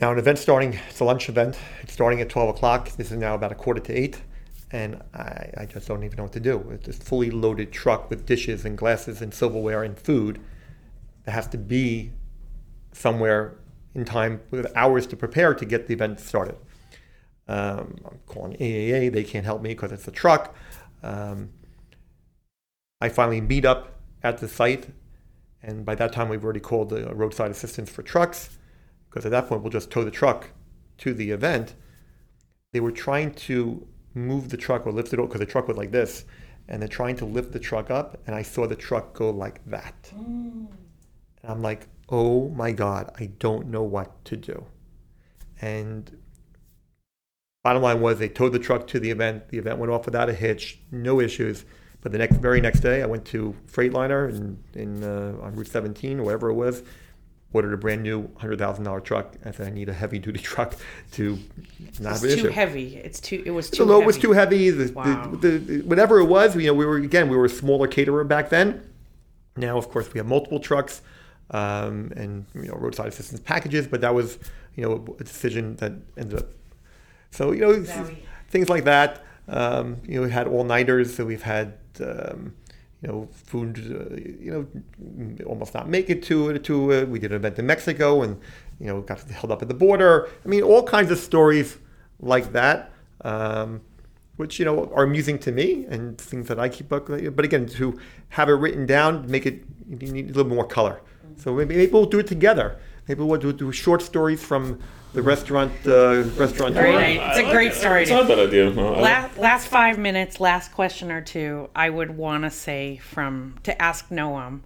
Now, 0.00 0.10
an 0.10 0.18
event 0.18 0.38
starting, 0.38 0.76
it's 0.88 0.98
a 0.98 1.04
lunch 1.04 1.28
event. 1.28 1.56
It's 1.82 1.92
starting 1.92 2.20
at 2.20 2.28
12 2.28 2.56
o'clock. 2.56 2.90
This 2.96 3.12
is 3.12 3.18
now 3.18 3.36
about 3.36 3.52
a 3.52 3.54
quarter 3.54 3.80
to 3.80 3.92
8. 3.92 4.20
And 4.72 5.00
I, 5.14 5.50
I 5.56 5.66
just 5.66 5.86
don't 5.86 6.02
even 6.02 6.16
know 6.16 6.24
what 6.24 6.32
to 6.32 6.40
do. 6.40 6.68
It's 6.70 6.88
a 6.88 6.92
fully 6.92 7.30
loaded 7.30 7.70
truck 7.70 8.10
with 8.10 8.26
dishes 8.26 8.64
and 8.64 8.76
glasses 8.76 9.22
and 9.22 9.32
silverware 9.32 9.84
and 9.84 9.96
food 9.96 10.40
that 11.24 11.30
has 11.30 11.46
to 11.48 11.58
be 11.58 12.10
somewhere 12.90 13.56
in 13.94 14.04
time 14.04 14.40
with 14.50 14.66
hours 14.74 15.06
to 15.06 15.16
prepare 15.16 15.54
to 15.54 15.64
get 15.64 15.86
the 15.86 15.94
event 15.94 16.18
started. 16.18 16.56
Um, 17.46 17.96
I'm 18.04 18.18
calling 18.26 18.54
AAA. 18.54 19.12
They 19.12 19.22
can't 19.22 19.44
help 19.44 19.62
me 19.62 19.70
because 19.70 19.92
it's 19.92 20.08
a 20.08 20.12
truck. 20.12 20.56
Um, 21.04 21.50
I 23.00 23.10
finally 23.10 23.40
meet 23.40 23.64
up 23.64 24.00
at 24.24 24.38
the 24.38 24.48
site. 24.48 24.88
And 25.62 25.84
by 25.84 25.94
that 25.94 26.12
time, 26.12 26.28
we've 26.28 26.42
already 26.42 26.60
called 26.60 26.90
the 26.90 27.14
roadside 27.14 27.52
assistance 27.52 27.90
for 27.90 28.02
trucks 28.02 28.58
because 29.14 29.24
at 29.24 29.30
that 29.30 29.48
point 29.48 29.62
we'll 29.62 29.70
just 29.70 29.92
tow 29.92 30.02
the 30.02 30.10
truck 30.10 30.50
to 30.98 31.14
the 31.14 31.30
event. 31.30 31.74
They 32.72 32.80
were 32.80 32.90
trying 32.90 33.32
to 33.34 33.86
move 34.12 34.48
the 34.48 34.56
truck 34.56 34.88
or 34.88 34.92
lift 34.92 35.12
it 35.12 35.20
up 35.20 35.28
because 35.28 35.38
the 35.38 35.46
truck 35.46 35.68
was 35.68 35.76
like 35.76 35.92
this, 35.92 36.24
and 36.68 36.82
they're 36.82 36.88
trying 36.88 37.14
to 37.16 37.24
lift 37.24 37.52
the 37.52 37.60
truck 37.60 37.92
up, 37.92 38.20
and 38.26 38.34
I 38.34 38.42
saw 38.42 38.66
the 38.66 38.74
truck 38.74 39.14
go 39.14 39.30
like 39.30 39.64
that. 39.66 40.10
Mm. 40.16 40.66
And 41.42 41.52
I'm 41.52 41.62
like, 41.62 41.86
oh 42.08 42.48
my 42.48 42.72
God, 42.72 43.12
I 43.16 43.26
don't 43.26 43.68
know 43.68 43.84
what 43.84 44.24
to 44.24 44.36
do. 44.36 44.66
And 45.60 46.18
bottom 47.62 47.82
line 47.82 48.00
was 48.00 48.18
they 48.18 48.28
towed 48.28 48.52
the 48.52 48.58
truck 48.58 48.88
to 48.88 48.98
the 48.98 49.12
event. 49.12 49.48
The 49.50 49.58
event 49.58 49.78
went 49.78 49.92
off 49.92 50.06
without 50.06 50.28
a 50.28 50.34
hitch, 50.34 50.80
no 50.90 51.20
issues. 51.20 51.64
But 52.00 52.10
the 52.10 52.18
next, 52.18 52.38
very 52.38 52.60
next 52.60 52.80
day, 52.80 53.00
I 53.00 53.06
went 53.06 53.24
to 53.26 53.54
Freightliner 53.70 54.28
in, 54.28 54.58
in 54.74 55.04
uh, 55.04 55.36
on 55.40 55.54
Route 55.54 55.68
17 55.68 56.18
or 56.18 56.24
wherever 56.24 56.50
it 56.50 56.54
was, 56.54 56.82
ordered 57.54 57.72
a 57.72 57.76
brand 57.78 58.02
new 58.02 58.28
hundred 58.36 58.58
thousand 58.58 58.84
dollar 58.84 59.00
truck. 59.00 59.34
I 59.44 59.52
said 59.52 59.68
I 59.68 59.70
need 59.70 59.88
a 59.88 59.92
heavy 59.94 60.18
duty 60.18 60.40
truck 60.42 60.74
to 61.12 61.38
not 62.00 62.22
it's 62.22 62.34
too 62.34 62.48
heavy. 62.48 62.96
It's 62.96 63.20
too. 63.20 63.42
It 63.46 63.52
was 63.52 63.70
too. 63.70 63.84
The 63.84 63.92
load 63.92 64.04
was 64.04 64.18
too 64.18 64.32
heavy. 64.32 64.70
The, 64.70 64.92
wow. 64.92 65.30
the, 65.40 65.58
the, 65.58 65.80
whatever 65.82 66.18
it 66.18 66.26
was, 66.26 66.54
you 66.56 66.66
know, 66.66 66.74
we 66.74 66.84
were 66.84 66.96
again 66.96 67.30
we 67.30 67.36
were 67.36 67.46
a 67.46 67.50
smaller 67.50 67.86
caterer 67.86 68.24
back 68.24 68.50
then. 68.50 68.90
Now, 69.56 69.78
of 69.78 69.88
course, 69.88 70.12
we 70.12 70.18
have 70.18 70.26
multiple 70.26 70.58
trucks 70.58 71.00
um, 71.52 72.12
and 72.16 72.44
you 72.54 72.68
know 72.68 72.74
roadside 72.74 73.06
assistance 73.06 73.40
packages, 73.40 73.86
but 73.86 74.00
that 74.00 74.14
was 74.14 74.38
you 74.74 74.82
know 74.82 75.16
a 75.18 75.24
decision 75.24 75.76
that 75.76 75.92
ended 76.18 76.40
up. 76.40 76.48
So 77.30 77.52
you 77.52 77.60
know 77.60 77.84
things 78.48 78.68
like 78.68 78.84
that. 78.84 79.24
Um, 79.46 79.98
you 80.04 80.16
know, 80.16 80.26
we 80.26 80.32
had 80.32 80.48
all 80.48 80.64
nighters. 80.64 81.14
So 81.14 81.24
we've 81.24 81.42
had. 81.42 81.78
Um, 82.00 82.54
you 83.04 83.12
know, 83.12 83.28
food, 83.32 83.76
uh, 83.78 84.16
you 84.40 84.50
know, 84.50 85.44
almost 85.44 85.74
not 85.74 85.90
make 85.90 86.08
it 86.08 86.22
to 86.22 86.48
it 86.48 86.64
to. 86.64 86.92
Uh, 86.92 87.04
we 87.04 87.18
did 87.18 87.32
an 87.32 87.36
event 87.36 87.58
in 87.58 87.66
Mexico 87.66 88.22
and 88.22 88.40
you 88.80 88.86
know 88.86 89.02
got 89.02 89.20
held 89.30 89.52
up 89.52 89.60
at 89.60 89.68
the 89.68 89.74
border. 89.74 90.30
I 90.42 90.48
mean, 90.48 90.62
all 90.62 90.82
kinds 90.82 91.10
of 91.10 91.18
stories 91.18 91.76
like 92.18 92.52
that. 92.52 92.90
Um, 93.20 93.82
which 94.36 94.58
you 94.58 94.64
know 94.64 94.90
are 94.94 95.04
amusing 95.04 95.38
to 95.38 95.52
me 95.52 95.86
and 95.88 96.18
things 96.18 96.48
that 96.48 96.58
I 96.58 96.68
keep 96.68 96.92
up. 96.92 97.06
But 97.06 97.44
again, 97.44 97.66
to 97.66 97.98
have 98.30 98.48
it 98.48 98.54
written 98.54 98.86
down, 98.86 99.30
make 99.30 99.44
it 99.44 99.62
you 99.88 100.10
need 100.10 100.30
a 100.30 100.32
little 100.32 100.52
more 100.52 100.66
color. 100.66 101.02
So 101.36 101.54
maybe, 101.54 101.76
maybe 101.76 101.92
we'll 101.92 102.06
do 102.06 102.18
it 102.20 102.26
together. 102.26 102.78
Maybe 103.06 103.22
we'll 103.22 103.38
do, 103.38 103.52
do 103.52 103.70
short 103.70 104.00
stories 104.00 104.42
from 104.42 104.80
the 105.14 105.22
restaurant 105.22 105.72
uh, 105.86 106.24
restaurant. 106.36 106.74
Great. 106.74 107.16
It's 107.16 107.38
a 107.38 107.50
great 107.50 107.72
story. 107.72 108.02
It's 108.02 108.10
not 108.10 108.24
a 108.24 108.28
bad 108.28 108.38
idea. 108.40 108.70
No, 108.70 108.92
Last, 108.94 109.38
last 109.38 109.68
five 109.68 109.96
minutes, 109.96 110.40
last 110.40 110.72
question 110.72 111.10
or 111.10 111.22
two, 111.22 111.70
I 111.74 111.88
would 111.88 112.16
want 112.16 112.44
to 112.44 112.50
say 112.50 112.98
from 112.98 113.54
to 113.62 113.80
ask 113.80 114.08
Noam, 114.08 114.60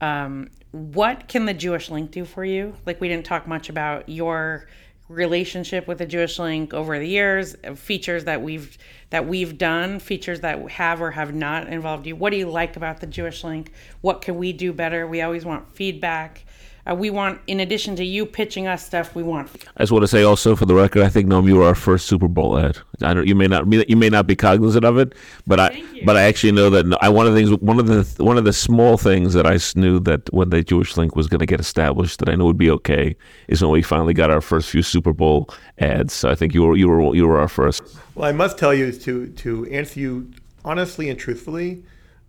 um, 0.00 0.50
what 0.72 1.26
can 1.26 1.46
the 1.46 1.54
Jewish 1.54 1.90
Link 1.90 2.10
do 2.10 2.24
for 2.24 2.44
you? 2.44 2.74
Like 2.84 3.00
we 3.00 3.08
didn't 3.08 3.24
talk 3.24 3.48
much 3.48 3.70
about 3.70 4.08
your 4.08 4.68
relationship 5.08 5.86
with 5.86 5.98
the 5.98 6.06
Jewish 6.06 6.38
Link 6.38 6.74
over 6.74 6.98
the 6.98 7.08
years, 7.08 7.56
uh, 7.64 7.74
features 7.74 8.24
that 8.24 8.42
we've 8.42 8.76
that 9.08 9.26
we've 9.26 9.56
done, 9.56 10.00
features 10.00 10.40
that 10.40 10.70
have 10.72 11.00
or 11.00 11.12
have 11.12 11.34
not 11.34 11.68
involved 11.68 12.06
you. 12.06 12.14
What 12.14 12.30
do 12.30 12.36
you 12.36 12.48
like 12.48 12.76
about 12.76 13.00
the 13.00 13.06
Jewish 13.06 13.42
Link? 13.42 13.72
What 14.02 14.20
can 14.20 14.36
we 14.36 14.52
do 14.52 14.72
better? 14.72 15.06
We 15.06 15.22
always 15.22 15.46
want 15.46 15.74
feedback. 15.74 16.43
Uh, 16.88 16.94
we 16.94 17.08
want, 17.08 17.40
in 17.46 17.60
addition 17.60 17.96
to 17.96 18.04
you 18.04 18.26
pitching 18.26 18.66
us 18.66 18.84
stuff, 18.84 19.14
we 19.14 19.22
want 19.22 19.50
I 19.76 19.82
just 19.82 19.92
want 19.92 20.02
to 20.02 20.08
say 20.08 20.22
also 20.22 20.54
for 20.54 20.66
the 20.66 20.74
record, 20.74 21.02
I 21.02 21.08
think 21.08 21.28
Noam, 21.28 21.46
you 21.46 21.56
were 21.56 21.64
our 21.64 21.74
first 21.74 22.06
Super 22.06 22.28
Bowl 22.28 22.58
ad. 22.58 22.78
I 23.02 23.14
don't. 23.14 23.26
You 23.26 23.34
may 23.34 23.46
not. 23.46 23.70
You 23.88 23.96
may 23.96 24.10
not 24.10 24.26
be 24.26 24.36
cognizant 24.36 24.84
of 24.84 24.98
it, 24.98 25.14
but 25.46 25.58
I. 25.58 25.82
But 26.04 26.16
I 26.16 26.22
actually 26.22 26.52
know 26.52 26.68
that. 26.70 26.96
I 27.00 27.08
one 27.08 27.26
of 27.26 27.34
the 27.34 27.40
things. 27.40 27.58
One 27.60 27.78
of 27.78 27.86
the 27.86 28.22
one 28.22 28.36
of 28.36 28.44
the 28.44 28.52
small 28.52 28.96
things 28.96 29.32
that 29.32 29.46
I 29.46 29.58
knew 29.78 29.98
that 30.00 30.32
when 30.32 30.50
the 30.50 30.62
Jewish 30.62 30.96
Link 30.96 31.16
was 31.16 31.26
going 31.26 31.40
to 31.40 31.46
get 31.46 31.60
established, 31.60 32.18
that 32.20 32.28
I 32.28 32.34
knew 32.34 32.44
would 32.44 32.58
be 32.58 32.70
okay, 32.70 33.16
is 33.48 33.62
when 33.62 33.70
we 33.70 33.82
finally 33.82 34.14
got 34.14 34.30
our 34.30 34.40
first 34.40 34.68
few 34.68 34.82
Super 34.82 35.12
Bowl 35.12 35.48
ads. 35.78 36.12
So 36.12 36.30
I 36.30 36.34
think 36.34 36.54
you 36.54 36.62
were 36.62 36.76
you 36.76 36.88
were 36.88 37.14
you 37.14 37.26
were 37.26 37.38
our 37.38 37.48
first. 37.48 37.82
Well, 38.14 38.28
I 38.28 38.32
must 38.32 38.58
tell 38.58 38.74
you 38.74 38.92
to 38.92 39.28
to 39.28 39.66
answer 39.66 40.00
you 40.00 40.30
honestly 40.64 41.10
and 41.10 41.18
truthfully, 41.18 41.84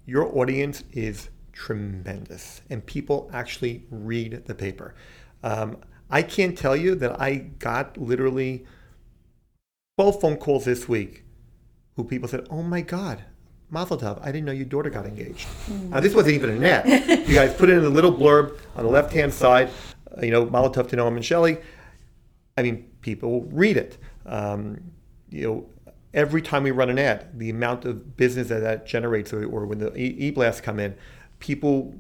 your 0.06 0.26
audience 0.38 0.84
is 0.92 1.30
tremendous, 1.56 2.62
and 2.70 2.86
people 2.86 3.30
actually 3.34 3.86
read 3.90 4.44
the 4.46 4.54
paper. 4.54 4.94
Um, 5.42 5.78
I 6.12 6.22
can't 6.22 6.56
tell 6.56 6.76
you 6.76 6.94
that 6.96 7.20
I 7.20 7.36
got 7.58 7.98
literally 7.98 8.66
twelve 9.98 10.22
phone 10.22 10.38
calls 10.38 10.66
this 10.66 10.88
week, 10.88 11.24
who 11.96 12.04
people 12.04 12.28
said, 12.28 12.46
"Oh 12.52 12.62
my 12.62 12.82
God." 12.82 13.24
Mazel 13.72 13.98
tov, 13.98 14.22
I 14.22 14.28
didn't 14.28 14.46
know 14.46 14.52
your 14.52 14.66
daughter 14.66 14.92
got 14.92 15.08
engaged. 15.08 15.48
Now, 15.90 16.00
this 16.00 16.14
wasn't 16.14 16.36
even 16.36 16.52
an 16.52 16.64
ad. 16.64 17.28
You 17.28 17.34
guys 17.34 17.52
put 17.56 17.68
it 17.68 17.78
in 17.80 17.84
a 17.84 17.90
little 17.90 18.14
blurb 18.14 18.60
on 18.76 18.84
the 18.84 18.92
left 18.92 19.12
hand 19.12 19.34
side, 19.34 19.72
uh, 20.16 20.22
you 20.24 20.30
know, 20.30 20.46
Mazel 20.46 20.72
tov 20.72 20.88
to 20.90 20.96
Noam 20.96 21.16
and 21.16 21.26
Shelley. 21.26 21.58
I 22.56 22.62
mean, 22.62 22.92
people 23.02 23.42
read 23.52 23.76
it. 23.76 23.98
Um, 24.28 24.92
you 25.32 25.48
know, 25.48 25.94
every 26.14 26.44
time 26.44 26.62
we 26.62 26.72
run 26.72 26.92
an 26.92 27.00
ad, 27.00 27.38
the 27.38 27.50
amount 27.50 27.86
of 27.86 28.16
business 28.16 28.50
that 28.50 28.60
that 28.60 28.86
generates, 28.86 29.34
or, 29.34 29.44
or 29.46 29.66
when 29.66 29.80
the 29.80 29.92
e- 29.98 30.16
e-blasts 30.28 30.62
come 30.62 30.80
in, 30.80 30.96
people 31.46 31.94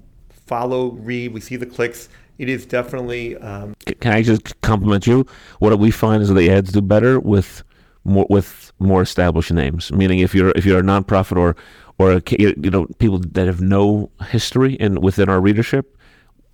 follow, 0.47 0.91
read. 0.91 1.33
We 1.33 1.39
see 1.39 1.55
the 1.55 1.65
clicks. 1.65 2.09
It 2.37 2.49
is 2.49 2.65
definitely 2.65 3.37
um, 3.37 3.75
Can 4.01 4.11
I 4.11 4.21
just 4.23 4.59
compliment 4.61 5.07
you? 5.07 5.25
What 5.59 5.77
we 5.79 5.91
find 5.91 6.21
is 6.21 6.29
that 6.29 6.33
the 6.33 6.49
ads 6.49 6.71
do 6.71 6.81
better 6.81 7.19
with 7.19 7.63
more 8.03 8.27
with 8.29 8.73
more 8.79 9.01
established 9.01 9.53
names. 9.53 9.91
Meaning, 9.91 10.19
if 10.19 10.35
you're 10.35 10.51
if 10.55 10.65
you're 10.65 10.79
a 10.79 10.83
nonprofit 10.83 11.37
or 11.37 11.55
or 11.97 12.13
a, 12.13 12.21
you 12.37 12.71
know 12.71 12.87
people 12.97 13.19
that 13.19 13.45
have 13.47 13.61
no 13.61 14.09
history 14.29 14.73
in 14.73 14.99
within 14.99 15.29
our 15.29 15.39
readership, 15.39 15.97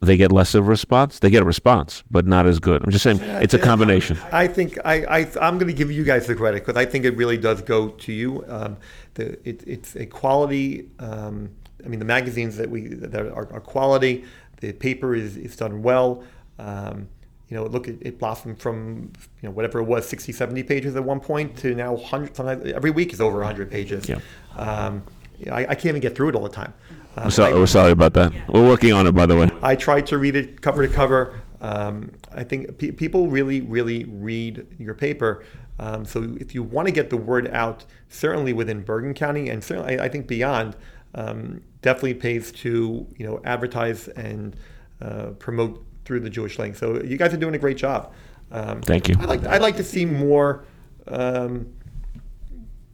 they 0.01 0.17
get 0.17 0.31
less 0.31 0.53
of 0.53 0.67
a 0.67 0.69
response. 0.69 1.19
They 1.19 1.31
get 1.31 1.41
a 1.41 1.45
response, 1.45 2.03
but 2.11 2.27
not 2.27 2.45
as 2.45 2.59
good. 2.59 2.83
I'm 2.83 2.91
just 2.91 3.03
saying 3.03 3.19
it's 3.21 3.55
a 3.55 3.59
combination. 3.59 4.19
I 4.31 4.47
think 4.47 4.77
I, 4.85 4.95
I 5.05 5.19
I'm 5.41 5.57
going 5.57 5.67
to 5.67 5.73
give 5.73 5.91
you 5.91 6.03
guys 6.03 6.27
the 6.27 6.35
credit 6.35 6.63
because 6.63 6.79
I 6.79 6.85
think 6.85 7.05
it 7.05 7.17
really 7.17 7.37
does 7.37 7.61
go 7.61 7.89
to 7.89 8.11
you. 8.11 8.45
Um, 8.47 8.77
the 9.15 9.39
it, 9.47 9.63
it's 9.65 9.95
a 9.95 10.05
quality. 10.05 10.89
Um, 10.99 11.49
I 11.83 11.87
mean, 11.87 11.99
the 11.99 12.05
magazines 12.05 12.57
that 12.57 12.69
we 12.69 12.87
that 12.87 13.15
are, 13.15 13.51
are 13.53 13.59
quality. 13.59 14.25
The 14.59 14.73
paper 14.73 15.15
is, 15.15 15.37
is 15.37 15.55
done 15.55 15.81
well. 15.81 16.23
Um, 16.59 17.07
you 17.49 17.57
know, 17.57 17.65
look, 17.65 17.87
it, 17.87 17.97
it 18.01 18.19
blossomed 18.19 18.59
from 18.61 19.11
you 19.41 19.49
know 19.49 19.51
whatever 19.51 19.79
it 19.79 19.83
was, 19.83 20.07
60, 20.07 20.31
70 20.31 20.63
pages 20.63 20.95
at 20.95 21.03
one 21.03 21.19
point 21.19 21.57
to 21.57 21.73
now 21.75 21.93
100. 21.93 22.35
Sometimes 22.35 22.71
every 22.71 22.91
week 22.91 23.11
is 23.13 23.19
over 23.19 23.37
100 23.39 23.69
pages. 23.71 24.07
Yeah. 24.07 24.19
Um, 24.55 25.03
I, 25.51 25.61
I 25.65 25.75
can't 25.75 25.85
even 25.87 26.01
get 26.01 26.15
through 26.15 26.29
it 26.29 26.35
all 26.35 26.43
the 26.43 26.49
time. 26.49 26.73
Um, 27.17 27.31
So, 27.31 27.43
I- 27.43 27.53
we're 27.53 27.65
sorry 27.67 27.91
about 27.91 28.13
that. 28.13 28.31
We're 28.47 28.67
working 28.67 28.93
on 28.93 29.07
it, 29.07 29.13
by 29.13 29.25
the 29.25 29.35
way. 29.35 29.49
I 29.61 29.75
tried 29.75 30.05
to 30.07 30.17
read 30.17 30.35
it 30.35 30.61
cover 30.61 30.87
to 30.87 30.93
cover. 30.93 31.41
Um, 31.59 32.11
I 32.33 32.43
think 32.43 32.77
pe- 32.77 32.91
people 32.91 33.27
really, 33.27 33.61
really 33.61 34.05
read 34.05 34.65
your 34.79 34.93
paper. 34.93 35.43
Um, 35.79 36.05
so 36.05 36.37
if 36.39 36.53
you 36.55 36.61
want 36.63 36.87
to 36.87 36.91
get 36.91 37.09
the 37.09 37.17
word 37.17 37.47
out, 37.49 37.85
certainly 38.09 38.53
within 38.53 38.81
Bergen 38.83 39.13
County 39.15 39.49
and 39.49 39.63
certainly 39.63 39.99
I, 39.99 40.05
I 40.05 40.09
think 40.09 40.27
beyond, 40.27 40.75
um, 41.15 41.61
definitely 41.81 42.13
pays 42.15 42.51
to 42.51 43.07
you 43.17 43.25
know 43.25 43.41
advertise 43.43 44.07
and 44.09 44.55
uh, 45.01 45.27
promote 45.39 45.83
through 46.05 46.21
the 46.21 46.29
Jewish 46.29 46.59
Link. 46.59 46.75
So 46.75 47.01
you 47.01 47.17
guys 47.17 47.33
are 47.33 47.37
doing 47.37 47.55
a 47.55 47.59
great 47.59 47.77
job. 47.77 48.13
Um, 48.51 48.81
Thank 48.81 49.07
you. 49.07 49.15
I 49.19 49.25
like 49.25 49.45
I'd 49.45 49.61
like 49.61 49.77
to 49.77 49.83
see 49.83 50.05
more. 50.05 50.65
Um, 51.07 51.73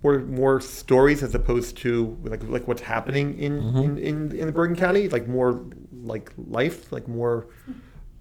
more, 0.04 0.20
more 0.20 0.62
stories 0.62 1.24
as 1.24 1.34
opposed 1.34 1.76
to 1.78 2.16
like 2.24 2.44
like 2.44 2.68
what's 2.68 2.84
happening 2.84 3.38
in, 3.40 3.76
in, 3.76 3.98
in, 3.98 4.32
in 4.32 4.46
the 4.46 4.52
Bergen 4.52 4.76
County, 4.76 5.10
like 5.10 5.28
more 5.28 5.66
like 5.92 6.32
life, 6.38 6.92
like 6.92 7.08
more 7.08 7.48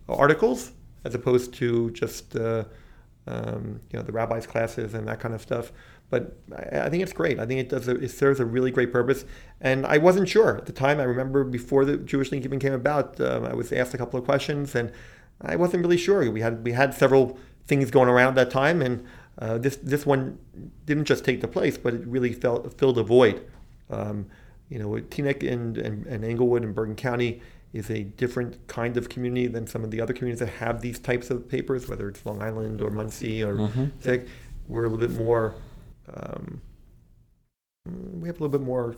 articles 0.09 0.73
as 1.05 1.15
opposed 1.15 1.55
to 1.55 1.91
just 1.93 2.35
uh, 2.37 2.65
um, 3.27 3.81
you 3.91 3.99
know 3.99 4.03
the 4.03 4.13
rabbis' 4.13 4.47
classes 4.47 4.95
and 4.95 5.07
that 5.09 5.21
kind 5.21 5.35
of 5.35 5.41
stuff. 5.41 5.73
But 6.11 6.37
I, 6.57 6.81
I 6.81 6.91
think 6.91 7.03
it's 7.03 7.13
great. 7.13 7.39
I 7.39 7.47
think 7.47 7.61
it 7.61 7.69
does 7.69 7.89
a, 7.89 7.97
it 7.97 8.11
serves 8.11 8.41
a 8.41 8.45
really 8.45 8.71
great 8.71 8.93
purpose. 8.93 9.25
And 9.61 9.87
I 9.87 9.99
wasn't 9.99 10.29
sure 10.29 10.57
at 10.57 10.67
the 10.67 10.73
time. 10.73 11.01
I 11.01 11.05
remember 11.05 11.45
before 11.45 11.85
the 11.85 11.97
Jewish 11.97 12.31
Link 12.31 12.45
even 12.45 12.59
came 12.59 12.73
about, 12.73 13.21
um, 13.21 13.45
I 13.45 13.55
was 13.55 13.73
asked 13.73 13.95
a 13.95 13.99
couple 13.99 14.19
of 14.19 14.25
questions, 14.25 14.75
and 14.75 14.93
I 15.41 15.57
wasn't 15.57 15.83
really 15.83 15.97
sure. 15.97 16.31
We 16.31 16.41
had 16.41 16.65
we 16.65 16.73
had 16.73 16.95
several 16.95 17.39
things 17.67 17.91
going 17.91 18.09
around 18.09 18.37
that 18.37 18.51
time, 18.51 18.81
and 18.83 19.05
uh, 19.39 19.59
this 19.59 19.77
this 19.77 20.07
one 20.07 20.39
didn't 20.85 21.05
just 21.05 21.25
take 21.25 21.41
the 21.41 21.49
place, 21.49 21.77
but 21.77 21.95
it 21.95 22.07
really 22.07 22.33
felt, 22.33 22.79
filled 22.79 22.99
a 22.99 23.03
void. 23.03 23.45
Um, 23.91 24.27
you 24.69 24.79
know, 24.79 24.89
Teaneck 24.89 25.49
and, 25.49 25.79
and, 25.79 26.07
and 26.07 26.25
Englewood 26.25 26.65
and 26.65 26.75
Bergen 26.75 26.97
County 26.97 27.41
is 27.73 27.91
a 27.91 28.03
different 28.03 28.67
kind 28.67 28.97
of 28.97 29.09
community 29.09 29.47
than 29.47 29.67
some 29.67 29.85
of 29.85 29.91
the 29.91 30.01
other 30.01 30.13
communities 30.13 30.41
that 30.41 30.55
have 30.55 30.81
these 30.81 30.99
types 30.99 31.31
of 31.31 31.49
papers, 31.49 31.89
whether 31.89 32.09
it's 32.09 32.25
Long 32.25 32.43
Island 32.43 32.81
or 32.81 32.91
Monsey 32.91 33.45
or 33.45 33.57
Zig. 34.03 34.29
We're 34.67 34.87
a 34.87 34.89
little 34.89 35.07
bit 35.07 35.17
more, 35.23 35.55
um, 36.15 36.61
we 38.21 38.29
have 38.29 38.37
a 38.41 38.45
little 38.45 38.49
bit 38.49 38.61
more 38.61 38.97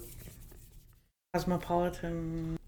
cosmopolitan. 1.35 2.59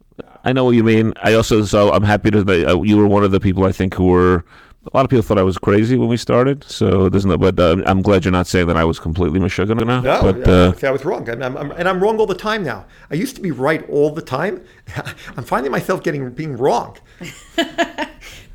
I 0.45 0.53
know 0.53 0.64
what 0.64 0.72
you 0.72 0.84
mean. 0.84 1.14
I 1.22 1.34
also 1.34 1.64
so 1.64 1.93
I'm 1.93 2.03
happy 2.03 2.30
to. 2.30 2.41
Uh, 2.70 2.82
you 2.82 2.97
were 2.97 3.07
one 3.07 3.24
of 3.24 3.30
the 3.30 3.41
people 3.41 3.64
I 3.64 3.72
think 3.72 3.95
who 3.95 4.07
were. 4.07 4.45
A 4.86 4.97
lot 4.97 5.05
of 5.05 5.11
people 5.11 5.22
thought 5.22 5.36
I 5.38 5.43
was 5.43 5.59
crazy 5.59 5.99
when 5.99 6.09
we 6.09 6.16
started, 6.16 6.64
so 6.64 7.11
there's 7.11 7.26
no. 7.26 7.36
But 7.36 7.59
uh, 7.61 7.82
I'm 7.84 8.01
glad 8.01 8.24
you're 8.24 8.32
not 8.32 8.47
saying 8.47 8.66
that 8.68 8.78
I 8.78 8.84
was 8.84 8.99
completely 8.99 9.38
mishuggah 9.38 9.76
now. 9.86 10.01
No, 10.01 10.22
but 10.22 10.38
yeah, 10.38 10.53
uh, 10.53 10.88
I 10.88 10.91
was 10.91 11.05
wrong, 11.05 11.28
I'm, 11.28 11.43
I'm, 11.43 11.57
I'm- 11.59 11.72
and 11.72 11.86
I'm 11.86 12.03
wrong 12.03 12.18
all 12.18 12.26
the 12.26 12.34
time 12.34 12.64
now. 12.64 12.86
I 13.11 13.14
used 13.14 13.36
to 13.36 13.43
be 13.43 13.51
right 13.51 13.86
all 13.91 14.11
the 14.11 14.22
time. 14.22 14.64
I'm 15.36 15.45
finding 15.45 15.70
myself 15.70 16.03
getting 16.03 16.30
being 16.30 16.57
wrong. 16.57 16.97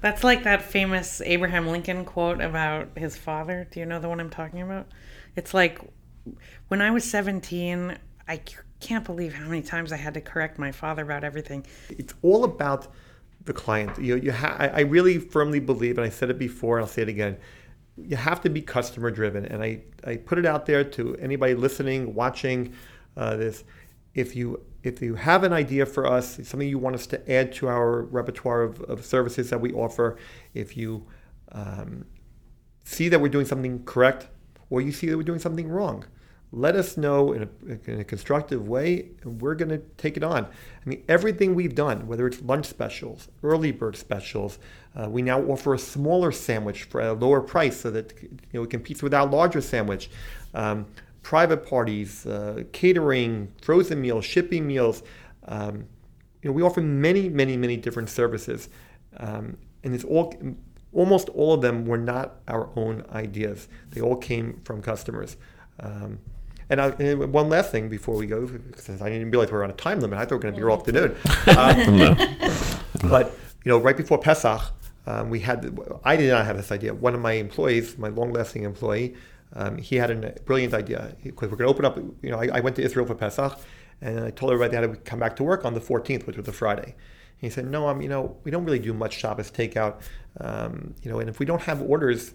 That's 0.02 0.24
like 0.24 0.44
that 0.44 0.64
famous 0.64 1.22
Abraham 1.22 1.68
Lincoln 1.68 2.06
quote 2.06 2.42
about 2.42 2.90
his 2.98 3.16
father. 3.16 3.68
Do 3.70 3.80
you 3.80 3.86
know 3.86 4.00
the 4.00 4.10
one 4.10 4.20
I'm 4.20 4.30
talking 4.32 4.62
about? 4.62 4.88
It's 5.36 5.54
like 5.54 5.80
when 6.68 6.82
I 6.82 6.92
was 6.92 7.04
17, 7.04 7.98
I 8.28 8.42
can't 8.80 9.06
believe 9.06 9.34
how 9.34 9.48
many 9.48 9.62
times 9.62 9.92
I 9.92 9.98
had 9.98 10.14
to 10.16 10.22
correct 10.22 10.58
my 10.58 10.72
father 10.72 11.04
about 11.04 11.24
everything. 11.24 11.66
It's 11.90 12.14
all 12.22 12.44
about 12.44 12.88
the 13.46 13.54
client. 13.54 13.98
You, 14.00 14.16
you 14.16 14.32
ha- 14.32 14.58
I 14.60 14.82
really 14.82 15.20
firmly 15.20 15.60
believe, 15.60 15.98
and 15.98 16.06
I 16.06 16.10
said 16.10 16.30
it 16.30 16.40
before, 16.40 16.80
I'll 16.80 16.88
say 16.88 17.04
it 17.04 17.10
again. 17.10 17.38
You 17.98 18.18
have 18.18 18.42
to 18.42 18.50
be 18.50 18.62
customer 18.62 19.12
driven, 19.12 19.46
and 19.46 19.64
I, 19.64 19.82
I 20.04 20.18
put 20.18 20.38
it 20.38 20.46
out 20.46 20.66
there 20.66 20.84
to 20.84 21.16
anybody 21.18 21.54
listening, 21.54 22.14
watching 22.14 22.74
uh, 23.16 23.38
this. 23.38 23.64
If 24.14 24.36
you 24.36 24.62
if 24.84 25.02
you 25.02 25.16
have 25.16 25.44
an 25.44 25.52
idea 25.52 25.86
for 25.86 26.06
us, 26.06 26.40
something 26.44 26.68
you 26.68 26.78
want 26.78 26.96
us 26.96 27.08
to 27.08 27.32
add 27.32 27.52
to 27.54 27.68
our 27.68 28.04
repertoire 28.04 28.62
of, 28.62 28.82
of 28.82 29.04
services 29.04 29.50
that 29.50 29.60
we 29.60 29.74
offer, 29.74 30.18
if 30.54 30.78
you 30.78 31.06
um, 31.54 32.06
see 32.84 33.10
that 33.10 33.20
we're 33.20 33.30
doing 33.30 33.46
something 33.46 33.84
correct 33.84 34.28
or 34.70 34.82
you 34.82 34.92
see 34.92 35.08
that 35.08 35.18
we're 35.18 35.24
doing 35.24 35.40
something 35.40 35.70
wrong, 35.70 36.06
let 36.52 36.76
us 36.76 36.96
know 36.96 37.34
in 37.34 37.44
a, 37.44 37.92
in 37.92 38.00
a 38.00 38.04
constructive 38.04 38.68
way 38.68 39.10
and 39.24 39.42
we're 39.42 39.56
going 39.56 39.70
to 39.70 39.80
take 39.98 40.16
it 40.16 40.24
on. 40.24 40.46
I 40.46 40.90
mean, 40.90 41.04
everything 41.10 41.54
we've 41.54 41.76
done, 41.76 42.08
whether 42.08 42.26
it's 42.28 42.42
lunch 42.42 42.66
specials, 42.66 43.28
early 43.44 43.72
bird 43.72 43.98
specials, 43.98 44.58
uh, 44.96 45.10
we 45.10 45.22
now 45.22 45.42
offer 45.42 45.74
a 45.74 45.80
smaller 45.80 46.32
sandwich 46.32 46.84
for 46.84 47.02
a 47.02 47.14
lower 47.14 47.42
price 47.42 47.78
so 47.78 47.92
that 47.92 48.14
you 48.22 48.30
know, 48.54 48.64
it 48.64 48.70
competes 48.70 49.04
with 49.04 49.14
our 49.14 49.26
larger 49.26 49.60
sandwich. 49.60 50.10
Um, 50.54 50.86
private 51.26 51.66
parties, 51.66 52.24
uh, 52.28 52.64
catering, 52.72 53.52
frozen 53.64 54.00
meals, 54.00 54.24
shipping 54.24 54.68
meals. 54.68 55.02
Um, 55.48 55.88
you 56.44 56.50
know, 56.50 56.52
we 56.52 56.62
offer 56.62 56.82
many, 56.82 57.30
many, 57.30 57.58
many 57.58 57.78
different 57.78 58.10
services, 58.12 58.70
um, 59.18 59.58
and 59.84 59.96
it's 59.96 60.04
all 60.04 60.32
almost 60.96 61.30
all 61.30 61.54
of 61.54 61.62
them 61.62 61.86
were 61.86 61.98
not 61.98 62.38
our 62.48 62.70
own 62.76 63.04
ideas. 63.12 63.68
They 63.92 64.02
all 64.02 64.16
came 64.16 64.62
from 64.64 64.82
customers. 64.82 65.38
Um, 65.80 66.20
and, 66.70 66.82
I, 66.82 66.88
and, 66.88 67.32
one 67.32 67.50
last 67.50 67.70
thing 67.70 67.90
before 67.90 68.16
we 68.16 68.26
go, 68.26 68.48
because 68.48 69.02
I 69.02 69.10
didn't 69.10 69.30
realize 69.30 69.50
we 69.52 69.58
were 69.58 69.64
on 69.64 69.70
a 69.70 69.74
time 69.74 70.00
limit. 70.00 70.18
I 70.18 70.24
thought 70.24 70.32
we 70.32 70.36
were 70.38 70.42
going 70.42 70.54
to 70.56 70.60
be 70.60 70.66
all 70.66 70.78
afternoon. 70.78 71.16
Uh, 71.48 73.10
but 73.10 73.38
you 73.64 73.70
know, 73.70 73.78
right 73.78 73.98
before 73.98 74.18
Pesach, 74.18 74.62
um, 75.06 75.30
we 75.30 75.40
had. 75.40 75.78
I 76.04 76.16
did 76.16 76.32
not 76.32 76.46
have 76.46 76.58
this 76.58 76.72
idea. 76.72 76.94
One 76.94 77.14
of 77.14 77.22
my 77.22 77.34
employees, 77.34 77.98
my 77.98 78.08
long-lasting 78.08 78.64
employee, 78.64 79.16
um, 79.54 79.78
he 79.78 79.98
had 79.98 80.10
a 80.10 80.40
brilliant 80.46 80.74
idea 80.74 81.16
because 81.24 81.52
we're 81.52 81.58
going 81.58 81.68
to 81.68 81.74
open 81.74 81.86
up. 81.86 81.98
You 82.24 82.32
know, 82.32 82.40
I, 82.40 82.50
I, 82.54 82.60
went 82.62 82.76
to 82.78 82.82
Israel 82.82 83.06
for 83.06 83.16
Pesach, 83.16 83.60
and 84.02 84.22
I 84.22 84.32
told 84.32 84.52
everybody 84.52 84.72
they 84.72 84.82
had 84.82 84.92
to 84.92 85.00
come 85.02 85.20
back 85.20 85.36
to 85.36 85.44
work 85.44 85.66
on 85.66 85.74
the 85.74 85.82
14th, 85.82 86.26
which 86.26 86.38
was 86.38 86.48
a 86.48 86.52
Friday. 86.52 86.96
He 87.38 87.50
said, 87.50 87.66
"No, 87.66 87.88
I'm. 87.88 88.02
You 88.02 88.10
know, 88.10 88.38
we 88.44 88.52
don't 88.52 88.66
really 88.66 88.80
do 88.80 88.94
much 88.94 89.18
Shabbos 89.18 89.52
takeout. 89.52 90.02
Um, 90.40 90.94
you 91.02 91.12
know, 91.12 91.20
and 91.20 91.30
if 91.30 91.40
we 91.40 91.46
don't 91.46 91.62
have 91.62 91.82
orders." 91.82 92.34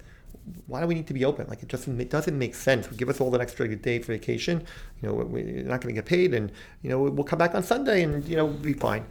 Why 0.66 0.80
do 0.80 0.86
we 0.86 0.94
need 0.94 1.06
to 1.06 1.14
be 1.14 1.24
open? 1.24 1.46
Like 1.48 1.62
it 1.62 1.68
just 1.68 1.86
it 1.86 2.10
doesn't 2.10 2.36
make 2.36 2.54
sense. 2.54 2.86
Give 2.88 3.08
us 3.08 3.20
all 3.20 3.32
an 3.34 3.40
extra 3.40 3.72
day 3.76 3.98
for 3.98 4.12
vacation. 4.12 4.64
You 5.00 5.08
know, 5.08 5.14
we're 5.14 5.62
not 5.62 5.80
going 5.80 5.94
to 5.94 6.00
get 6.00 6.06
paid, 6.06 6.32
and 6.34 6.50
you 6.82 6.88
know 6.88 6.98
we'll 6.98 7.24
come 7.24 7.38
back 7.38 7.54
on 7.54 7.62
Sunday, 7.62 8.02
and 8.02 8.26
you 8.26 8.36
know 8.36 8.46
we'll 8.46 8.56
be 8.56 8.72
fine. 8.72 9.04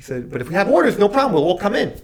He 0.00 0.04
said, 0.04 0.30
but 0.30 0.40
if 0.40 0.48
we 0.48 0.54
have 0.54 0.70
orders, 0.70 0.98
no 0.98 1.10
problem. 1.10 1.34
We'll 1.34 1.44
all 1.44 1.58
come 1.58 1.74
in. 1.74 2.00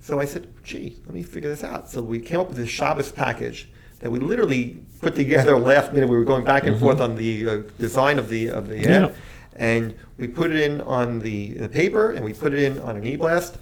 So 0.00 0.18
I 0.18 0.24
said, 0.24 0.48
gee, 0.62 0.96
let 1.04 1.14
me 1.14 1.22
figure 1.22 1.50
this 1.50 1.62
out. 1.62 1.90
So 1.90 2.00
we 2.00 2.18
came 2.18 2.40
up 2.40 2.48
with 2.48 2.56
this 2.56 2.70
Shabbos 2.70 3.12
package 3.12 3.68
that 4.00 4.10
we 4.10 4.18
literally 4.18 4.82
put 5.02 5.14
together 5.14 5.58
last 5.58 5.92
minute. 5.92 6.08
We 6.08 6.16
were 6.16 6.24
going 6.24 6.44
back 6.44 6.64
and 6.64 6.76
mm-hmm. 6.76 6.84
forth 6.84 7.00
on 7.02 7.16
the 7.16 7.48
uh, 7.48 7.62
design 7.78 8.18
of 8.18 8.30
the 8.30 8.48
of 8.48 8.68
the 8.68 8.78
yeah. 8.78 9.10
And 9.56 9.94
we 10.16 10.28
put 10.28 10.50
it 10.50 10.60
in 10.60 10.80
on 10.82 11.20
the, 11.20 11.52
the 11.54 11.68
paper 11.68 12.12
and 12.12 12.24
we 12.24 12.32
put 12.32 12.52
it 12.52 12.60
in 12.60 12.78
on 12.80 12.96
an 12.96 13.06
e-blast. 13.06 13.58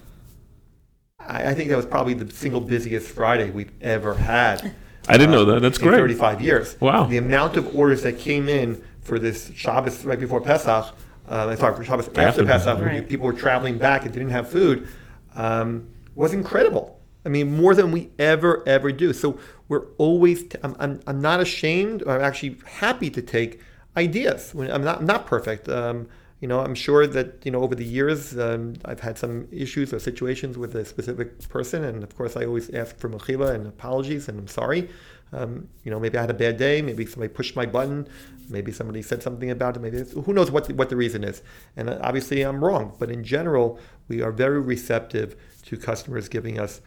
I, 1.19 1.49
I 1.49 1.53
think 1.53 1.69
that 1.69 1.77
was 1.77 1.85
probably 1.85 2.13
the 2.13 2.31
single 2.31 2.61
busiest 2.61 3.09
Friday 3.09 3.49
we've 3.51 3.71
ever 3.81 4.13
had. 4.13 4.75
I 5.07 5.17
didn't 5.17 5.31
know 5.31 5.45
that. 5.45 5.61
That's 5.61 5.77
great. 5.77 5.97
35 5.97 6.41
years. 6.41 6.79
Wow. 6.79 7.05
The 7.05 7.17
amount 7.17 7.57
of 7.57 7.75
orders 7.75 8.03
that 8.03 8.17
came 8.19 8.47
in 8.47 8.81
for 9.01 9.19
this 9.19 9.51
Shabbos 9.53 10.05
right 10.05 10.19
before 10.19 10.39
Pesach, 10.39 10.95
uh, 11.27 11.55
sorry, 11.57 11.75
for 11.75 11.83
Shabbos 11.83 12.07
after, 12.07 12.21
after 12.21 12.45
Pesach, 12.45 12.79
right. 12.79 13.07
people 13.07 13.25
were 13.25 13.33
traveling 13.33 13.77
back 13.77 14.05
and 14.05 14.13
didn't 14.13 14.29
have 14.29 14.49
food. 14.49 14.87
Um, 15.35 15.89
was 16.15 16.33
incredible. 16.33 16.99
I 17.25 17.29
mean, 17.29 17.55
more 17.55 17.73
than 17.75 17.91
we 17.91 18.11
ever, 18.19 18.63
ever 18.67 18.91
do. 18.91 19.13
So 19.13 19.39
we're 19.67 19.87
always, 19.97 20.43
t- 20.43 20.57
I'm, 20.63 20.75
I'm, 20.79 21.01
I'm 21.07 21.21
not 21.21 21.39
ashamed, 21.39 22.03
I'm 22.07 22.21
actually 22.21 22.57
happy 22.65 23.09
to 23.09 23.21
take 23.21 23.59
ideas. 23.97 24.53
I'm 24.53 24.83
not, 24.83 24.99
I'm 24.99 25.05
not 25.05 25.25
perfect. 25.25 25.69
Um, 25.69 26.07
you 26.39 26.47
know, 26.47 26.59
I'm 26.59 26.75
sure 26.75 27.07
that, 27.07 27.45
you 27.45 27.51
know, 27.51 27.61
over 27.61 27.73
the 27.73 27.85
years, 27.85 28.37
um, 28.37 28.73
I've 28.83 28.99
had 28.99 29.17
some 29.17 29.47
issues 29.49 29.93
or 29.93 29.99
situations 29.99 30.57
with 30.57 30.75
a 30.75 30.83
specific 30.83 31.47
person. 31.47 31.85
And 31.85 32.03
of 32.03 32.17
course, 32.17 32.35
I 32.35 32.43
always 32.43 32.69
ask 32.71 32.97
for 32.97 33.09
mechila 33.09 33.55
and 33.55 33.65
apologies 33.65 34.27
and 34.27 34.37
I'm 34.39 34.47
sorry. 34.49 34.89
Um, 35.31 35.69
you 35.83 35.91
know, 35.91 35.99
maybe 35.99 36.17
I 36.17 36.21
had 36.21 36.29
a 36.29 36.33
bad 36.33 36.57
day. 36.57 36.81
Maybe 36.81 37.05
somebody 37.05 37.33
pushed 37.33 37.55
my 37.55 37.65
button. 37.65 38.07
Maybe 38.49 38.71
somebody 38.71 39.01
said 39.01 39.23
something 39.23 39.49
about 39.51 39.77
it. 39.77 39.79
Maybe 39.79 40.03
who 40.03 40.33
knows 40.33 40.51
what 40.51 40.65
the, 40.65 40.73
what 40.75 40.89
the 40.89 40.97
reason 40.97 41.23
is. 41.23 41.41
And 41.77 41.89
uh, 41.89 41.97
obviously, 42.01 42.41
I'm 42.41 42.63
wrong. 42.63 42.95
But 42.99 43.09
in 43.09 43.23
general, 43.23 43.79
we 44.09 44.21
are 44.21 44.31
very 44.31 44.59
receptive 44.59 45.35
to 45.67 45.77
customers 45.77 46.27
giving 46.27 46.59
us 46.59 46.81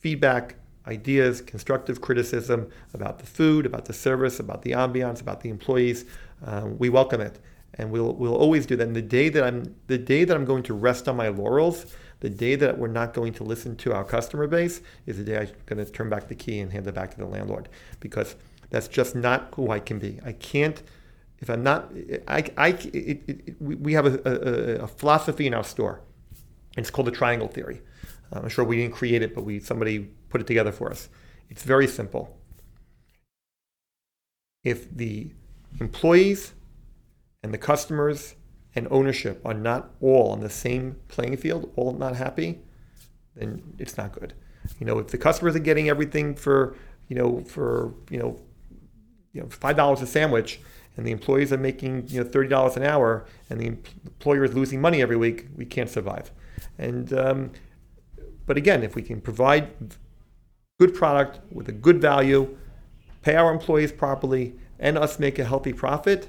feedback, 0.00 0.56
ideas, 0.86 1.40
constructive 1.42 2.00
criticism 2.00 2.70
about 2.94 3.18
the 3.18 3.26
food, 3.26 3.66
about 3.66 3.84
the 3.84 3.92
service, 3.92 4.40
about 4.40 4.62
the 4.62 4.72
ambiance, 4.72 5.20
about 5.20 5.42
the 5.42 5.50
employees. 5.50 6.06
Um, 6.44 6.78
we 6.78 6.88
welcome 6.88 7.20
it, 7.20 7.38
and 7.74 7.90
we'll 7.90 8.14
we'll 8.14 8.36
always 8.36 8.66
do 8.66 8.76
that. 8.76 8.86
And 8.86 8.96
the 8.96 9.02
day 9.02 9.28
that 9.28 9.44
I'm 9.44 9.74
the 9.86 9.98
day 9.98 10.24
that 10.24 10.36
I'm 10.36 10.44
going 10.44 10.62
to 10.64 10.74
rest 10.74 11.08
on 11.08 11.16
my 11.16 11.28
laurels, 11.28 11.86
the 12.20 12.30
day 12.30 12.54
that 12.56 12.78
we're 12.78 12.88
not 12.88 13.14
going 13.14 13.32
to 13.34 13.44
listen 13.44 13.76
to 13.76 13.92
our 13.92 14.04
customer 14.04 14.46
base, 14.46 14.80
is 15.06 15.16
the 15.16 15.24
day 15.24 15.38
I'm 15.38 15.48
going 15.66 15.84
to 15.84 15.90
turn 15.90 16.08
back 16.08 16.28
the 16.28 16.34
key 16.34 16.60
and 16.60 16.72
hand 16.72 16.86
it 16.86 16.94
back 16.94 17.10
to 17.12 17.16
the 17.16 17.26
landlord, 17.26 17.68
because 18.00 18.36
that's 18.70 18.88
just 18.88 19.14
not 19.14 19.48
who 19.54 19.70
I 19.70 19.80
can 19.80 19.98
be. 19.98 20.20
I 20.24 20.32
can't. 20.32 20.82
If 21.40 21.48
I'm 21.48 21.62
not, 21.62 21.92
I, 22.26 22.50
I, 22.56 22.68
it, 22.70 23.22
it, 23.28 23.62
we 23.62 23.92
have 23.92 24.06
a, 24.06 24.20
a, 24.28 24.84
a 24.84 24.86
philosophy 24.88 25.46
in 25.46 25.54
our 25.54 25.62
store. 25.62 26.00
It's 26.76 26.90
called 26.90 27.06
the 27.06 27.12
triangle 27.12 27.46
theory. 27.46 27.80
Uh, 28.32 28.40
I'm 28.42 28.48
sure 28.48 28.64
we 28.64 28.76
didn't 28.76 28.94
create 28.94 29.22
it, 29.22 29.36
but 29.36 29.44
we 29.44 29.60
somebody 29.60 30.00
put 30.30 30.40
it 30.40 30.48
together 30.48 30.72
for 30.72 30.90
us. 30.90 31.08
It's 31.48 31.62
very 31.62 31.86
simple. 31.86 32.36
If 34.64 34.90
the 34.94 35.30
employees 35.80 36.54
and 37.42 37.52
the 37.52 37.58
customers 37.58 38.34
and 38.74 38.86
ownership 38.90 39.40
are 39.44 39.54
not 39.54 39.90
all 40.00 40.30
on 40.30 40.40
the 40.40 40.50
same 40.50 40.96
playing 41.08 41.36
field, 41.36 41.72
all 41.76 41.92
not 41.92 42.16
happy, 42.16 42.60
then 43.34 43.62
it's 43.78 43.96
not 43.96 44.12
good. 44.12 44.34
You 44.78 44.86
know, 44.86 44.98
if 44.98 45.08
the 45.08 45.18
customers 45.18 45.56
are 45.56 45.60
getting 45.60 45.88
everything 45.88 46.34
for, 46.34 46.76
you 47.08 47.16
know, 47.16 47.40
for, 47.44 47.94
you 48.10 48.18
know, 48.18 48.40
you 49.32 49.42
know, 49.42 49.48
five 49.48 49.76
dollars 49.76 50.02
a 50.02 50.06
sandwich, 50.06 50.60
and 50.96 51.06
the 51.06 51.12
employees 51.12 51.52
are 51.52 51.58
making, 51.58 52.08
you 52.08 52.22
know, 52.22 52.28
thirty 52.28 52.48
dollars 52.48 52.76
an 52.76 52.82
hour, 52.82 53.24
and 53.48 53.60
the 53.60 53.66
employer 53.66 54.44
is 54.44 54.54
losing 54.54 54.80
money 54.80 55.00
every 55.00 55.16
week, 55.16 55.46
we 55.56 55.64
can't 55.64 55.88
survive. 55.88 56.32
And 56.76 57.12
um, 57.12 57.52
but 58.46 58.56
again, 58.56 58.82
if 58.82 58.94
we 58.94 59.02
can 59.02 59.20
provide 59.20 59.96
good 60.80 60.94
product 60.94 61.40
with 61.52 61.68
a 61.68 61.72
good 61.72 62.00
value, 62.00 62.56
pay 63.22 63.36
our 63.36 63.52
employees 63.52 63.92
properly, 63.92 64.54
and 64.78 64.96
us 64.98 65.18
make 65.18 65.38
a 65.38 65.44
healthy 65.44 65.72
profit, 65.72 66.28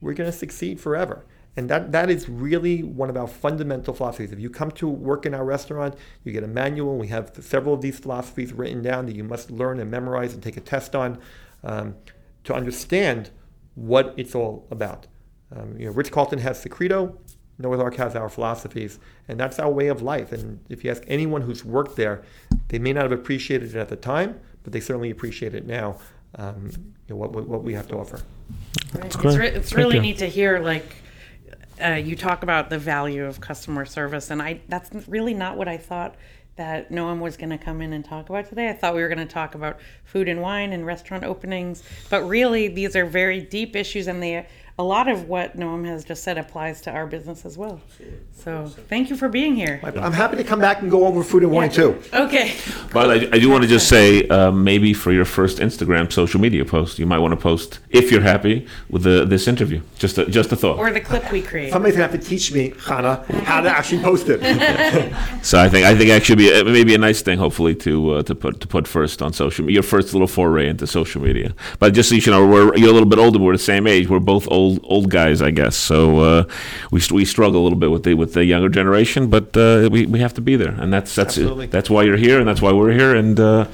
we're 0.00 0.14
going 0.14 0.30
to 0.30 0.36
succeed 0.36 0.80
forever. 0.80 1.24
And 1.56 1.70
that, 1.70 1.92
that 1.92 2.10
is 2.10 2.28
really 2.28 2.82
one 2.82 3.08
of 3.08 3.16
our 3.16 3.28
fundamental 3.28 3.94
philosophies. 3.94 4.32
If 4.32 4.40
you 4.40 4.50
come 4.50 4.72
to 4.72 4.88
work 4.88 5.24
in 5.24 5.34
our 5.34 5.44
restaurant, 5.44 5.94
you 6.24 6.32
get 6.32 6.42
a 6.42 6.48
manual. 6.48 6.98
We 6.98 7.08
have 7.08 7.32
several 7.40 7.74
of 7.74 7.80
these 7.80 7.98
philosophies 7.98 8.52
written 8.52 8.82
down 8.82 9.06
that 9.06 9.14
you 9.14 9.22
must 9.22 9.50
learn 9.50 9.78
and 9.78 9.90
memorize 9.90 10.34
and 10.34 10.42
take 10.42 10.56
a 10.56 10.60
test 10.60 10.96
on 10.96 11.18
um, 11.62 11.94
to 12.42 12.54
understand 12.54 13.30
what 13.76 14.14
it's 14.16 14.34
all 14.34 14.66
about. 14.70 15.06
Um, 15.54 15.78
you 15.78 15.86
know, 15.86 15.92
Ritz 15.92 16.10
Carlton 16.10 16.40
has 16.40 16.62
the 16.62 16.68
credo. 16.68 17.16
Noah's 17.58 17.80
Ark 17.80 17.94
has 17.96 18.16
our 18.16 18.28
philosophies, 18.28 18.98
and 19.28 19.38
that's 19.38 19.60
our 19.60 19.70
way 19.70 19.86
of 19.86 20.02
life. 20.02 20.32
And 20.32 20.58
if 20.68 20.82
you 20.82 20.90
ask 20.90 21.04
anyone 21.06 21.42
who's 21.42 21.64
worked 21.64 21.94
there, 21.94 22.22
they 22.68 22.80
may 22.80 22.92
not 22.92 23.04
have 23.04 23.12
appreciated 23.12 23.76
it 23.76 23.78
at 23.78 23.88
the 23.88 23.96
time, 23.96 24.40
but 24.64 24.72
they 24.72 24.80
certainly 24.80 25.10
appreciate 25.10 25.54
it 25.54 25.64
now. 25.64 25.98
Um, 26.36 26.70
you 27.08 27.14
know, 27.14 27.16
what, 27.16 27.32
what 27.32 27.62
we 27.62 27.74
have 27.74 27.86
to 27.88 27.96
offer. 27.98 28.20
Right. 28.94 29.04
It's, 29.04 29.16
re- 29.24 29.48
it's 29.48 29.72
really 29.72 30.00
neat 30.00 30.18
to 30.18 30.26
hear 30.26 30.58
like 30.58 30.96
uh, 31.82 31.90
you 31.90 32.16
talk 32.16 32.42
about 32.42 32.70
the 32.70 32.78
value 32.78 33.24
of 33.24 33.40
customer 33.40 33.84
service, 33.84 34.30
and 34.30 34.40
I 34.40 34.60
that's 34.68 34.90
really 35.08 35.34
not 35.34 35.56
what 35.56 35.68
I 35.68 35.76
thought 35.76 36.16
that 36.56 36.90
Noam 36.90 37.18
was 37.18 37.36
going 37.36 37.50
to 37.50 37.58
come 37.58 37.80
in 37.80 37.92
and 37.92 38.04
talk 38.04 38.28
about 38.28 38.48
today. 38.48 38.68
I 38.68 38.72
thought 38.74 38.94
we 38.94 39.02
were 39.02 39.08
going 39.08 39.26
to 39.26 39.32
talk 39.32 39.56
about 39.56 39.80
food 40.04 40.28
and 40.28 40.40
wine 40.40 40.72
and 40.72 40.86
restaurant 40.86 41.24
openings, 41.24 41.82
but 42.10 42.22
really 42.22 42.68
these 42.68 42.94
are 42.94 43.04
very 43.04 43.40
deep 43.40 43.74
issues, 43.74 44.06
and 44.06 44.22
they 44.22 44.46
a 44.76 44.82
lot 44.82 45.06
of 45.06 45.28
what 45.28 45.56
Noam 45.56 45.86
has 45.86 46.04
just 46.04 46.24
said 46.24 46.36
applies 46.36 46.80
to 46.80 46.90
our 46.90 47.06
business 47.06 47.44
as 47.44 47.56
well. 47.56 47.80
So 48.32 48.66
thank 48.66 49.08
you 49.08 49.14
for 49.16 49.28
being 49.28 49.54
here. 49.54 49.80
I'm 49.84 50.12
happy 50.12 50.36
to 50.36 50.42
come 50.42 50.58
back 50.58 50.82
and 50.82 50.90
go 50.90 51.06
over 51.06 51.22
food 51.22 51.44
and 51.44 51.52
wine 51.52 51.70
too. 51.70 52.02
Okay. 52.12 52.56
But 52.92 53.08
I, 53.08 53.14
I 53.36 53.38
do 53.38 53.48
want 53.48 53.62
to 53.62 53.68
just 53.68 53.88
say, 53.88 54.26
uh, 54.26 54.50
maybe 54.50 54.92
for 54.92 55.12
your 55.12 55.24
first 55.24 55.58
Instagram 55.58 56.12
social 56.12 56.40
media 56.40 56.64
post, 56.64 56.98
you 56.98 57.06
might 57.06 57.18
want 57.18 57.30
to 57.30 57.36
post 57.36 57.78
if 57.90 58.10
you're 58.10 58.20
happy 58.20 58.66
with 58.90 59.04
the, 59.04 59.24
this 59.24 59.46
interview. 59.46 59.80
Just 59.96 60.18
a, 60.18 60.26
just 60.26 60.50
a 60.50 60.56
thought. 60.56 60.78
Or 60.78 60.90
the 60.90 61.00
clip 61.00 61.30
we 61.30 61.40
create. 61.40 61.70
Somebody's 61.72 61.96
gonna 61.96 62.08
have 62.08 62.20
to 62.20 62.26
teach 62.26 62.52
me, 62.52 62.74
Hannah, 62.84 63.24
how 63.44 63.60
to 63.60 63.70
actually 63.70 64.02
post 64.02 64.26
it. 64.28 64.40
so 65.44 65.60
I 65.60 65.68
think 65.68 65.86
I 65.86 65.96
think 65.96 66.10
actually 66.10 66.36
be 66.36 66.52
a, 66.52 66.64
maybe 66.64 66.96
a 66.96 66.98
nice 66.98 67.22
thing, 67.22 67.38
hopefully, 67.38 67.76
to 67.76 68.14
uh, 68.14 68.22
to 68.24 68.34
put 68.34 68.60
to 68.60 68.66
put 68.66 68.88
first 68.88 69.22
on 69.22 69.32
social 69.32 69.64
media. 69.64 69.74
Your 69.74 69.82
first 69.84 70.12
little 70.12 70.26
foray 70.26 70.68
into 70.68 70.86
social 70.88 71.22
media. 71.22 71.54
But 71.78 71.94
just 71.94 72.08
so 72.08 72.16
you 72.16 72.32
know, 72.32 72.46
we're 72.46 72.76
you're 72.76 72.90
a 72.90 72.92
little 72.92 73.08
bit 73.08 73.20
older. 73.20 73.38
We're 73.38 73.52
the 73.52 73.58
same 73.58 73.86
age. 73.86 74.08
We're 74.08 74.18
both 74.18 74.48
old 74.50 74.63
old 74.64 74.80
old 74.84 75.10
guys, 75.10 75.42
I 75.42 75.50
guess. 75.50 75.76
So 75.76 76.18
uh, 76.20 76.44
we 76.90 77.00
we 77.10 77.24
struggle 77.24 77.60
a 77.60 77.64
little 77.64 77.78
bit 77.78 77.90
with 77.90 78.04
the 78.04 78.14
with 78.14 78.32
the 78.34 78.44
younger 78.44 78.68
generation, 78.68 79.28
but 79.28 79.56
uh, 79.56 79.88
we 79.90 80.06
we 80.06 80.20
have 80.20 80.34
to 80.34 80.40
be 80.40 80.56
there, 80.56 80.74
and 80.78 80.92
that's 80.92 81.14
that's 81.14 81.36
Absolutely. 81.38 81.66
that's 81.66 81.90
why 81.90 82.02
you're 82.02 82.16
here, 82.16 82.38
and 82.38 82.48
that's 82.48 82.62
why 82.62 82.72
we're 82.72 82.92
here, 82.92 83.14
and 83.14 83.38
uh, 83.38 83.66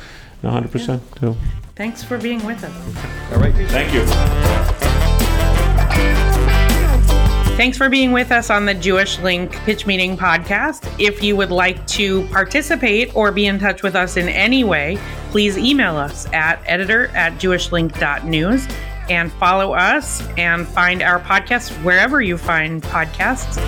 100. 0.43 0.71
percent 0.71 1.03
So 1.21 1.37
Thanks 1.77 2.03
for 2.05 2.19
being 2.19 2.45
with 2.45 2.63
us. 2.63 3.33
All 3.33 3.39
right. 3.41 3.55
thank 3.71 3.95
you. 3.95 4.05
Thanks 7.57 7.77
for 7.77 7.91
being 7.91 8.13
with 8.13 8.33
us 8.33 8.49
on 8.49 8.65
the 8.65 8.73
Jewish 8.73 9.19
Link 9.19 9.53
Pitch 9.65 9.87
Meeting 9.87 10.17
podcast. 10.17 10.91
If 10.99 11.23
you 11.23 11.37
would 11.37 11.51
like 11.51 11.87
to 11.89 12.27
participate 12.29 13.15
or 13.15 13.33
be 13.33 13.47
in 13.47 13.59
touch 13.59 13.83
with 13.83 13.95
us 13.95 14.17
in 14.17 14.29
any 14.31 14.65
way, 14.65 14.99
please 15.31 15.59
email 15.59 15.97
us 15.97 16.27
at 16.33 16.63
editor 16.65 17.09
at 17.09 17.35
jewishlink.news 17.35 18.67
and 19.11 19.31
follow 19.33 19.75
us 19.75 20.27
and 20.39 20.67
find 20.67 21.03
our 21.03 21.21
podcast 21.21 21.71
wherever 21.85 22.23
you 22.23 22.39
find 22.39 22.83
podcasts. 22.83 23.59